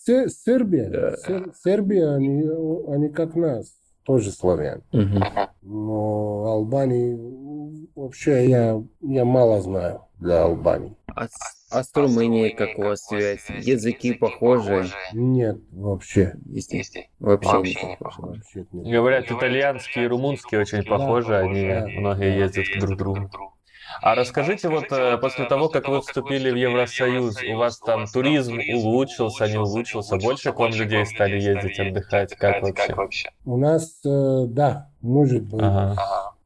Сербия, 0.04 0.88
да. 0.88 1.52
Сербия, 1.62 2.14
они, 2.14 2.48
они 2.86 3.08
как 3.10 3.34
нас 3.34 3.77
тоже 4.08 4.30
славян. 4.30 4.82
Угу. 4.90 5.20
Но 5.60 6.44
Албании 6.46 7.86
вообще 7.94 8.48
я, 8.48 8.82
я 9.02 9.24
мало 9.26 9.60
знаю 9.60 10.00
для 10.18 10.44
Албании. 10.44 10.96
А, 11.14 11.26
а 11.70 11.82
с 11.84 11.94
Румынией 11.94 12.54
как 12.54 12.78
у 12.78 12.84
вас 12.84 13.04
связь? 13.04 13.44
Языки 13.50 14.14
похожи? 14.14 14.88
Нет, 15.12 15.58
вообще. 15.72 16.36
Есть, 16.46 16.74
вообще, 17.20 17.52
вообще 17.52 17.86
не 17.86 17.96
похожи. 17.98 18.42
Говорят, 18.72 19.30
итальянские 19.30 20.06
и 20.06 20.08
румынские 20.08 20.62
очень 20.62 20.82
похожи, 20.84 21.36
они 21.36 21.68
да, 21.68 21.86
многие 21.86 22.34
ездят 22.34 22.64
друг 22.80 22.94
к 22.94 22.96
другу. 22.96 23.57
А 24.02 24.14
расскажите, 24.14 24.68
вот 24.68 24.86
э, 24.90 25.18
после 25.18 25.46
того, 25.46 25.68
как 25.68 25.88
вы 25.88 26.00
вступили 26.00 26.50
в 26.50 26.56
Евросоюз, 26.56 27.42
у 27.42 27.56
вас 27.56 27.78
там 27.78 28.06
туризм 28.06 28.58
улучшился, 28.74 29.48
не 29.48 29.58
улучшился? 29.58 30.16
Больше 30.16 30.52
к 30.52 30.58
вам 30.58 30.72
людей 30.72 31.04
стали 31.06 31.40
ездить 31.40 31.78
отдыхать? 31.78 32.34
Как 32.36 32.62
вообще? 32.96 33.30
У 33.44 33.56
нас, 33.56 34.00
э, 34.04 34.44
да, 34.48 34.90
может 35.00 35.44
быть. 35.44 35.62
Ага 35.62 35.96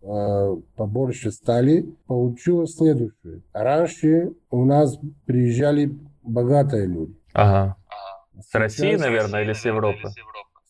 э, 0.03 0.57
побольше 0.77 1.31
стали, 1.31 1.87
получилось 2.07 2.75
следующее. 2.75 3.43
Раньше 3.53 4.33
у 4.51 4.65
нас 4.65 4.99
приезжали 5.27 5.97
богатые 6.23 6.87
люди. 6.87 7.15
Ага. 7.33 7.77
С 8.41 8.55
России, 8.55 8.97
наверное, 8.97 9.43
или 9.43 9.53
с 9.53 9.65
Европы? 9.65 10.09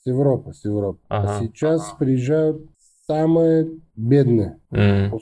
С 0.03 0.07
Европы, 0.07 0.53
с 0.53 0.64
Европы. 0.64 1.01
Ага. 1.09 1.37
А 1.37 1.41
сейчас 1.41 1.89
ага. 1.89 1.97
приезжают 1.99 2.62
самые 3.07 3.68
бедные. 3.97 4.59
Mm 4.70 5.18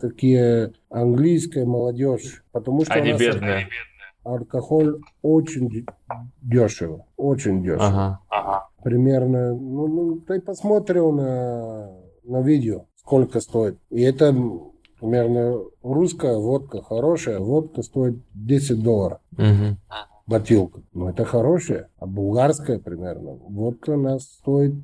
такие 0.00 0.72
английская 0.90 1.64
молодежь, 1.64 2.42
потому 2.52 2.84
что 2.84 2.94
они 2.94 3.12
бедные. 3.12 3.68
Алкоголь 4.24 5.00
очень 5.22 5.86
дешево, 6.42 7.06
очень 7.16 7.62
дешево. 7.62 7.86
Ага, 7.86 8.20
ага. 8.28 8.68
Примерно, 8.82 9.54
ну, 9.54 9.86
ну 9.86 10.20
ты 10.20 10.40
посмотрел 10.40 11.12
на, 11.12 11.90
на 12.24 12.42
видео, 12.42 12.84
сколько 12.96 13.40
стоит. 13.40 13.78
И 13.90 14.02
это 14.02 14.34
примерно 15.00 15.60
русская 15.82 16.36
водка, 16.36 16.82
хорошая 16.82 17.38
водка 17.38 17.82
стоит 17.82 18.18
10 18.34 18.82
долларов. 18.82 19.20
Угу. 19.32 19.76
Бутылка. 20.26 20.82
Ну, 20.92 21.08
это 21.08 21.24
хорошая. 21.24 21.88
А 21.98 22.06
булгарская 22.06 22.78
примерно. 22.78 23.38
Водка 23.48 23.90
у 23.90 23.96
нас 23.96 24.24
стоит 24.24 24.74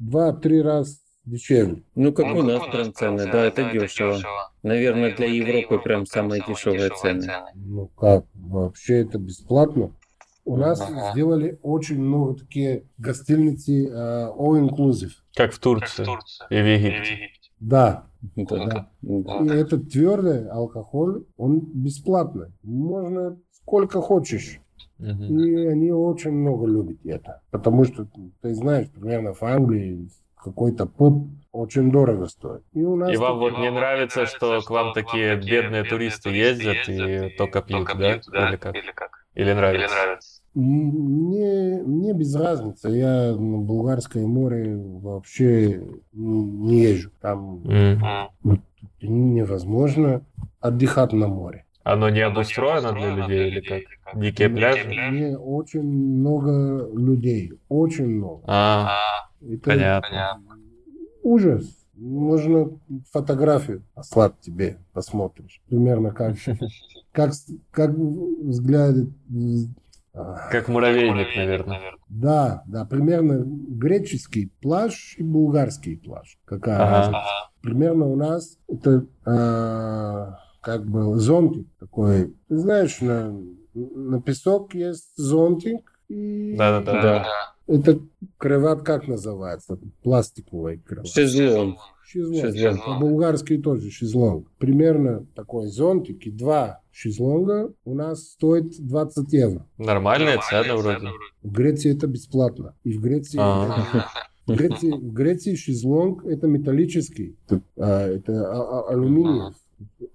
2-3 0.00 0.62
раза 0.62 0.96
дешевле. 1.24 1.82
Ну, 1.94 2.12
как 2.12 2.26
ну, 2.26 2.38
у 2.38 2.42
нас 2.42 2.62
прям 2.70 2.94
цены, 2.94 3.30
да, 3.30 3.44
это 3.44 3.70
дешево. 3.70 4.18
Наверное, 4.62 5.14
для 5.14 5.26
Европы 5.26 5.78
прям 5.78 6.06
самые 6.06 6.42
дешевые 6.46 6.90
цены. 6.90 7.26
Ну 7.54 7.88
как, 7.88 8.24
вообще 8.34 9.00
это 9.00 9.18
бесплатно. 9.18 9.92
У 10.46 10.56
нас 10.56 10.80
ага. 10.80 11.12
сделали 11.12 11.58
очень 11.62 11.98
много 11.98 12.34
такие 12.34 12.84
гостиницы 12.98 13.86
uh, 13.86 14.36
all 14.36 14.60
inclusive. 14.60 15.12
Как 15.34 15.52
в 15.54 15.58
Турции, 15.58 16.04
как 16.04 16.06
в 16.06 16.18
Турции. 16.18 16.46
и 16.50 16.54
в 16.54 16.66
Египте. 16.66 17.30
Да, 17.60 18.06
да. 18.36 18.90
да. 19.00 19.38
И 19.40 19.48
этот 19.48 19.90
твердый 19.90 20.46
алкоголь, 20.48 21.24
он 21.38 21.60
бесплатный. 21.60 22.48
Можно 22.62 23.38
сколько 23.52 24.02
хочешь. 24.02 24.60
Угу. 24.98 25.08
И 25.08 25.66
они 25.66 25.90
очень 25.92 26.32
много 26.32 26.66
любят 26.66 26.98
это. 27.04 27.40
Потому 27.50 27.84
что, 27.84 28.06
ты 28.42 28.54
знаешь, 28.54 28.88
примерно 28.90 29.32
в 29.32 29.42
Англии 29.42 30.08
какой-то 30.44 30.86
поп 30.86 31.28
очень 31.52 31.90
дорого 31.90 32.26
стоит. 32.26 32.62
И, 32.74 32.82
у 32.82 32.96
нас 32.96 33.12
и 33.12 33.16
вам 33.16 33.38
вот 33.38 33.58
не 33.58 33.70
нравится, 33.70 34.26
что 34.26 34.60
к 34.60 34.70
вам 34.70 34.92
такие 34.92 35.36
бедные 35.36 35.84
туристы 35.84 36.30
ездят 36.30 36.88
и 36.88 37.34
только 37.38 37.62
пьют, 37.62 37.88
да? 37.96 38.16
Или 38.16 38.92
как? 38.92 39.26
Или 39.34 39.52
нравится? 39.52 39.96
Мне, 40.54 41.82
мне 41.84 42.12
без 42.12 42.34
разницы. 42.36 42.88
Я 42.88 43.34
на 43.34 43.58
Булгарское 43.58 44.26
море 44.26 44.76
вообще 44.76 45.82
не 46.12 46.82
езжу. 46.82 47.10
Там 47.20 47.62
mm. 47.64 48.60
невозможно 49.02 50.24
отдыхать 50.60 51.12
на 51.12 51.26
море. 51.26 51.64
Оно 51.82 52.08
не 52.08 52.20
обустроено 52.20 52.92
для 52.92 53.14
людей 53.14 53.48
или 53.48 53.60
как? 53.60 54.18
Дикие 54.20 54.48
пляжи? 54.48 54.88
Не, 54.88 55.36
очень 55.36 55.82
много 55.82 56.88
людей. 56.96 57.52
Очень 57.68 58.16
много. 58.16 58.42
А, 58.46 58.96
Это 59.48 59.70
понятно. 59.70 60.40
Ужас. 61.22 61.64
Можно 61.94 62.78
фотографию 63.12 63.84
послать 63.94 64.38
тебе, 64.40 64.78
посмотришь. 64.92 65.62
Примерно 65.68 66.10
как, 66.12 66.36
как, 67.12 67.32
как 67.70 67.90
взгляд... 67.90 68.96
Как 70.50 70.68
муравейник, 70.68 71.36
наверное. 71.36 71.80
Да, 72.08 72.62
да, 72.66 72.84
примерно 72.84 73.42
греческий 73.44 74.52
пляж 74.60 75.16
и 75.18 75.22
булгарский 75.24 75.96
пляж. 75.96 76.38
Какая 76.44 76.76
ага. 76.76 76.90
разница? 76.90 77.50
Примерно 77.62 78.06
у 78.06 78.14
нас 78.14 78.58
это 78.68 79.06
а, 79.24 80.38
как 80.60 80.86
бы 80.86 81.16
зонтик 81.18 81.66
такой. 81.80 82.34
Ты 82.48 82.58
знаешь, 82.58 83.00
на, 83.00 83.36
на 83.74 84.22
песок 84.22 84.74
есть 84.74 85.16
зонтик. 85.16 85.98
И... 86.08 86.54
Да, 86.56 86.80
да, 86.80 87.02
да. 87.02 87.26
Это 87.66 88.00
кроват 88.36 88.82
как 88.82 89.08
называется? 89.08 89.78
Пластиковый 90.02 90.78
кроват. 90.78 91.08
Шезлонг. 91.08 91.78
Шезлонг. 92.04 92.54
шезлонг. 92.54 92.84
По-булгарски 92.84 93.58
тоже 93.58 93.90
шезлонг. 93.90 94.50
Примерно 94.58 95.26
такой 95.34 95.68
зонтик 95.68 96.26
и 96.26 96.30
два 96.30 96.80
шезлонга 96.92 97.72
у 97.84 97.94
нас 97.94 98.32
стоит 98.32 98.76
20 98.78 99.32
евро. 99.32 99.66
Нормальная 99.78 100.38
цена 100.38 100.76
вроде. 100.76 101.08
В 101.42 101.52
Греции 101.52 101.96
это 101.96 102.06
бесплатно. 102.06 102.76
И 102.84 102.92
в 102.92 103.00
Греции... 103.00 103.38
А. 103.40 104.08
В 104.46 104.54
Греции, 104.54 104.90
в 104.90 105.12
Греции 105.14 105.54
шезлонг 105.54 106.26
это 106.26 106.46
металлический, 106.46 107.38
а, 107.78 108.08
это 108.08 108.46
а, 108.46 108.82
а, 108.82 108.92
алюминиев 108.92 109.54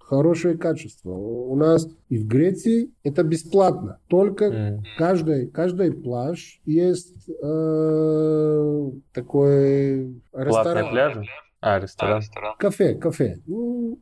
хорошее 0.10 0.58
качество. 0.58 1.12
У 1.12 1.56
нас 1.56 1.88
и 2.10 2.18
в 2.18 2.28
Греции 2.28 2.90
это 3.04 3.24
бесплатно. 3.24 4.00
Только 4.08 4.46
mm. 4.46 4.80
каждый, 4.98 5.48
каждый 5.48 5.92
плаж 5.92 6.60
есть 6.66 7.30
э, 7.30 8.92
такой 9.14 10.16
ресторан. 10.34 10.90
пляж? 10.90 11.28
А, 11.62 11.80
ресторан. 11.80 12.24
Кафе, 12.58 12.96
кафе. 12.96 13.38
Ну. 13.46 14.00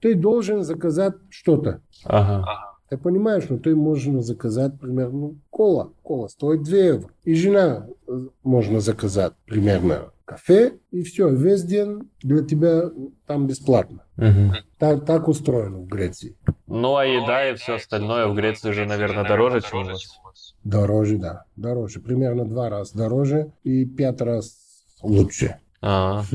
Ты 0.00 0.14
должен 0.14 0.62
заказать 0.62 1.14
что-то. 1.30 1.80
Ага. 2.04 2.44
Ты 2.90 2.98
понимаешь, 2.98 3.44
но 3.48 3.58
ты 3.58 3.74
можешь 3.74 4.24
заказать 4.24 4.78
примерно 4.78 5.36
кола. 5.50 5.92
Кола 6.02 6.28
стоит 6.28 6.64
2 6.64 6.76
евро. 6.76 7.10
И 7.24 7.34
жена 7.34 7.86
э, 8.06 8.26
можно 8.42 8.80
заказать 8.80 9.32
примерно 9.46 10.10
кафе, 10.28 10.74
и 10.90 11.02
все, 11.02 11.30
весь 11.30 11.62
день 11.62 12.10
для 12.20 12.44
тебя 12.44 12.90
там 13.26 13.46
бесплатно. 13.46 14.04
Угу. 14.18 14.56
Так, 14.78 15.06
так 15.06 15.26
устроено 15.26 15.78
в 15.78 15.86
Греции. 15.86 16.36
Ну, 16.66 16.96
а 16.96 17.06
еда 17.06 17.50
и 17.50 17.54
все 17.54 17.76
остальное 17.76 18.26
в 18.26 18.34
Греции 18.34 18.72
же, 18.72 18.84
наверное, 18.84 19.24
дороже, 19.24 19.62
чем 19.62 19.80
у 19.80 19.84
вас. 19.84 20.54
Дороже, 20.64 21.16
да, 21.16 21.44
дороже. 21.56 22.00
Примерно 22.00 22.44
два 22.44 22.68
раза 22.68 22.96
дороже 22.96 23.52
и 23.64 23.86
пять 23.86 24.20
раз 24.20 24.58
лучше. 25.02 25.56
А. 25.80 26.22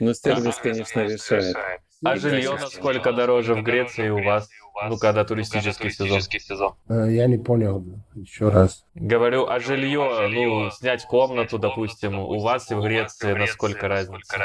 Ну, 0.00 0.14
сервис, 0.14 0.56
конечно, 0.56 1.00
решает. 1.00 1.54
А 2.02 2.16
жилье 2.16 2.56
насколько 2.58 3.12
дороже 3.12 3.54
в 3.54 3.62
Греции 3.62 4.08
у 4.08 4.22
вас? 4.22 4.48
Ну, 4.88 4.96
когда 4.96 5.24
туристический 5.24 5.90
сезон. 5.90 6.74
Э, 6.88 7.06
я 7.10 7.26
не 7.26 7.36
понял. 7.36 7.84
Еще 8.14 8.48
раз. 8.48 8.84
Говорю, 8.94 9.46
а 9.46 9.60
жилье, 9.60 10.28
ну, 10.30 10.70
снять 10.70 11.04
комнату, 11.04 11.58
допустим, 11.58 12.18
у 12.18 12.40
вас 12.40 12.70
и 12.70 12.74
в 12.74 12.80
Греции 12.80 13.32
насколько 13.34 13.88
разница? 13.88 14.38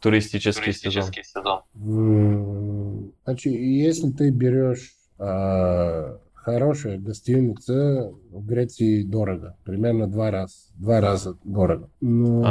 Туристический 0.00 0.72
сезон. 0.72 1.10
Значит, 3.24 3.52
если 3.52 4.10
ты 4.10 4.30
берешь 4.30 4.92
а, 5.18 6.18
хорошая 6.34 6.98
гостиница 6.98 8.12
в 8.30 8.46
Греции 8.46 9.02
дорого. 9.02 9.56
Примерно 9.64 10.06
два 10.06 10.30
раза. 10.30 10.54
Два 10.74 11.00
раза 11.00 11.38
дорого. 11.42 11.88
Но 12.00 12.42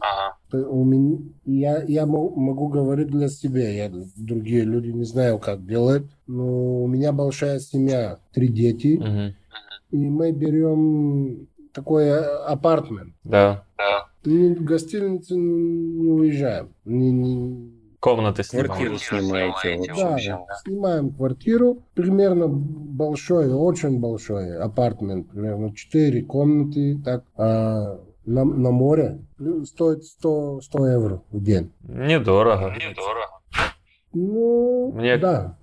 ага. 0.00 0.36
У 0.52 0.84
меня, 0.84 1.18
я, 1.44 1.82
я 1.82 2.06
могу 2.06 2.68
говорить 2.68 3.08
для 3.08 3.28
себя. 3.28 3.68
Я, 3.68 3.90
другие 4.16 4.64
люди 4.64 4.90
не 4.90 5.04
знаю, 5.04 5.38
как 5.38 5.66
делать. 5.66 6.04
Но 6.26 6.82
у 6.82 6.86
меня 6.86 7.12
большая 7.12 7.58
семья. 7.60 8.18
Три 8.32 8.48
дети. 8.48 8.96
Угу. 8.96 9.34
И 9.92 10.08
мы 10.08 10.32
берем 10.32 11.48
такой 11.72 12.12
апартмент. 12.14 13.14
Да. 13.24 13.64
да. 13.76 14.08
В 14.24 14.64
гостиницу 14.64 15.36
не 15.36 16.10
уезжаем. 16.10 16.74
Не, 16.84 17.10
не, 17.10 17.72
Комнаты 18.02 18.42
снимаете. 18.42 18.74
Квартиру 18.74 18.98
снимаете. 18.98 19.92
Да, 19.94 20.18
да, 20.26 20.54
снимаем 20.64 21.10
квартиру. 21.10 21.84
Примерно 21.94 22.48
большой, 22.48 23.52
очень 23.52 24.00
большой 24.00 24.58
апартмент. 24.58 25.30
Примерно 25.30 25.72
4 25.72 26.22
комнаты. 26.24 27.00
Так, 27.04 27.22
а, 27.36 28.00
на, 28.24 28.44
на 28.44 28.70
море 28.70 29.20
стоит 29.64 30.04
100, 30.04 30.60
100 30.62 30.86
евро 30.88 31.22
в 31.30 31.42
день. 31.42 31.72
Недорого. 31.82 32.74
Недорого. 32.74 33.40
Ну, 34.12 34.92
мне, 34.94 35.16
да. 35.16 35.56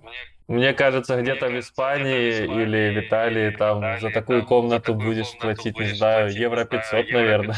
Мне 0.48 0.72
кажется, 0.72 1.20
где-то 1.20 1.46
в 1.46 1.58
Испании 1.60 2.44
или 2.44 3.00
в 3.00 3.06
Италии 3.06 3.50
там 3.50 4.00
за 4.00 4.10
такую 4.10 4.44
комнату 4.44 4.94
будешь 4.94 5.38
платить, 5.38 5.78
не 5.78 5.94
знаю, 5.94 6.32
евро 6.32 6.64
500, 6.64 7.10
наверное. 7.12 7.56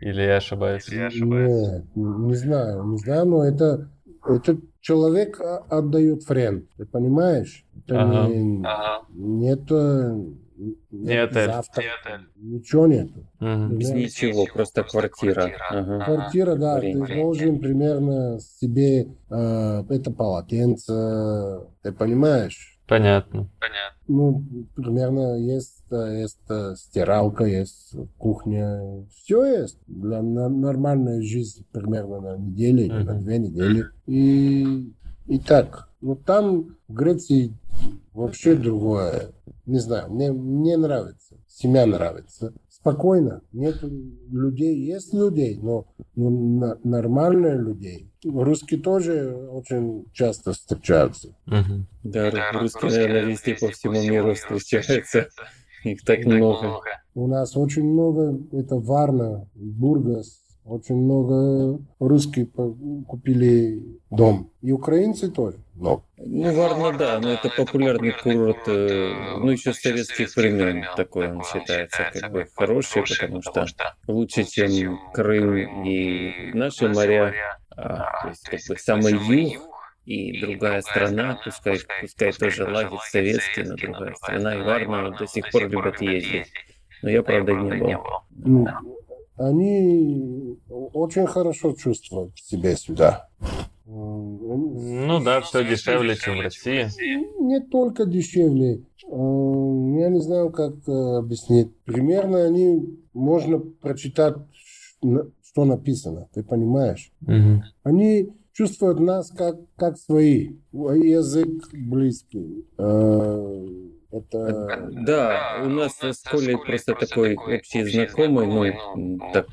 Или 0.00 0.22
я 0.22 0.36
ошибаюсь? 0.36 0.88
Или 0.88 0.98
я 0.98 1.06
ошибаюсь? 1.08 1.68
Нет, 1.68 1.84
не 1.94 2.34
знаю, 2.34 2.84
не 2.84 2.96
знаю, 2.96 3.26
но 3.26 3.44
это, 3.44 3.90
это 4.26 4.56
человек 4.80 5.38
отдает 5.68 6.22
френд, 6.22 6.64
ты 6.78 6.86
понимаешь? 6.86 7.66
Это 7.84 8.02
ага. 8.02 8.28
не, 8.28 8.64
ага. 8.64 9.04
нет, 9.10 9.70
нет, 10.90 11.32
нет 11.32 11.32
завтра, 11.32 11.82
нет. 11.82 12.20
ничего 12.36 12.86
нету. 12.86 13.26
Угу. 13.40 13.76
Без 13.76 13.90
ничего, 13.90 14.46
просто 14.46 14.82
квартира. 14.82 15.50
Ага. 15.70 16.04
Квартира, 16.04 16.54
да, 16.56 16.78
Время. 16.78 17.06
ты 17.06 17.14
должен 17.14 17.58
примерно 17.60 18.38
себе 18.40 19.08
э, 19.30 19.84
это 19.88 20.10
полотенце, 20.10 21.60
ты 21.82 21.92
понимаешь? 21.92 22.78
Понятно. 22.86 23.48
Понятно. 23.60 24.00
Ну, 24.08 24.44
примерно 24.74 25.36
есть, 25.38 25.84
есть 25.90 26.40
стиралка, 26.74 27.44
есть 27.44 27.94
кухня. 28.18 29.06
Все 29.14 29.44
есть 29.44 29.78
для 29.86 30.20
нормальной 30.20 31.22
жизни 31.22 31.64
примерно 31.70 32.20
на 32.20 32.36
неделю 32.36 32.82
или 32.82 33.02
на 33.04 33.14
две 33.14 33.38
недели. 33.38 33.84
И, 34.06 34.92
и 35.28 35.38
так. 35.38 35.88
Но 36.00 36.16
там 36.16 36.76
в 36.88 36.92
Греции 36.92 37.54
вообще 38.12 38.56
другое. 38.56 39.30
Не 39.70 39.78
знаю, 39.78 40.12
мне, 40.12 40.32
мне 40.32 40.76
нравится. 40.76 41.36
Семья 41.46 41.86
нравится 41.86 42.52
спокойно. 42.80 43.42
Нет 43.52 43.76
людей, 44.30 44.76
есть 44.76 45.12
людей, 45.12 45.58
но, 45.60 45.86
но 46.16 46.76
нормальные 46.82 47.58
людей. 47.58 48.10
Русские 48.24 48.80
тоже 48.80 49.34
очень 49.50 50.06
часто 50.12 50.52
встречаются. 50.52 51.36
Угу. 51.46 51.86
Да, 52.04 52.52
русские, 52.52 52.90
наверное, 52.90 53.24
везде 53.30 53.54
по 53.54 53.68
всему 53.68 54.02
миру 54.02 54.34
встречаются. 54.34 55.28
Их 55.84 56.04
так 56.04 56.24
много. 56.24 56.82
У 57.14 57.26
нас 57.26 57.56
очень 57.56 57.84
много, 57.84 58.38
это 58.52 58.76
Варна, 58.76 59.48
Бургас, 59.54 60.40
очень 60.64 60.96
много 60.96 61.80
русских 61.98 62.48
купили 63.06 63.82
дом. 64.10 64.50
И 64.62 64.72
украинцы 64.72 65.30
тоже. 65.30 65.58
Но. 65.74 66.04
Ну, 66.18 66.54
Варна, 66.54 66.96
да, 66.96 67.18
но 67.20 67.30
это 67.30 67.48
популярный 67.48 68.12
курорт, 68.12 68.68
э, 68.68 69.36
ну, 69.38 69.50
еще 69.50 69.72
с 69.72 69.80
советских 69.80 70.36
времен 70.36 70.84
такой 70.96 71.32
он 71.32 71.42
считается 71.42 72.10
как 72.12 72.30
бы 72.30 72.46
хороший, 72.54 73.02
потому 73.02 73.40
что 73.40 73.66
лучше, 74.06 74.44
чем 74.44 74.98
Крым 75.14 75.84
и 75.84 76.52
наши 76.52 76.88
моря, 76.88 77.34
а, 77.76 78.22
то 78.22 78.28
есть 78.28 78.44
как 78.44 78.60
бы 78.68 78.76
самый 78.76 79.14
юг, 79.14 79.62
и 80.04 80.40
другая 80.40 80.82
страна, 80.82 81.38
пускай, 81.44 81.78
пускай 82.00 82.32
тоже 82.32 82.64
лагерь 82.64 82.98
советский, 83.10 83.62
но 83.62 83.76
другая 83.76 84.14
страна, 84.14 84.56
и 84.56 84.62
Варна 84.62 85.10
до 85.10 85.26
сих 85.26 85.50
пор 85.50 85.68
любят 85.68 86.00
ездить. 86.00 86.52
Но 87.02 87.10
я, 87.10 87.22
правда, 87.22 87.52
не 87.54 87.96
был. 87.96 88.84
Они 89.40 90.58
очень 90.68 91.26
хорошо 91.26 91.72
чувствуют 91.72 92.38
себя 92.38 92.76
сюда. 92.76 93.26
Ну 93.86 95.22
да, 95.24 95.40
все 95.40 95.64
дешевле, 95.64 96.14
чем 96.14 96.36
в 96.36 96.40
России. 96.42 96.86
Не 97.42 97.60
только 97.60 98.04
дешевле. 98.04 98.82
Я 99.02 100.08
не 100.10 100.20
знаю, 100.20 100.50
как 100.50 100.74
э, 100.86 100.92
объяснить. 100.92 101.74
Примерно 101.84 102.44
они 102.44 103.00
можно 103.14 103.58
прочитать, 103.58 104.36
что 105.42 105.64
написано. 105.64 106.28
Ты 106.34 106.44
понимаешь? 106.44 107.10
Угу. 107.22 107.62
Они 107.82 108.34
чувствуют 108.52 109.00
нас 109.00 109.30
как, 109.30 109.56
как 109.76 109.96
свои. 109.96 110.50
Язык 110.72 111.70
близкий. 111.72 112.66
Э, 114.12 114.16
это... 114.18 114.88
Да, 114.90 115.60
у 115.62 115.68
нас 115.68 115.98
с 116.00 116.22
Колей 116.22 116.56
просто 116.56 116.94
такой 116.94 117.36
общий 117.36 117.84
знакомый, 117.84 118.46
ну, 118.46 119.18
так, 119.32 119.46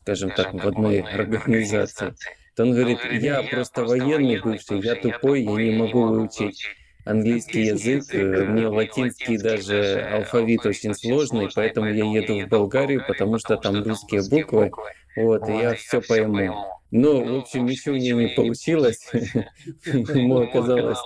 скажем 0.00 0.30
так, 0.30 0.54
в 0.54 0.66
одной 0.66 1.00
организации. 1.00 2.14
То 2.56 2.64
он 2.64 2.72
говорит, 2.72 2.98
я 3.12 3.42
просто 3.42 3.84
военный 3.84 4.40
бывший, 4.40 4.80
я 4.80 4.96
тупой, 4.96 5.42
я 5.42 5.72
не 5.72 5.76
могу 5.78 6.06
выучить 6.06 6.64
английский 7.04 7.62
язык, 7.62 8.04
э, 8.12 8.44
мне 8.44 8.66
латинский 8.66 9.38
даже 9.38 10.00
алфавит 10.12 10.66
очень 10.66 10.94
сложный, 10.94 11.48
поэтому 11.54 11.88
я 11.88 12.04
еду 12.04 12.40
в 12.40 12.48
Болгарию, 12.48 13.04
потому 13.06 13.38
что 13.38 13.56
там 13.56 13.82
русские 13.82 14.22
буквы, 14.28 14.70
вот, 15.16 15.48
и 15.48 15.52
я 15.52 15.74
все 15.74 16.02
пойму. 16.02 16.54
Но, 16.90 17.22
в 17.22 17.38
общем, 17.38 17.66
ничего 17.66 17.94
у 17.94 17.98
него 17.98 18.20
не 18.20 18.28
получилось. 18.28 19.08
Ему 19.12 20.40
оказалось 20.40 20.98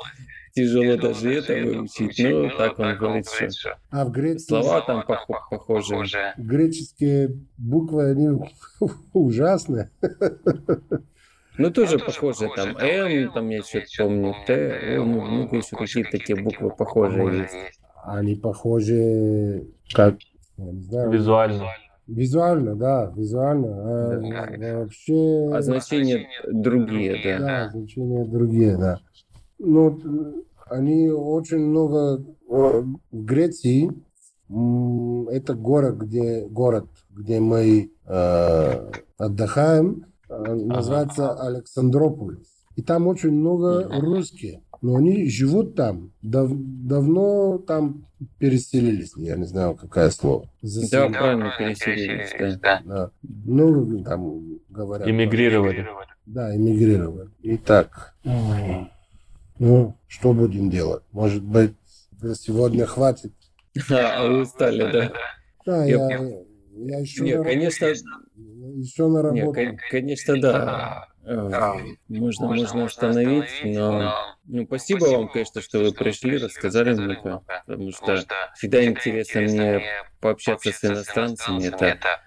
тяжело 0.54 0.96
даже 0.96 1.34
это 1.34 1.54
выучить, 1.54 2.18
но 2.18 2.50
так 2.56 2.78
он 2.78 2.96
говорит, 2.96 3.28
что 3.28 3.76
а 3.90 4.04
в 4.04 4.10
Греции... 4.10 4.46
слова 4.46 4.80
там 4.82 5.04
похожи. 5.04 6.08
Греческие 6.36 7.36
буквы, 7.58 8.10
они 8.10 8.28
ужасные. 9.12 9.90
Ну, 11.58 11.70
тоже 11.70 11.98
похоже, 11.98 12.48
там 12.56 12.76
М, 12.78 13.32
там 13.32 13.48
я 13.50 13.62
что-то 13.62 13.86
помню, 13.98 14.34
Т, 14.46 14.96
ну, 14.98 15.54
еще 15.54 15.76
какие-то 15.76 16.10
такие 16.10 16.42
буквы 16.42 16.70
похожие 16.70 17.42
есть. 17.42 17.80
Они 18.04 18.34
похожи, 18.34 19.66
как, 19.92 20.16
я 20.56 20.72
не 20.72 20.82
знаю. 20.82 21.10
Визуально. 21.10 21.66
Визуально, 22.08 22.74
да, 22.74 23.12
визуально. 23.16 23.68
А, 23.68 24.56
да. 24.58 24.78
Вообще... 24.80 25.50
А 25.52 25.62
значения 25.62 26.26
другие, 26.50 27.20
да. 27.22 27.38
Да, 27.38 27.70
значения 27.70 28.24
другие, 28.24 28.76
да. 28.76 29.00
Ну, 29.64 30.44
они 30.68 31.08
очень 31.10 31.58
много 31.58 32.24
в 32.48 32.98
Греции. 33.10 33.90
Это 35.30 35.54
город, 35.54 35.96
где 35.98 36.46
город, 36.46 36.88
где 37.10 37.40
мы 37.40 37.90
э, 38.06 38.90
отдыхаем, 39.16 40.06
называется 40.28 41.30
ага. 41.30 41.46
Александрополис. 41.46 42.48
И 42.76 42.82
там 42.82 43.06
очень 43.06 43.30
много 43.30 43.88
русских 44.00 44.58
но 44.82 44.96
они 44.96 45.28
живут 45.28 45.76
там, 45.76 46.12
дав, 46.22 46.50
давно 46.52 47.58
там 47.58 48.04
переселились, 48.38 49.12
я 49.16 49.36
не 49.36 49.44
знаю, 49.44 49.76
какое 49.76 50.10
слово. 50.10 50.50
Заселились. 50.60 50.90
Да, 50.90 51.08
правильно, 51.08 51.52
переселились, 51.56 52.58
да. 52.60 52.82
да. 52.84 53.10
Ну, 53.22 54.02
там 54.02 54.58
говорят. 54.68 55.08
Эмигрировали. 55.08 55.86
Да, 56.26 56.54
эмигрировали. 56.54 57.30
Итак, 57.42 58.14
ну, 59.62 59.96
что 60.08 60.32
будем 60.32 60.70
делать? 60.70 61.04
Может 61.12 61.44
быть, 61.44 61.74
сегодня 62.34 62.84
хватит? 62.84 63.32
А, 63.90 64.26
вы 64.26 64.40
устали, 64.40 64.90
да? 64.90 65.12
Да, 65.64 65.84
я, 65.84 66.08
я 66.72 66.98
еще 66.98 67.22
Нет, 67.22 67.44
конечно... 67.44 67.86
Еще 67.86 69.06
на 69.06 69.22
работу. 69.22 69.60
Нет, 69.60 69.78
конечно, 69.88 70.40
да. 70.40 71.08
Э, 71.24 71.74
можно, 72.08 72.48
можно 72.48 72.86
остановить, 72.86 73.50
но 73.62 74.14
ну, 74.46 74.64
спасибо 74.64 75.04
вам, 75.04 75.28
конечно, 75.28 75.60
что 75.60 75.78
вы 75.78 75.92
пришли, 75.92 76.38
рассказали 76.38 76.94
много, 76.94 77.44
потому 77.64 77.92
что 77.92 78.18
всегда 78.56 78.84
интересно 78.84 79.42
мне 79.42 79.82
пообщаться 80.20 80.72
с 80.72 80.84
иностранцами. 80.84 81.68
Это 81.68 82.20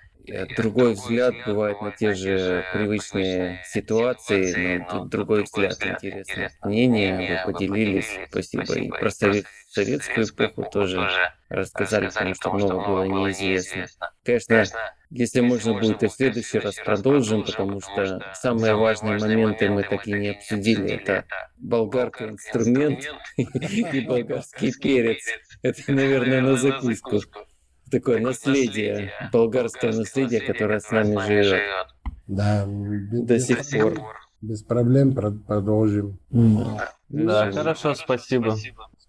другой 0.55 0.93
взгляд 0.93 1.34
бывает 1.45 1.82
на 1.82 1.91
те 1.91 2.13
же 2.13 2.65
привычные 2.73 3.61
ситуации, 3.65 4.86
но 4.91 5.05
другой 5.05 5.43
взгляд, 5.43 5.78
интересное 5.82 6.51
мнение, 6.63 7.43
вы 7.45 7.53
поделились, 7.53 8.19
спасибо. 8.30 8.73
И 8.73 8.89
про 8.89 9.09
советскую 9.09 10.26
эпоху 10.26 10.69
тоже 10.71 11.09
рассказали, 11.49 12.07
потому 12.07 12.34
что 12.36 12.53
много 12.53 12.88
было 12.88 13.03
неизвестно. 13.03 13.88
Конечно, 14.23 14.65
если 15.11 15.41
можно 15.41 15.73
будет, 15.73 16.03
и 16.03 16.07
в 16.07 16.11
следующий 16.11 16.59
раз 16.59 16.76
продолжим, 16.76 17.43
потому 17.43 17.80
что 17.80 18.21
самые 18.34 18.76
важные 18.76 19.19
моменты 19.19 19.69
мы 19.69 19.84
так 19.84 20.07
и 20.07 20.13
не 20.13 20.30
обсудили. 20.30 20.91
Это 20.91 21.26
болгарка 21.57 22.30
инструмент 22.30 23.07
и 23.38 24.01
болгарский 24.01 24.73
перец. 24.73 25.23
Это, 25.61 25.91
наверное, 25.91 26.41
на 26.41 26.57
закуску 26.57 27.21
такое 27.89 28.19
наследие, 28.19 29.11
болгарское 29.31 29.93
наследие, 29.93 30.41
которое 30.41 30.79
с 30.79 30.89
нами 30.91 31.17
живет. 31.25 31.88
Да, 32.27 32.65
до 32.67 33.39
сих 33.39 33.59
пор. 33.71 34.01
Без 34.41 34.63
проблем 34.63 35.13
продолжим. 35.13 36.19
Да, 37.09 37.51
хорошо, 37.51 37.93
спасибо. 37.95 38.55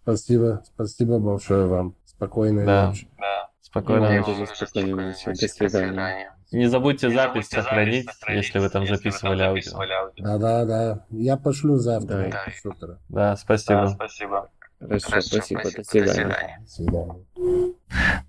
Спасибо, 0.03 0.63
спасибо 0.65 1.19
большое 1.19 1.67
вам. 1.67 1.97
Спокойной 2.05 2.65
да. 2.65 2.89
ночи. 2.89 3.09
Да. 3.19 3.51
Спокойной 3.61 4.21
ночи. 4.21 4.55
Спокойной 4.55 5.07
ночи. 5.07 5.25
До 5.27 5.49
свидания. 5.49 6.33
Не 6.53 6.67
забудьте 6.67 7.11
запись 7.11 7.49
сохранить, 7.49 8.09
если 8.29 8.61
вы 8.61 8.71
там 8.71 8.87
записывали 8.87 9.43
аудио. 9.43 9.77
Да, 10.19 10.39
да, 10.39 10.65
да. 10.65 11.07
Я 11.11 11.37
пошлю 11.37 11.77
завтра 11.77 12.31
да. 12.31 12.45
с 12.53 12.65
утра. 12.65 12.99
Да, 13.09 13.37
спасибо. 13.37 13.81
Да, 13.81 13.89
спасибо. 13.89 14.51
Хорошо, 14.87 15.09
Хорошо 15.09 15.29
спасибо. 15.29 15.63
До 15.65 15.85
свидания. 15.85 16.59
До 16.61 16.69
свидания. 16.69 17.25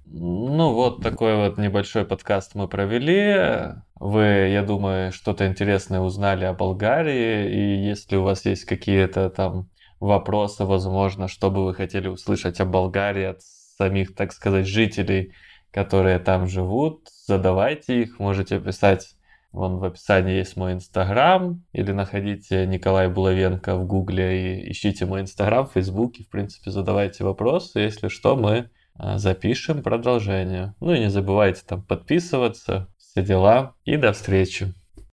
Ну 0.06 0.74
вот 0.74 1.04
такой 1.04 1.36
вот 1.36 1.58
небольшой 1.58 2.06
подкаст 2.06 2.56
мы 2.56 2.68
провели. 2.68 3.76
Вы, 4.00 4.24
я 4.24 4.64
думаю, 4.64 5.12
что-то 5.12 5.48
интересное 5.48 6.00
узнали 6.00 6.46
о 6.46 6.54
Болгарии. 6.54 7.50
И 7.52 7.86
если 7.86 8.16
у 8.16 8.24
вас 8.24 8.46
есть 8.46 8.66
какие-то 8.66 9.30
там 9.30 9.70
вопросы, 10.00 10.66
возможно, 10.66 11.28
что 11.28 11.52
бы 11.52 11.66
вы 11.66 11.74
хотели 11.74 12.08
услышать 12.08 12.60
о 12.60 12.66
Болгарии 12.66 13.26
от 13.26 13.42
самих, 13.42 14.16
так 14.16 14.34
сказать, 14.34 14.66
жителей, 14.68 15.34
которые 15.72 16.20
там 16.20 16.48
живут, 16.48 17.08
задавайте 17.26 18.02
их. 18.02 18.20
Можете 18.20 18.60
писать 18.60 19.17
Вон 19.58 19.80
в 19.80 19.84
описании 19.86 20.36
есть 20.36 20.56
мой 20.56 20.74
инстаграм, 20.74 21.64
или 21.74 21.92
находите 21.92 22.68
Николай 22.68 23.10
Булавенко 23.10 23.76
в 23.76 23.88
гугле 23.88 24.60
и 24.60 24.72
ищите 24.72 25.08
мой 25.08 25.22
инстаграм 25.22 25.66
в 25.66 25.72
фейсбуке. 25.72 26.26
В 26.26 26.30
принципе, 26.30 26.70
задавайте 26.70 27.24
вопросы, 27.24 27.80
если 27.80 28.08
что, 28.08 28.36
мы 28.36 28.70
а, 28.94 29.18
запишем 29.18 29.82
продолжение. 29.82 30.76
Ну 30.80 30.94
и 30.94 31.00
не 31.00 31.10
забывайте 31.10 31.64
там 31.66 31.82
подписываться, 31.82 32.88
все 33.00 33.24
дела. 33.24 33.74
И 33.84 33.98
до 33.98 34.14
встречи. 34.14 34.76